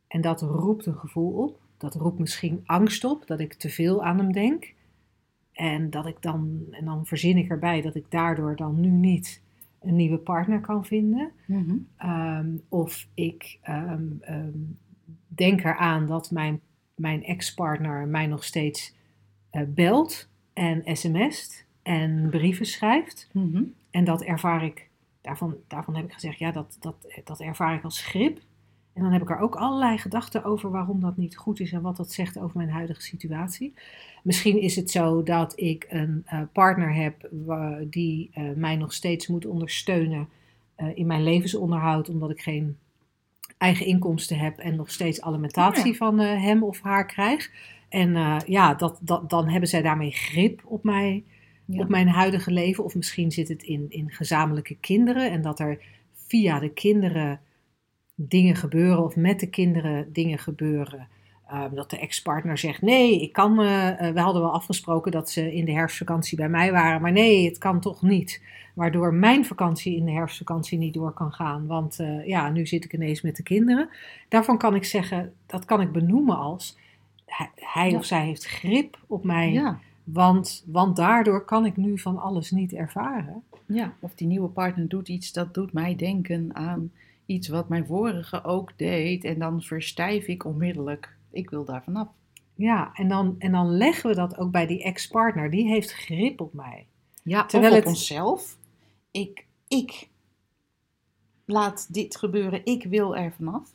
en 0.06 0.20
dat 0.20 0.40
roept 0.40 0.86
een 0.86 0.98
gevoel 0.98 1.32
op. 1.32 1.60
Dat 1.76 1.94
roept 1.94 2.18
misschien 2.18 2.62
angst 2.64 3.04
op, 3.04 3.26
dat 3.26 3.40
ik 3.40 3.54
te 3.54 3.68
veel 3.68 4.04
aan 4.04 4.18
hem 4.18 4.32
denk. 4.32 4.74
En 5.52 5.90
dat 5.90 6.06
ik 6.06 6.22
dan, 6.22 6.66
en 6.70 6.84
dan 6.84 7.06
verzin 7.06 7.36
ik 7.36 7.50
erbij 7.50 7.80
dat 7.80 7.94
ik 7.94 8.04
daardoor 8.08 8.56
dan 8.56 8.80
nu 8.80 8.88
niet 8.88 9.42
een 9.80 9.96
nieuwe 9.96 10.18
partner 10.18 10.60
kan 10.60 10.84
vinden. 10.84 11.30
Mhm. 11.46 11.76
Ehm, 11.96 12.56
of 12.68 13.08
ik 13.14 13.58
ehm, 13.62 14.06
ehm, 14.20 14.58
denk 15.38 15.64
eraan 15.64 16.06
dat 16.06 16.30
mijn, 16.30 16.60
mijn 16.94 17.24
ex-partner 17.24 18.06
mij 18.06 18.26
nog 18.26 18.44
steeds 18.44 18.94
eh, 19.50 19.62
belt 19.66 20.28
en 20.52 20.96
sms't 20.96 21.64
en 21.82 22.28
brieven 22.30 22.66
schrijft. 22.66 23.28
Mhm. 23.32 23.62
En 23.90 24.04
dat 24.04 24.22
ervaar 24.22 24.64
ik, 24.64 24.88
daarvan, 25.20 25.56
daarvan 25.66 25.96
heb 25.96 26.04
ik 26.04 26.12
gezegd, 26.12 26.38
ja, 26.38 26.50
dat, 26.50 26.76
dat, 26.80 26.94
dat 27.24 27.40
ervaar 27.40 27.74
ik 27.74 27.84
als 27.84 28.04
grip. 28.04 28.40
En 28.92 29.02
dan 29.02 29.12
heb 29.12 29.22
ik 29.22 29.30
er 29.30 29.38
ook 29.38 29.56
allerlei 29.56 29.98
gedachten 29.98 30.44
over 30.44 30.70
waarom 30.70 31.00
dat 31.00 31.16
niet 31.16 31.36
goed 31.36 31.60
is 31.60 31.72
en 31.72 31.82
wat 31.82 31.96
dat 31.96 32.12
zegt 32.12 32.38
over 32.38 32.56
mijn 32.56 32.70
huidige 32.70 33.02
situatie. 33.02 33.74
Misschien 34.22 34.60
is 34.60 34.76
het 34.76 34.90
zo 34.90 35.22
dat 35.22 35.60
ik 35.60 35.86
een 35.88 36.22
eh, 36.26 36.40
partner 36.52 36.94
heb 36.94 37.28
die 37.90 38.30
eh, 38.32 38.44
mij 38.56 38.76
nog 38.76 38.92
steeds 38.92 39.26
moet 39.26 39.46
ondersteunen 39.46 40.28
in 40.94 41.06
mijn 41.06 41.22
levensonderhoud, 41.22 42.08
omdat 42.08 42.30
ik 42.30 42.40
geen 42.40 42.76
eigen 43.58 43.86
inkomsten 43.86 44.38
heb 44.38 44.58
en 44.58 44.76
nog 44.76 44.90
steeds 44.90 45.20
alimentatie 45.20 45.90
ja. 45.90 45.96
van 45.96 46.20
eh, 46.20 46.42
hem 46.42 46.62
of 46.62 46.80
haar 46.80 47.06
krijg. 47.06 47.50
En 47.88 48.16
eh, 48.16 48.36
ja, 48.46 48.74
dat, 48.74 48.98
dat, 49.02 49.30
dan 49.30 49.48
hebben 49.48 49.68
zij 49.68 49.82
daarmee 49.82 50.10
grip 50.10 50.62
op 50.64 50.84
mij 50.84 51.24
Ja. 51.64 51.80
op 51.82 51.88
mijn 51.88 52.08
huidige 52.08 52.50
leven. 52.50 52.84
Of 52.84 52.94
misschien 52.94 53.30
zit 53.32 53.48
het 53.48 53.62
in, 53.62 53.86
in 53.88 54.10
gezamenlijke 54.10 54.76
kinderen. 54.80 55.30
En 55.30 55.42
dat 55.42 55.60
er 55.60 55.78
via 56.26 56.58
de 56.58 56.70
kinderen 56.70 57.40
dingen 58.14 58.56
gebeuren. 58.56 59.04
Of 59.04 59.16
met 59.16 59.40
de 59.40 59.46
kinderen 59.46 60.12
dingen 60.12 60.38
gebeuren. 60.38 61.08
Ehm, 61.48 61.74
dat 61.74 61.90
de 61.90 61.98
ex-partner 61.98 62.58
zegt: 62.58 62.82
Nee, 62.82 63.20
ik 63.22 63.32
kan. 63.32 63.60
eh, 63.60 63.88
eh, 64.08 64.14
we 64.14 64.20
hadden 64.20 64.42
wel 64.42 64.52
afgesproken 64.52 65.12
dat 65.12 65.30
ze 65.30 65.54
in 65.54 65.64
de 65.64 65.72
herfstvakantie 65.72 66.36
bij 66.36 66.48
mij 66.48 66.72
waren. 66.72 67.00
Maar 67.00 67.12
nee, 67.12 67.44
het 67.44 67.58
kan 67.58 67.80
toch 67.80 68.02
niet. 68.02 68.42
Waardoor 68.74 69.14
mijn 69.14 69.44
vakantie 69.44 69.96
in 69.96 70.04
de 70.04 70.10
herfstvakantie 70.10 70.78
niet 70.78 70.94
door 70.94 71.12
kan 71.12 71.32
gaan. 71.32 71.66
Want 71.66 71.98
eh, 71.98 72.26
ja, 72.26 72.50
nu 72.50 72.66
zit 72.66 72.84
ik 72.84 72.92
ineens 72.92 73.22
met 73.22 73.36
de 73.36 73.42
kinderen. 73.42 73.88
Daarvan 74.28 74.58
kan 74.58 74.74
ik 74.74 74.84
zeggen: 74.84 75.32
dat 75.46 75.64
kan 75.64 75.80
ik 75.80 75.92
benoemen 75.92 76.36
als. 76.38 76.78
Hij, 77.26 77.50
hij 77.54 77.90
Ja. 77.90 77.96
of 77.96 78.04
zij 78.04 78.24
heeft 78.24 78.44
grip 78.46 78.98
op 79.06 79.24
mij. 79.24 79.52
Ja. 79.52 79.78
Want, 80.04 80.64
want 80.66 80.96
daardoor 80.96 81.44
kan 81.44 81.66
ik 81.66 81.76
nu 81.76 81.98
van 81.98 82.18
alles 82.18 82.50
niet 82.50 82.72
ervaren. 82.72 83.42
ja, 83.66 83.92
of 84.00 84.14
die 84.14 84.26
nieuwe 84.26 84.48
partner 84.48 84.88
doet 84.88 85.08
iets 85.08 85.32
dat 85.32 85.54
doet 85.54 85.72
mij 85.72 85.96
denken 85.96 86.50
aan 86.52 86.90
iets 87.26 87.48
wat 87.48 87.68
mijn 87.68 87.86
vorige 87.86 88.44
ook 88.44 88.72
deed. 88.76 89.24
En 89.24 89.38
dan 89.38 89.62
verstijf 89.62 90.26
ik 90.26 90.44
onmiddellijk. 90.44 91.16
Ik 91.30 91.50
wil 91.50 91.64
daar 91.64 91.82
vanaf. 91.82 92.08
Ja, 92.54 92.90
en 92.94 93.08
dan, 93.08 93.34
en 93.38 93.52
dan 93.52 93.66
leggen 93.76 94.10
we 94.10 94.16
dat 94.16 94.38
ook 94.38 94.50
bij 94.50 94.66
die 94.66 94.82
ex-partner. 94.82 95.50
Die 95.50 95.68
heeft 95.68 95.92
grip 95.92 96.40
op 96.40 96.52
mij. 96.52 96.86
Ja, 97.22 97.44
Terwijl 97.46 97.72
op 97.72 97.78
het- 97.78 97.86
onszelf. 97.86 98.58
Ik, 99.10 99.46
ik 99.68 100.08
laat 101.44 101.92
dit 101.94 102.16
gebeuren. 102.16 102.64
Ik 102.64 102.84
wil 102.84 103.16
er 103.16 103.32
vanaf. 103.32 103.70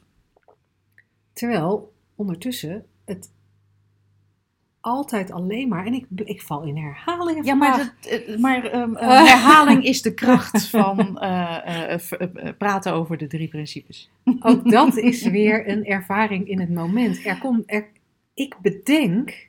Terwijl 1.33 1.93
ondertussen 2.15 2.85
het 3.05 3.31
altijd 4.83 5.31
alleen 5.31 5.67
maar... 5.67 5.85
En 5.85 5.93
ik, 5.93 6.05
ik 6.15 6.41
val 6.41 6.63
in 6.63 6.77
herhalingen 6.77 7.43
Ja, 7.43 7.53
maar, 7.53 7.77
dat, 7.77 8.11
eh, 8.11 8.37
maar 8.37 8.63
ehm, 8.63 8.95
eh, 8.97 9.07
herhaling 9.07 9.83
is 9.83 10.01
de 10.01 10.13
kracht 10.13 10.67
van 10.67 11.19
eh, 11.19 11.93
eh, 11.93 12.57
praten 12.57 12.93
over 12.93 13.17
de 13.17 13.27
drie 13.27 13.47
principes. 13.47 14.11
Ook 14.39 14.71
dat 14.71 14.97
is 14.97 15.23
weer 15.27 15.69
een 15.69 15.85
ervaring 15.85 16.47
in 16.47 16.59
het 16.59 16.69
moment. 16.69 17.25
Er 17.25 17.37
komt, 17.37 17.63
er, 17.65 17.87
ik 18.33 18.55
bedenk 18.61 19.47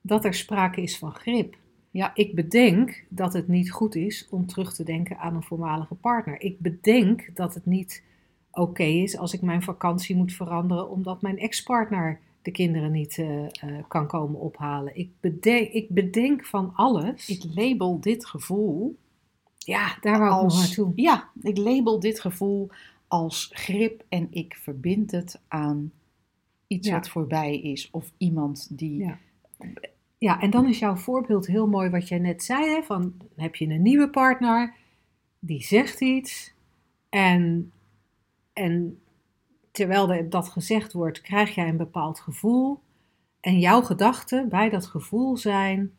dat 0.00 0.24
er 0.24 0.34
sprake 0.34 0.82
is 0.82 0.98
van 0.98 1.14
grip. 1.14 1.56
Ja. 1.90 2.10
Ik 2.14 2.34
bedenk 2.34 3.04
dat 3.08 3.32
het 3.32 3.48
niet 3.48 3.70
goed 3.70 3.94
is 3.94 4.26
om 4.30 4.46
terug 4.46 4.74
te 4.74 4.84
denken 4.84 5.18
aan 5.18 5.34
een 5.34 5.42
voormalige 5.42 5.94
partner. 5.94 6.40
Ik 6.40 6.58
bedenk 6.58 7.30
dat 7.34 7.54
het 7.54 7.66
niet 7.66 8.02
oké 8.50 8.82
is 8.82 9.18
als 9.18 9.34
ik 9.34 9.42
mijn 9.42 9.62
vakantie 9.62 10.16
moet 10.16 10.32
veranderen 10.32 10.90
omdat 10.90 11.22
mijn 11.22 11.38
ex-partner 11.38 12.20
de 12.44 12.50
kinderen 12.50 12.90
niet 12.92 13.18
eh, 13.18 13.44
eh, 13.44 13.84
kan 13.88 14.06
komen 14.06 14.40
ophalen. 14.40 14.96
Ik 14.96 15.10
bedenk, 15.20 15.68
ik 15.68 15.88
bedenk 15.88 16.46
van 16.46 16.72
alles. 16.74 17.28
Ik 17.28 17.44
label 17.54 18.00
dit 18.00 18.26
gevoel 18.26 18.96
ja, 19.64 19.96
daar 20.00 20.18
wou 20.18 20.34
ik 20.34 20.42
als, 20.42 20.58
naartoe. 20.58 20.92
ja, 20.96 21.30
ik 21.42 21.56
label 21.56 22.00
dit 22.00 22.20
gevoel 22.20 22.70
als 23.08 23.50
grip 23.52 24.04
en 24.08 24.26
ik 24.30 24.54
verbind 24.54 25.10
het 25.10 25.40
aan 25.48 25.92
iets 26.66 26.88
Ja. 26.88 26.94
wat 26.94 27.08
voorbij 27.08 27.60
is 27.60 27.90
of 27.90 28.12
iemand 28.16 28.78
die. 28.78 28.98
Ja. 28.98 29.18
Ja, 30.18 30.40
en 30.40 30.50
dan 30.50 30.68
is 30.68 30.78
jouw 30.78 30.96
voorbeeld 30.96 31.46
heel 31.46 31.66
mooi 31.66 31.90
wat 31.90 32.08
jij 32.08 32.18
net 32.18 32.42
zei. 32.44 32.64
Hè, 32.66 32.82
van, 32.82 33.14
heb 33.36 33.54
je 33.54 33.66
een 33.66 33.82
nieuwe 33.82 34.10
partner, 34.10 34.74
die 35.38 35.62
zegt 35.62 36.00
iets. 36.00 36.54
En, 37.08 37.72
en 38.52 39.00
terwijl 39.74 40.12
er 40.12 40.30
dat 40.30 40.48
gezegd 40.48 40.92
wordt, 40.92 41.20
krijg 41.20 41.54
jij 41.54 41.68
een 41.68 41.76
bepaald 41.76 42.20
gevoel. 42.20 42.80
En 43.40 43.58
jouw 43.58 43.82
gedachten 43.82 44.48
bij 44.48 44.70
dat 44.70 44.86
gevoel 44.86 45.36
zijn... 45.36 45.92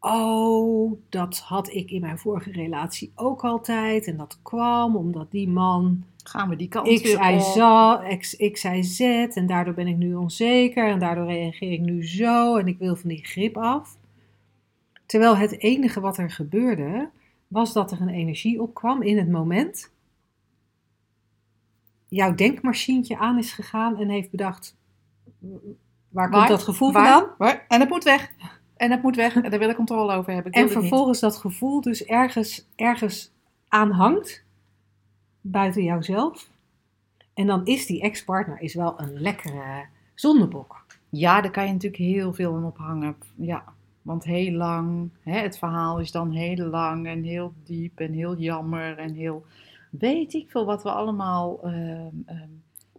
Oh, 0.00 0.92
dat 1.08 1.38
had 1.38 1.72
ik 1.72 1.90
in 1.90 2.00
mijn 2.00 2.18
vorige 2.18 2.52
relatie 2.52 3.12
ook 3.14 3.44
altijd. 3.44 4.06
En 4.06 4.16
dat 4.16 4.38
kwam 4.42 4.96
omdat 4.96 5.30
die 5.30 5.48
man 5.48 6.04
Gaan 6.22 6.48
we 6.48 6.56
die 6.56 6.68
kant 6.68 6.88
X, 6.88 7.02
weer 7.02 7.30
Y, 7.30 7.34
op? 7.34 7.40
Z, 7.40 8.18
X, 8.18 8.36
X, 8.52 8.64
Y, 8.64 8.82
Z. 8.82 9.00
En 9.36 9.46
daardoor 9.46 9.74
ben 9.74 9.86
ik 9.86 9.96
nu 9.96 10.14
onzeker. 10.14 10.88
En 10.88 10.98
daardoor 10.98 11.26
reageer 11.26 11.72
ik 11.72 11.80
nu 11.80 12.06
zo. 12.06 12.56
En 12.56 12.66
ik 12.66 12.78
wil 12.78 12.96
van 12.96 13.08
die 13.08 13.24
grip 13.24 13.56
af. 13.56 13.96
Terwijl 15.06 15.36
het 15.36 15.60
enige 15.60 16.00
wat 16.00 16.18
er 16.18 16.30
gebeurde, 16.30 17.08
was 17.48 17.72
dat 17.72 17.92
er 17.92 18.00
een 18.00 18.08
energie 18.08 18.62
opkwam 18.62 19.02
in 19.02 19.18
het 19.18 19.30
moment. 19.30 19.94
Jouw 22.08 22.34
denkmachientje 22.34 23.18
aan 23.18 23.38
is 23.38 23.52
gegaan 23.52 23.96
en 23.98 24.08
heeft 24.08 24.30
bedacht: 24.30 24.76
waar 26.08 26.30
komt 26.30 26.40
Waar? 26.40 26.48
dat 26.48 26.62
gevoel 26.62 26.92
Waar? 26.92 27.06
vandaan? 27.06 27.34
Waar? 27.38 27.64
En 27.68 27.80
het 27.80 27.88
moet 27.88 28.04
weg. 28.04 28.32
En 28.76 28.90
het 28.90 29.02
moet 29.02 29.16
weg. 29.16 29.36
En 29.36 29.50
daar 29.50 29.58
wil 29.58 29.68
ik 29.68 29.76
controle 29.76 30.14
over 30.14 30.32
hebben. 30.32 30.52
Ik 30.52 30.58
En 30.58 30.70
vervolgens 30.70 31.20
dat 31.20 31.36
gevoel 31.36 31.80
dus 31.80 32.04
ergens, 32.04 32.68
ergens 32.76 33.32
aanhangt, 33.68 34.44
buiten 35.40 35.82
jouzelf. 35.82 36.50
En 37.34 37.46
dan 37.46 37.64
is 37.64 37.86
die 37.86 38.00
ex-partner 38.00 38.60
is 38.60 38.74
wel 38.74 39.00
een 39.00 39.20
lekkere 39.20 39.86
zondebok. 40.14 40.86
Ja, 41.10 41.40
daar 41.40 41.50
kan 41.50 41.66
je 41.66 41.72
natuurlijk 41.72 42.02
heel 42.02 42.32
veel 42.32 42.54
aan 42.54 42.64
ophangen. 42.64 43.16
Ja, 43.34 43.64
want 44.02 44.24
heel 44.24 44.52
lang, 44.52 45.10
hè, 45.20 45.38
het 45.38 45.58
verhaal 45.58 46.00
is 46.00 46.10
dan 46.10 46.30
heel 46.30 46.66
lang 46.66 47.06
en 47.06 47.22
heel 47.22 47.52
diep 47.64 48.00
en 48.00 48.12
heel 48.12 48.36
jammer 48.36 48.98
en 48.98 49.14
heel, 49.14 49.44
weet 49.98 50.32
ik 50.34 50.50
veel 50.50 50.64
wat 50.64 50.82
we 50.82 50.90
allemaal 50.90 51.60
ehm, 51.62 52.34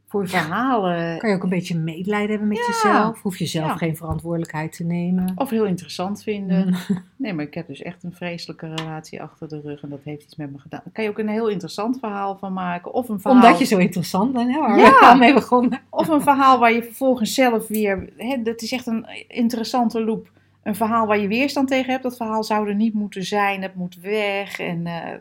voor 0.09 0.27
verhalen, 0.27 1.17
Kan 1.17 1.29
je 1.29 1.35
ook 1.35 1.43
een 1.43 1.49
beetje 1.49 1.77
medelijden 1.77 2.29
hebben 2.29 2.47
met 2.47 2.57
Ja. 2.57 2.63
jezelf. 2.65 3.21
Hoef 3.21 3.37
je 3.37 3.45
zelf 3.45 3.67
Ja. 3.67 3.75
geen 3.75 3.95
verantwoordelijkheid 3.97 4.71
te 4.75 4.83
nemen. 4.83 5.31
of 5.35 5.49
heel 5.49 5.65
interessant 5.65 6.23
vinden. 6.23 6.67
Mm. 6.67 6.75
Nee, 7.15 7.33
maar 7.33 7.45
ik 7.45 7.53
heb 7.53 7.67
dus 7.67 7.81
echt 7.81 8.03
een 8.03 8.13
vreselijke 8.13 8.73
relatie 8.75 9.21
achter 9.21 9.47
de 9.49 9.61
rug 9.61 9.81
en 9.81 9.89
dat 9.89 9.99
heeft 10.03 10.23
iets 10.23 10.35
met 10.35 10.51
me 10.51 10.57
gedaan. 10.59 10.81
Daar 10.83 10.93
kan 10.93 11.03
je 11.03 11.09
ook 11.09 11.17
een 11.19 11.27
heel 11.29 11.47
interessant 11.47 11.99
verhaal 11.99 12.37
van 12.37 12.53
maken. 12.53 12.93
Of 12.93 13.09
een 13.09 13.19
verhaal, 13.19 13.41
Omdat 13.43 13.59
je 13.59 13.65
zo 13.65 13.77
interessant 13.77 14.33
bent, 14.33 14.51
hè, 14.53 14.59
waar 14.59 14.79
Ja. 14.79 15.13
mee 15.13 15.33
begonnen. 15.33 15.79
of 15.89 16.07
een 16.07 16.21
verhaal 16.21 16.59
waar 16.59 16.73
je 16.73 16.83
vervolgens 16.83 17.33
zelf 17.33 17.67
weer, 17.67 18.09
hè, 18.17 18.41
dat 18.41 18.61
is 18.61 18.71
echt 18.71 18.87
een 18.87 19.05
interessante 19.27 20.03
loop. 20.03 20.31
Een 20.63 20.75
verhaal 20.75 21.07
waar 21.07 21.19
je 21.19 21.27
weerstand 21.27 21.67
tegen 21.67 21.91
hebt. 21.91 22.03
Dat 22.03 22.17
verhaal 22.17 22.43
zou 22.43 22.67
er 22.69 22.75
niet 22.75 22.93
moeten 22.93 23.23
zijn. 23.23 23.61
Het 23.61 23.75
moet 23.75 23.95
weg. 24.01 24.59
En 24.59 24.85
eh, 24.87 25.13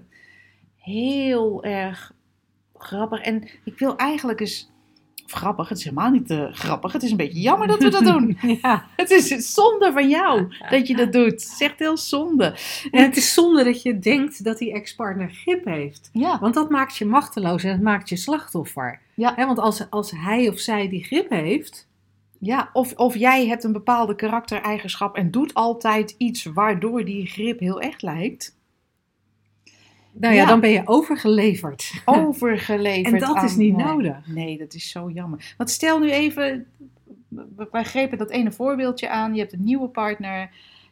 heel 0.86 1.64
erg 1.64 2.12
grappig. 2.74 3.20
En 3.20 3.48
ik 3.64 3.78
wil 3.78 3.96
eigenlijk 3.96 4.40
eens. 4.40 4.70
Of 5.24 5.32
grappig, 5.32 5.68
het 5.68 5.78
is 5.78 5.84
helemaal 5.84 6.10
niet 6.10 6.30
eh, 6.30 6.52
grappig. 6.52 6.92
Het 6.92 7.02
is 7.02 7.10
een 7.10 7.16
beetje 7.16 7.40
jammer 7.40 7.68
dat 7.68 7.82
we 7.82 7.88
dat 7.88 8.04
doen. 8.04 8.38
Ja. 8.62 8.86
Het 8.96 9.10
is 9.10 9.54
zonde 9.54 9.92
van 9.92 10.08
jou 10.08 10.54
dat 10.70 10.86
je 10.86 10.96
dat 10.96 11.12
doet. 11.12 11.30
Het 11.30 11.42
is 11.42 11.60
echt 11.60 11.78
heel 11.78 11.96
zonde. 11.96 12.54
En 12.90 13.02
het 13.02 13.16
is 13.16 13.34
zonde 13.34 13.64
dat 13.64 13.82
je 13.82 13.98
denkt 13.98 14.44
dat 14.44 14.58
die 14.58 14.72
ex-partner 14.72 15.30
grip 15.30 15.64
heeft. 15.64 16.10
Ja, 16.12 16.38
Want 16.40 16.54
dat 16.54 16.70
maakt 16.70 16.96
je 16.96 17.04
machteloos 17.04 17.64
en 17.64 17.70
het 17.70 17.82
maakt 17.82 18.08
je 18.08 18.16
slachtoffer. 18.16 19.00
Ja. 19.14 19.34
Want 19.36 19.58
als, 19.58 19.90
als 19.90 20.10
hij 20.10 20.48
of 20.48 20.58
zij 20.58 20.88
die 20.88 21.04
grip 21.04 21.30
heeft, 21.30 21.88
ja. 22.38 22.70
Of, 22.72 22.92
of 22.92 23.16
jij 23.16 23.46
hebt 23.46 23.64
een 23.64 23.72
bepaalde 23.72 24.14
karaktereigenschap 24.14 25.16
en 25.16 25.30
doet 25.30 25.54
altijd 25.54 26.14
iets 26.18 26.44
waardoor 26.44 27.04
die 27.04 27.26
grip 27.26 27.60
heel 27.60 27.80
echt 27.80 28.02
lijkt. 28.02 28.55
Nou 30.20 30.34
ja, 30.34 30.40
Ja. 30.42 30.46
dan 30.48 30.60
ben 30.60 30.70
je 30.70 30.82
overgeleverd. 30.84 31.92
overgeleverd. 32.04 33.12
En 33.14 33.18
dat 33.34 33.42
is 33.42 33.56
niet 33.56 33.76
nee. 33.76 33.86
nodig. 33.86 34.26
Nee, 34.26 34.58
dat 34.58 34.74
is 34.74 34.90
zo 34.90 35.10
jammer. 35.10 35.54
Want 35.56 35.70
stel 35.70 35.98
nu 35.98 36.10
even, 36.10 36.66
we- 37.28 37.68
wij 37.70 37.84
grepen 37.84 38.18
dat 38.18 38.30
ene 38.30 38.52
voorbeeldje 38.52 39.08
aan. 39.08 39.34
Je 39.34 39.40
hebt 39.40 39.52
een 39.52 39.64
nieuwe 39.64 39.88
partner, 39.88 40.40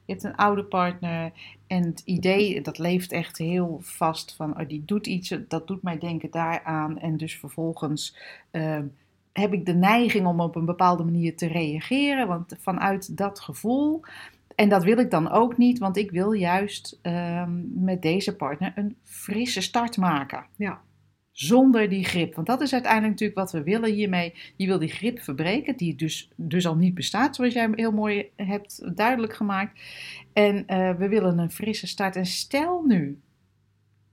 je 0.04 0.12
hebt 0.12 0.24
een 0.24 0.36
oude 0.36 0.64
partner. 0.64 1.32
En 1.66 1.82
het 1.84 2.02
idee, 2.04 2.60
dat 2.60 2.78
leeft 2.78 3.12
echt 3.12 3.38
heel 3.38 3.78
vast 3.82 4.34
van, 4.36 4.60
oh, 4.60 4.68
die 4.68 4.82
doet 4.86 5.06
iets, 5.06 5.34
dat 5.48 5.66
doet 5.66 5.82
mij 5.82 5.98
denken 5.98 6.30
daaraan. 6.30 6.98
En 6.98 7.16
dus 7.16 7.36
vervolgens 7.38 8.16
ehm, 8.50 8.84
heb 9.32 9.52
ik 9.52 9.66
de 9.66 9.74
neiging 9.74 10.26
om 10.26 10.40
op 10.40 10.56
een 10.56 10.64
bepaalde 10.64 11.04
manier 11.04 11.36
te 11.36 11.46
reageren. 11.46 12.28
Want 12.28 12.56
vanuit 12.60 13.16
dat 13.16 13.40
gevoel 13.40 14.00
En 14.54 14.68
dat 14.68 14.84
wil 14.84 14.98
ik 14.98 15.10
dan 15.10 15.30
ook 15.30 15.56
niet, 15.56 15.78
want 15.78 15.96
ik 15.96 16.10
wil 16.10 16.32
juist 16.32 16.98
ehm, 17.02 17.84
met 17.84 18.02
deze 18.02 18.36
partner 18.36 18.72
een 18.74 18.96
frisse 19.02 19.60
start 19.60 19.96
maken. 19.96 20.46
Ja. 20.56 20.80
Zonder 21.30 21.88
die 21.88 22.04
grip. 22.04 22.34
Want 22.34 22.46
dat 22.46 22.60
is 22.60 22.72
uiteindelijk 22.72 23.12
natuurlijk 23.12 23.38
wat 23.38 23.52
we 23.52 23.62
willen 23.62 23.92
hiermee. 23.92 24.34
Je 24.56 24.66
wil 24.66 24.78
die 24.78 24.88
grip 24.88 25.20
verbreken, 25.20 25.76
die 25.76 25.94
dus, 25.94 26.30
dus 26.36 26.66
al 26.66 26.76
niet 26.76 26.94
bestaat, 26.94 27.36
zoals 27.36 27.54
jij 27.54 27.68
heel 27.72 27.92
mooi 27.92 28.30
hebt 28.36 28.96
duidelijk 28.96 29.34
gemaakt. 29.34 29.80
En 30.32 30.66
eh, 30.66 30.94
we 30.94 31.08
willen 31.08 31.38
een 31.38 31.50
frisse 31.50 31.86
start. 31.86 32.16
En 32.16 32.26
stel 32.26 32.82
nu 32.82 33.20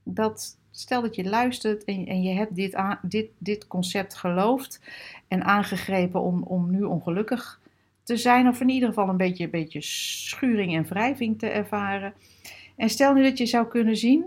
dat, 0.02 0.58
stel 0.70 1.02
dat 1.02 1.14
je 1.14 1.24
luistert 1.24 1.84
en, 1.84 2.06
en 2.06 2.22
je 2.22 2.34
hebt 2.34 2.54
dit, 2.54 2.74
aan, 2.74 2.98
dit, 3.02 3.30
dit 3.38 3.66
concept 3.66 4.14
geloofd 4.14 4.80
en 5.28 5.44
aangegrepen 5.44 6.22
om, 6.22 6.42
om 6.42 6.70
nu 6.70 6.82
ongelukkig 6.82 7.60
te 8.02 8.16
zijn, 8.16 8.48
of 8.48 8.60
in 8.60 8.68
ieder 8.68 8.88
geval 8.88 9.08
een 9.08 9.16
beetje, 9.16 9.48
beetje 9.48 9.80
schuring 9.80 10.74
en 10.74 10.84
wrijving 10.84 11.38
te 11.38 11.46
ervaren. 11.46 12.14
En 12.76 12.88
stel 12.88 13.14
nu 13.14 13.22
dat 13.22 13.38
je 13.38 13.46
zou 13.46 13.66
kunnen 13.66 13.96
zien 13.96 14.26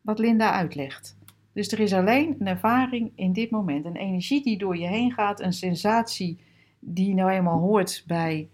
wat 0.00 0.18
Linda 0.18 0.52
uitlegt. 0.52 1.16
Dus 1.52 1.72
er 1.72 1.80
is 1.80 1.92
alleen 1.92 2.36
een 2.38 2.46
ervaring 2.46 3.12
in 3.14 3.32
dit 3.32 3.50
moment, 3.50 3.84
een 3.84 3.96
energie 3.96 4.42
die 4.42 4.58
door 4.58 4.76
je 4.76 4.86
heen 4.86 5.12
gaat, 5.12 5.40
een 5.40 5.52
sensatie 5.52 6.38
die 6.78 7.14
nou 7.14 7.30
eenmaal 7.30 7.58
hoort 7.58 8.04
bij, 8.06 8.48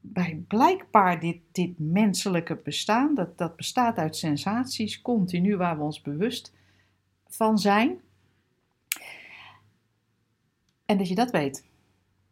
bij 0.00 0.42
blijkbaar 0.48 1.20
dit, 1.20 1.38
dit 1.52 1.78
menselijke 1.78 2.56
bestaan. 2.56 3.14
Dat, 3.14 3.38
dat 3.38 3.56
bestaat 3.56 3.96
uit 3.96 4.16
sensaties, 4.16 5.02
continu 5.02 5.56
waar 5.56 5.76
we 5.76 5.82
ons 5.82 6.00
bewust 6.00 6.54
van 7.28 7.58
zijn. 7.58 8.00
En 10.86 10.98
dat 10.98 11.08
je 11.08 11.14
dat 11.14 11.30
weet. 11.30 11.69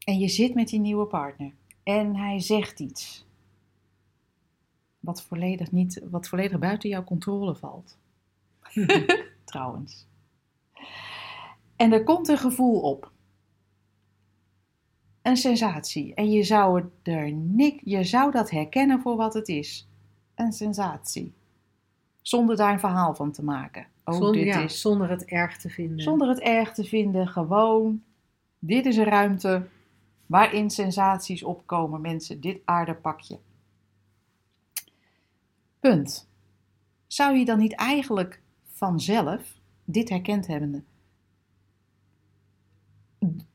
En 0.08 0.18
je 0.18 0.28
zit 0.28 0.54
met 0.54 0.68
die 0.68 0.80
nieuwe 0.80 1.06
partner 1.06 1.52
en 1.82 2.16
hij 2.16 2.40
zegt 2.40 2.80
iets 2.80 3.26
wat 5.00 5.22
volledig, 5.22 5.72
niet, 5.72 6.02
wat 6.10 6.28
volledig 6.28 6.58
buiten 6.58 6.88
jouw 6.88 7.04
controle 7.04 7.54
valt. 7.54 7.98
Trouwens. 9.44 10.06
En 11.76 11.92
er 11.92 12.04
komt 12.04 12.28
een 12.28 12.38
gevoel 12.38 12.80
op. 12.80 13.12
Een 15.22 15.36
sensatie. 15.36 16.14
En 16.14 16.30
je 16.30 16.42
zou, 16.42 16.84
er 17.02 17.32
nik, 17.32 17.80
je 17.84 18.04
zou 18.04 18.30
dat 18.30 18.50
herkennen 18.50 19.00
voor 19.00 19.16
wat 19.16 19.34
het 19.34 19.48
is. 19.48 19.88
Een 20.34 20.52
sensatie. 20.52 21.32
Zonder 22.22 22.56
daar 22.56 22.72
een 22.72 22.80
verhaal 22.80 23.14
van 23.14 23.32
te 23.32 23.44
maken. 23.44 23.86
Oh, 24.04 24.14
zonder, 24.14 24.32
dit 24.32 24.44
ja, 24.44 24.60
is 24.60 24.80
zonder 24.80 25.10
het 25.10 25.24
erg 25.24 25.58
te 25.58 25.68
vinden. 25.68 26.00
zonder 26.00 26.28
het 26.28 26.40
erg 26.40 26.74
te 26.74 26.84
vinden, 26.84 27.28
gewoon. 27.28 28.02
Dit 28.58 28.86
is 28.86 28.96
een 28.96 29.04
ruimte 29.04 29.68
waarin 30.28 30.70
sensaties 30.70 31.42
opkomen, 31.42 32.00
mensen. 32.00 32.40
Dit 32.40 32.60
aardepakje. 32.64 33.38
Punt. 35.80 36.28
Zou 37.06 37.36
je 37.36 37.44
dan 37.44 37.58
niet 37.58 37.74
eigenlijk 37.74 38.42
vanzelf, 38.72 39.60
dit 39.84 40.08
herkend 40.08 40.46
hebbende, 40.46 40.82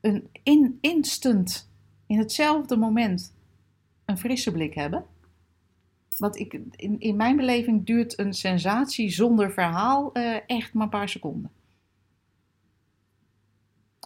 een 0.01 0.30
in, 0.43 0.78
instant, 0.82 1.69
in 2.07 2.17
hetzelfde 2.17 2.78
moment, 2.78 3.34
een 4.05 4.17
frisse 4.17 4.51
blik 4.51 4.74
hebben? 4.74 5.05
Want 6.17 6.39
ik, 6.39 6.53
in, 6.76 6.99
in 6.99 7.15
mijn 7.15 7.36
beleving 7.36 7.86
duurt 7.86 8.19
een 8.19 8.34
sensatie 8.34 9.09
zonder 9.09 9.51
verhaal 9.51 10.13
eh, 10.13 10.38
echt 10.47 10.74
maar 10.74 10.84
een 10.84 10.89
paar 10.89 11.09
seconden. 11.09 11.51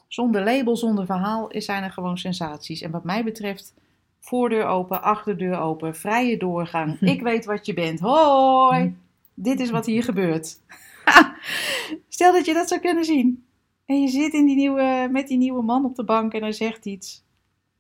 Zonder 0.08 0.44
label, 0.44 0.78
zonder 0.78 1.06
verhaal 1.06 1.46
zijn 1.50 1.84
er 1.84 1.92
gewoon 1.92 2.18
sensaties. 2.18 2.82
En 2.82 2.92
wat 2.92 3.04
mij 3.04 3.24
betreft, 3.24 3.74
voordeur 4.20 4.66
open, 4.66 5.02
achterdeur 5.02 5.60
open, 5.60 5.96
vrije 5.96 6.38
doorgang. 6.38 7.00
Ik 7.02 7.22
weet 7.22 7.46
wat 7.46 7.66
je 7.66 7.74
bent. 7.74 8.00
Hoi, 8.00 8.96
dit 9.34 9.60
is 9.60 9.70
wat 9.70 9.86
hier 9.86 10.04
gebeurt. 10.04 10.60
Stel 12.10 12.32
dat 12.34 12.46
je 12.46 12.54
dat 12.54 12.68
zou 12.68 12.82
kunnen 12.82 13.06
zien. 13.06 13.46
En 13.86 14.02
je 14.02 14.08
zit 14.08 14.34
in 14.34 14.46
die 14.46 14.56
nieuwe, 14.56 15.08
met 15.12 15.28
die 15.28 15.38
nieuwe 15.38 15.64
man 15.64 15.86
op 15.86 15.96
de 15.96 16.04
bank 16.04 16.34
en 16.34 16.42
hij 16.42 16.52
zegt 16.52 16.86
iets. 16.86 17.24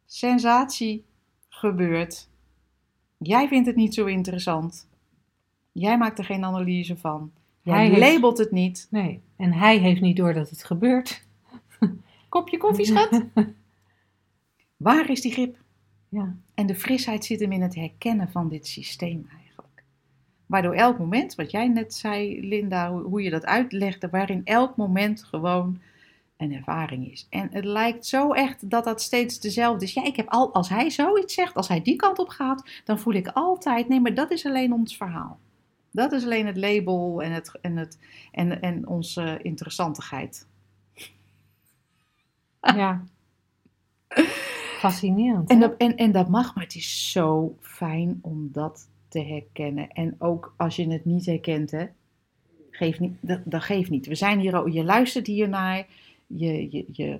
Sensatie 0.05 1.05
gebeurt. 1.49 2.29
Jij 3.17 3.47
vindt 3.47 3.67
het 3.67 3.75
niet 3.75 3.93
zo 3.93 4.05
interessant. 4.05 4.87
Jij 5.71 5.97
maakt 5.97 6.17
er 6.17 6.25
geen 6.25 6.43
analyse 6.43 6.97
van. 6.97 7.31
Jij 7.61 7.75
Hij 7.75 7.87
heeft- 7.89 7.99
labelt 8.13 8.37
het 8.37 8.51
niet. 8.51 8.87
Nee, 8.89 9.21
en 9.37 9.53
hij 9.53 9.77
heeft 9.77 10.01
niet 10.01 10.17
door 10.17 10.33
dat 10.33 10.49
het 10.49 10.63
gebeurt. 10.63 11.26
Kopje 12.37 12.57
koffie, 12.57 12.85
schat. 12.85 13.21
Waar 14.87 15.09
is 15.09 15.21
die 15.21 15.31
grip? 15.31 15.57
Ja. 16.09 16.35
En 16.53 16.67
de 16.67 16.75
frisheid 16.75 17.25
zit 17.25 17.39
hem 17.39 17.51
in 17.51 17.61
het 17.61 17.75
herkennen 17.75 18.29
van 18.31 18.49
dit 18.49 18.67
systeem 18.67 19.27
eigenlijk. 19.37 19.83
Waardoor 20.45 20.73
elk 20.73 20.97
moment, 20.97 21.35
wat 21.35 21.51
jij 21.51 21.67
net 21.67 21.93
zei, 21.93 22.47
Linda, 22.47 22.91
hoe 22.91 23.21
je 23.21 23.29
dat 23.29 23.45
uitlegde, 23.45 24.09
waarin 24.09 24.41
elk 24.43 24.75
moment 24.75 25.23
gewoon 25.23 25.79
een 26.37 26.53
ervaring 26.53 27.11
is. 27.11 27.27
En 27.29 27.49
het 27.51 27.65
lijkt 27.65 28.05
zo 28.05 28.31
echt 28.31 28.69
dat 28.69 28.83
dat 28.83 29.01
steeds 29.01 29.39
dezelfde 29.39 29.85
is. 29.85 29.93
Ja, 29.93 30.03
ik 30.03 30.15
heb 30.15 30.29
al, 30.29 30.53
als 30.53 30.69
hij 30.69 30.89
zoiets 30.89 31.33
zegt, 31.33 31.55
als 31.55 31.67
hij 31.67 31.81
die 31.81 31.95
kant 31.95 32.19
op 32.19 32.29
gaat, 32.29 32.69
dan 32.85 32.99
voel 32.99 33.13
ik 33.13 33.27
altijd, 33.27 33.87
nee, 33.87 34.01
maar 34.01 34.13
dat 34.13 34.31
is 34.31 34.45
alleen 34.45 34.73
ons 34.73 34.97
verhaal. 34.97 35.39
Dat 35.91 36.11
is 36.11 36.23
alleen 36.23 36.45
het 36.45 36.57
label 36.57 37.21
en, 37.21 37.31
het, 37.31 37.51
en, 37.61 37.77
het, 37.77 37.99
en, 38.31 38.61
en 38.61 38.87
onze 38.87 39.39
interessantigheid. 39.41 40.47
Ja. 42.75 43.03
Fascinerend. 44.77 45.49
En 45.49 45.59
dat, 45.59 45.77
en, 45.77 45.95
en 45.95 46.11
dat 46.11 46.29
mag, 46.29 46.55
maar 46.55 46.63
het 46.63 46.75
is 46.75 47.11
zo 47.11 47.57
fijn 47.61 48.19
om 48.21 48.49
dat 48.51 48.89
te 49.07 49.19
herkennen. 49.19 49.89
En 49.89 50.15
ook 50.19 50.53
als 50.57 50.75
je 50.75 50.87
het 50.91 51.05
niet 51.05 51.25
herkent, 51.25 51.71
hè, 51.71 51.85
geeft 52.71 52.99
niet, 52.99 53.13
dat, 53.21 53.41
dat 53.45 53.63
geeft 53.63 53.89
niet. 53.89 54.07
We 54.07 54.15
zijn 54.15 54.39
hier, 54.39 54.69
je 54.69 54.83
luistert 54.83 55.27
hiernaar, 55.27 55.87
je, 56.27 56.71
je, 56.71 56.85
je, 56.91 57.19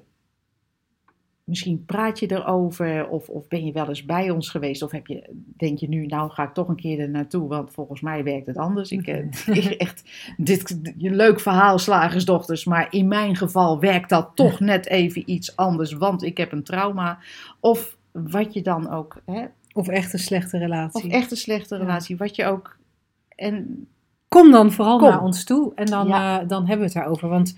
misschien 1.48 1.84
praat 1.86 2.20
je 2.20 2.32
erover, 2.32 3.08
of, 3.08 3.30
of 3.30 3.48
ben 3.48 3.66
je 3.66 3.72
wel 3.72 3.88
eens 3.88 4.06
bij 4.06 4.30
ons 4.30 4.50
geweest, 4.50 4.82
of 4.82 4.92
heb 4.92 5.08
je, 5.08 5.30
denk 5.58 5.78
je 5.80 5.90
nu, 5.90 6.06
nou 6.06 6.30
ga 6.32 6.44
ik 6.44 6.54
toch 6.54 6.68
een 6.68 6.76
keer 6.76 7.00
er 7.00 7.10
naartoe, 7.10 7.48
want 7.48 7.72
volgens 7.72 8.02
mij 8.02 8.24
werkt 8.24 8.46
het 8.48 8.58
anders. 8.58 8.92
Ik, 8.92 9.08
eh, 9.08 9.18
ik 9.58 9.64
echt, 9.66 10.04
dit, 10.38 10.80
je 10.98 11.12
leuk 11.12 11.40
verhaal, 11.40 11.80
slagersdochters, 11.80 12.66
maar 12.66 12.88
in 12.90 13.08
mijn 13.08 13.36
geval 13.36 13.80
werkt 13.80 14.10
dat 14.10 14.32
toch 14.34 14.60
net 14.60 14.88
even 14.88 15.24
iets 15.32 15.56
anders, 15.56 15.94
want 15.94 16.24
ik 16.24 16.38
heb 16.38 16.52
een 16.52 16.64
trauma. 16.64 17.20
Of 17.60 17.98
wat 18.12 18.54
je 18.54 18.62
dan 18.62 18.90
ook, 18.90 19.22
hè, 19.26 19.46
Of 19.74 19.88
echt 19.88 20.14
een 20.14 20.20
slechte 20.20 20.58
relatie. 20.58 21.04
of 21.04 21.12
echt 21.12 21.32
een 21.32 21.38
slechte 21.38 21.76
Ja. 21.76 21.82
relatie, 21.82 22.18
wat 22.18 22.36
je 22.36 22.46
ook, 22.46 22.78
en 23.36 23.88
Kom 24.28 24.52
dan 24.52 24.72
vooral 24.72 24.98
Kom. 24.98 25.10
naar 25.10 25.24
ons 25.24 25.44
toe 25.44 25.72
en 25.76 25.86
dan, 25.86 26.08
Ja. 26.08 26.42
eh, 26.42 26.48
dan 26.48 26.60
hebben 26.60 26.78
we 26.78 26.84
het 26.94 26.94
daarover. 26.94 27.30
Want 27.30 27.56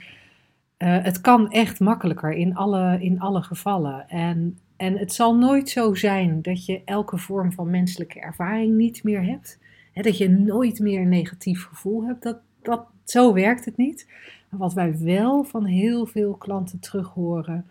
eh, 0.79 1.03
het 1.03 1.21
kan 1.21 1.51
echt 1.51 1.79
makkelijker 1.79 2.31
in 2.31 2.55
alle, 2.55 2.97
in 3.01 3.19
alle 3.19 3.41
gevallen. 3.41 4.09
En, 4.09 4.57
en 4.77 4.97
het 4.97 5.13
zal 5.13 5.35
nooit 5.35 5.69
zo 5.69 5.93
zijn 5.93 6.41
dat 6.41 6.65
je 6.65 6.81
elke 6.85 7.17
vorm 7.17 7.51
van 7.51 7.69
menselijke 7.69 8.19
ervaring 8.19 8.75
niet 8.75 9.03
meer 9.03 9.23
hebt. 9.23 9.59
Hè, 9.93 10.01
dat 10.01 10.17
je 10.17 10.29
nooit 10.29 10.79
meer 10.79 11.01
een 11.01 11.09
negatief 11.09 11.65
gevoel 11.65 12.03
hebt. 12.03 12.23
Dat, 12.23 12.39
dat, 12.61 12.85
zo 13.03 13.33
werkt 13.33 13.65
het 13.65 13.77
niet. 13.77 14.07
Wat 14.49 14.73
wij 14.73 14.99
wel 14.99 15.43
van 15.43 15.65
heel 15.65 16.05
veel 16.05 16.33
klanten 16.33 16.79
terug 16.79 17.07
horen: 17.07 17.65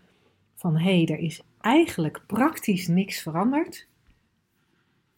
van 0.55 0.77
hé, 0.77 1.05
hey, 1.05 1.15
er 1.15 1.23
is 1.23 1.43
eigenlijk 1.61 2.23
praktisch 2.27 2.89
niks 2.89 3.23
veranderd. 3.23 3.87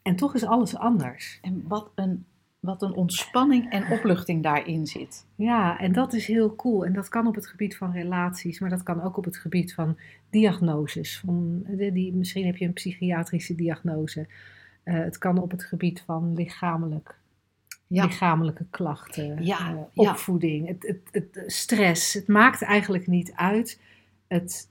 En 0.02 0.16
toch 0.16 0.34
is 0.34 0.44
alles 0.44 0.76
anders. 0.76 1.38
En 1.42 1.64
wat 1.68 1.90
een, 1.94 2.24
wat 2.60 2.82
een 2.82 2.92
ontspanning 2.94 3.70
en 3.70 3.90
opluchting 3.90 4.42
daarin 4.42 4.86
zit. 4.86 5.26
Ja, 5.34 5.78
en 5.78 5.92
dat 5.92 6.12
is 6.12 6.26
heel 6.26 6.54
cool. 6.56 6.84
En 6.84 6.92
dat 6.92 7.08
kan 7.08 7.26
op 7.26 7.34
het 7.34 7.46
gebied 7.46 7.76
van 7.76 7.92
relaties, 7.92 8.60
maar 8.60 8.70
dat 8.70 8.82
kan 8.82 9.02
ook 9.02 9.16
op 9.16 9.24
het 9.24 9.36
gebied 9.36 9.74
van 9.74 9.98
diagnoses. 10.30 11.18
Van, 11.24 11.62
de- 11.68 11.92
die, 11.92 12.12
misschien 12.14 12.46
heb 12.46 12.56
je 12.56 12.64
een 12.66 12.72
psychiatrische 12.72 13.54
diagnose. 13.54 14.28
Eh, 14.82 14.94
het 14.94 15.18
kan 15.18 15.38
op 15.38 15.50
het 15.50 15.64
gebied 15.64 16.02
van 16.06 16.34
lichamelijk, 16.34 17.18
Ja. 17.86 18.04
lichamelijke 18.04 18.66
klachten, 18.70 19.44
Ja, 19.44 19.58
eh, 19.58 19.76
ja. 19.92 20.10
opvoeding, 20.10 20.66
het, 20.68 20.86
het, 21.12 21.30
het, 21.34 21.52
stress. 21.52 22.12
Het 22.14 22.28
maakt 22.28 22.62
eigenlijk 22.62 23.06
niet 23.06 23.32
uit. 23.34 23.80
Het, 24.28 24.68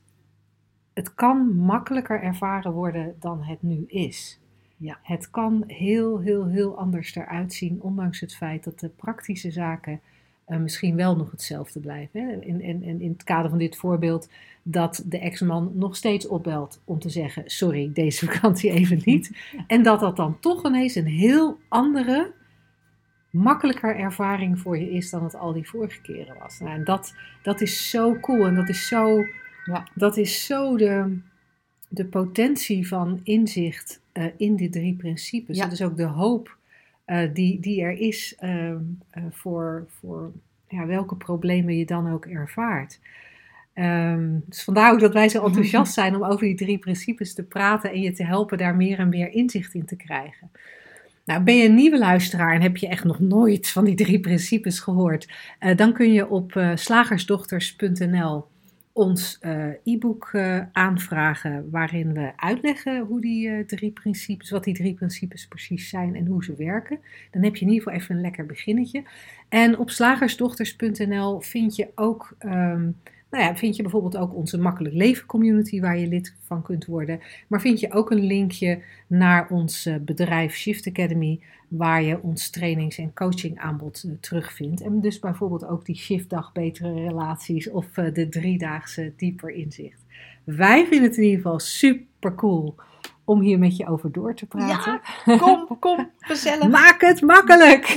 het 0.94 1.14
kan 1.14 1.56
makkelijker 1.56 2.22
ervaren 2.22 2.72
worden 2.72 3.16
dan 3.20 3.44
het 3.44 3.62
nu 3.62 3.84
is. 3.88 4.40
Ja. 4.82 5.00
Het 5.04 5.30
kan 5.30 5.64
heel, 5.68 6.20
heel, 6.20 6.48
heel 6.48 6.78
anders 6.78 7.16
eruit 7.16 7.54
zien, 7.54 7.82
ondanks 7.82 8.20
het 8.20 8.36
feit 8.36 8.64
dat 8.64 8.80
de 8.80 8.90
praktische 8.90 9.52
zaken 9.52 10.00
eh, 10.46 10.58
misschien 10.58 10.96
wel 10.96 11.16
nog 11.16 11.32
hetzelfde 11.32 11.80
blijven. 11.80 12.22
Hè? 12.22 12.36
In, 12.42 12.62
in 13.02 13.12
het 13.12 13.24
kader 13.24 13.50
van 13.50 13.60
dit 13.60 13.78
voorbeeld 13.78 14.30
dat 14.64 15.04
de 15.06 15.20
ex-man 15.20 15.72
nog 15.74 15.96
steeds 15.96 16.28
opbelt 16.28 16.82
om 16.86 17.00
te 17.00 17.10
zeggen: 17.10 17.44
Sorry, 17.46 17.92
deze 17.94 18.26
vakantie 18.32 18.72
even 18.72 19.02
niet. 19.04 19.32
En 19.68 19.84
dat 19.84 20.00
dat 20.00 20.16
dan 20.16 20.40
toch 20.40 20.66
ineens 20.66 20.96
een 20.96 21.08
heel 21.08 21.58
andere, 21.68 22.32
makkelijker 23.30 23.96
ervaring 23.96 24.60
voor 24.60 24.78
je 24.78 24.92
is 24.92 25.10
dan 25.10 25.24
het 25.24 25.36
al 25.36 25.54
die 25.54 25.70
vorige 25.70 26.02
keren 26.02 26.38
was. 26.40 26.60
Nou, 26.60 26.74
en 26.74 26.84
dat, 26.84 27.14
dat 27.44 27.62
is 27.62 27.90
zo 27.90 28.20
cool 28.20 28.46
en 28.46 28.56
dat 28.56 28.70
is 28.70 28.88
zo, 28.88 29.26
Ja. 29.66 29.88
dat 29.96 30.18
is 30.18 30.46
zo 30.46 30.78
de, 30.78 31.18
de 31.90 32.06
potentie 32.06 32.88
van 32.88 33.20
inzicht 33.24 34.02
eh, 34.20 34.26
in 34.38 34.56
die 34.56 34.70
drie 34.70 34.96
principes. 34.96 35.58
Ja. 35.58 35.64
Dat 35.64 35.72
is 35.72 35.82
ook 35.82 35.98
de 35.98 36.04
hoop 36.04 36.58
eh, 37.06 37.34
die, 37.34 37.60
die 37.60 37.82
er 37.82 38.00
is 38.00 38.36
ehm, 38.40 38.78
eh, 39.10 39.24
voor, 39.32 39.88
voor 40.00 40.32
ja, 40.68 40.86
welke 40.86 41.16
problemen 41.16 41.78
je 41.78 41.86
dan 41.86 42.12
ook 42.12 42.26
ervaart. 42.26 43.00
Ehm, 43.74 44.38
dus 44.46 44.64
vandaar 44.64 44.92
ook 44.92 45.00
dat 45.00 45.14
wij 45.14 45.30
zo 45.30 45.44
enthousiast 45.46 45.94
zijn 45.94 46.16
om 46.16 46.24
over 46.24 46.46
die 46.46 46.56
drie 46.56 46.78
principes 46.78 47.34
te 47.34 47.44
praten 47.44 47.92
en 47.92 48.02
je 48.02 48.12
te 48.12 48.24
helpen 48.24 48.58
daar 48.58 48.76
meer 48.76 49.00
en 49.00 49.10
meer 49.10 49.32
inzicht 49.32 49.74
in 49.74 49.86
te 49.86 49.96
krijgen. 49.96 50.52
Nou, 51.26 51.44
ben 51.44 51.58
je 51.58 51.68
een 51.68 51.76
nieuwe 51.76 51.98
luisteraar 51.98 52.54
en 52.54 52.62
heb 52.62 52.78
je 52.78 52.88
echt 52.88 53.04
nog 53.04 53.20
nooit 53.20 53.70
van 53.70 53.86
die 53.86 53.96
drie 53.96 54.20
principes 54.20 54.80
gehoord, 54.80 55.28
eh, 55.60 55.78
dan 55.78 55.94
kun 55.94 56.14
je 56.14 56.30
op 56.30 56.62
slagersdochters.nl 56.76 58.46
ons 59.00 59.38
eh, 59.40 59.68
e-book 59.84 60.30
eh, 60.32 60.62
aanvragen 60.72 61.70
waarin 61.72 62.14
we 62.14 62.32
uitleggen 62.36 63.00
hoe 63.00 63.22
die 63.22 63.50
eh, 63.50 63.66
drie 63.66 63.92
principes, 63.92 64.50
wat 64.50 64.64
die 64.64 64.74
drie 64.74 64.94
principes 64.94 65.48
precies 65.48 65.90
zijn 65.90 66.16
en 66.16 66.26
hoe 66.26 66.44
ze 66.44 66.56
werken. 66.56 67.00
Dan 67.32 67.44
heb 67.44 67.56
je 67.56 67.66
in 67.66 67.72
ieder 67.72 67.84
geval 67.84 68.00
even 68.00 68.16
een 68.16 68.22
lekker 68.22 68.46
beginnetje. 68.46 69.04
En 69.50 69.78
op 69.78 69.90
slagersdochters.nl 69.90 71.42
vind 71.42 71.76
je 71.76 71.88
ook, 71.96 72.36
ehm, 72.40 72.82
nou 73.30 73.44
ja, 73.44 73.56
vind 73.56 73.76
je 73.76 73.82
bijvoorbeeld 73.82 74.18
ook 74.18 74.36
onze 74.36 74.58
Makkelijk 74.58 74.96
Leven 74.96 75.26
community 75.26 75.80
waar 75.80 75.98
je 75.98 76.08
lid 76.08 76.36
van 76.40 76.62
kunt 76.62 76.86
worden. 76.86 77.20
Maar 77.48 77.62
vind 77.62 77.80
je 77.80 77.94
ook 77.94 78.12
een 78.12 78.26
linkje 78.26 78.82
naar 79.08 79.50
ons 79.50 79.90
bedrijf 80.02 80.56
Shift 80.56 80.88
Academy, 80.88 81.40
waar 81.70 82.04
je 82.04 82.22
ons 82.22 82.50
trainings- 82.50 82.98
en 82.98 83.14
coachingaanbod 83.14 84.04
eh, 84.04 84.12
terugvindt. 84.20 84.82
En 84.82 85.02
dus 85.02 85.20
bijvoorbeeld 85.20 85.66
ook 85.66 85.86
die 85.86 85.96
shiftdag 85.96 86.52
betere 86.52 86.94
relaties 86.94 87.70
of 87.70 87.98
eh, 87.98 88.14
de 88.14 88.30
driedaagse 88.30 89.14
dieper 89.18 89.50
inzicht. 89.50 90.06
Wij 90.44 90.86
vinden 90.88 91.10
het 91.10 91.18
in 91.18 91.24
ieder 91.24 91.42
geval 91.42 91.60
super 91.60 92.36
cool 92.36 92.76
om 93.24 93.42
hier 93.42 93.60
met 93.60 93.78
je 93.78 93.88
over 93.88 94.12
door 94.12 94.36
te 94.36 94.46
praten. 94.46 95.02
Kom, 95.38 95.68
kom, 95.80 96.12
gezellig. 96.18 96.68
Maak 96.68 97.02
het 97.02 97.22
makkelijk! 97.22 97.88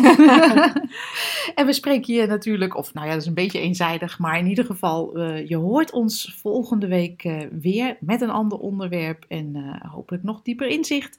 en 1.55 1.67
we 1.67 1.73
spreken 1.73 2.15
je 2.15 2.27
natuurlijk, 2.27 2.77
of 2.77 2.95
nou 2.95 3.07
ja, 3.07 3.13
dat 3.13 3.23
is 3.23 3.29
een 3.29 3.35
beetje 3.35 3.61
eenzijdig, 3.61 4.19
maar 4.19 4.39
in 4.39 4.47
ieder 4.47 4.65
geval, 4.65 5.15
eh, 5.15 5.49
je 5.49 5.57
hoort 5.57 5.93
ons 5.93 6.37
volgende 6.41 6.87
week 6.87 7.49
weer 7.61 7.97
met 8.01 8.21
een 8.21 8.31
ander 8.31 8.59
onderwerp 8.59 9.25
en 9.29 9.79
hopelijk 9.89 10.23
nog 10.23 10.43
dieper 10.43 10.67
inzicht. 10.67 11.19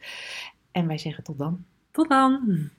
En 0.72 0.88
wij 0.88 0.98
zeggen 0.98 1.24
tot 1.24 1.38
dan. 1.38 1.66
Tot 1.94 2.10
dan! 2.10 2.72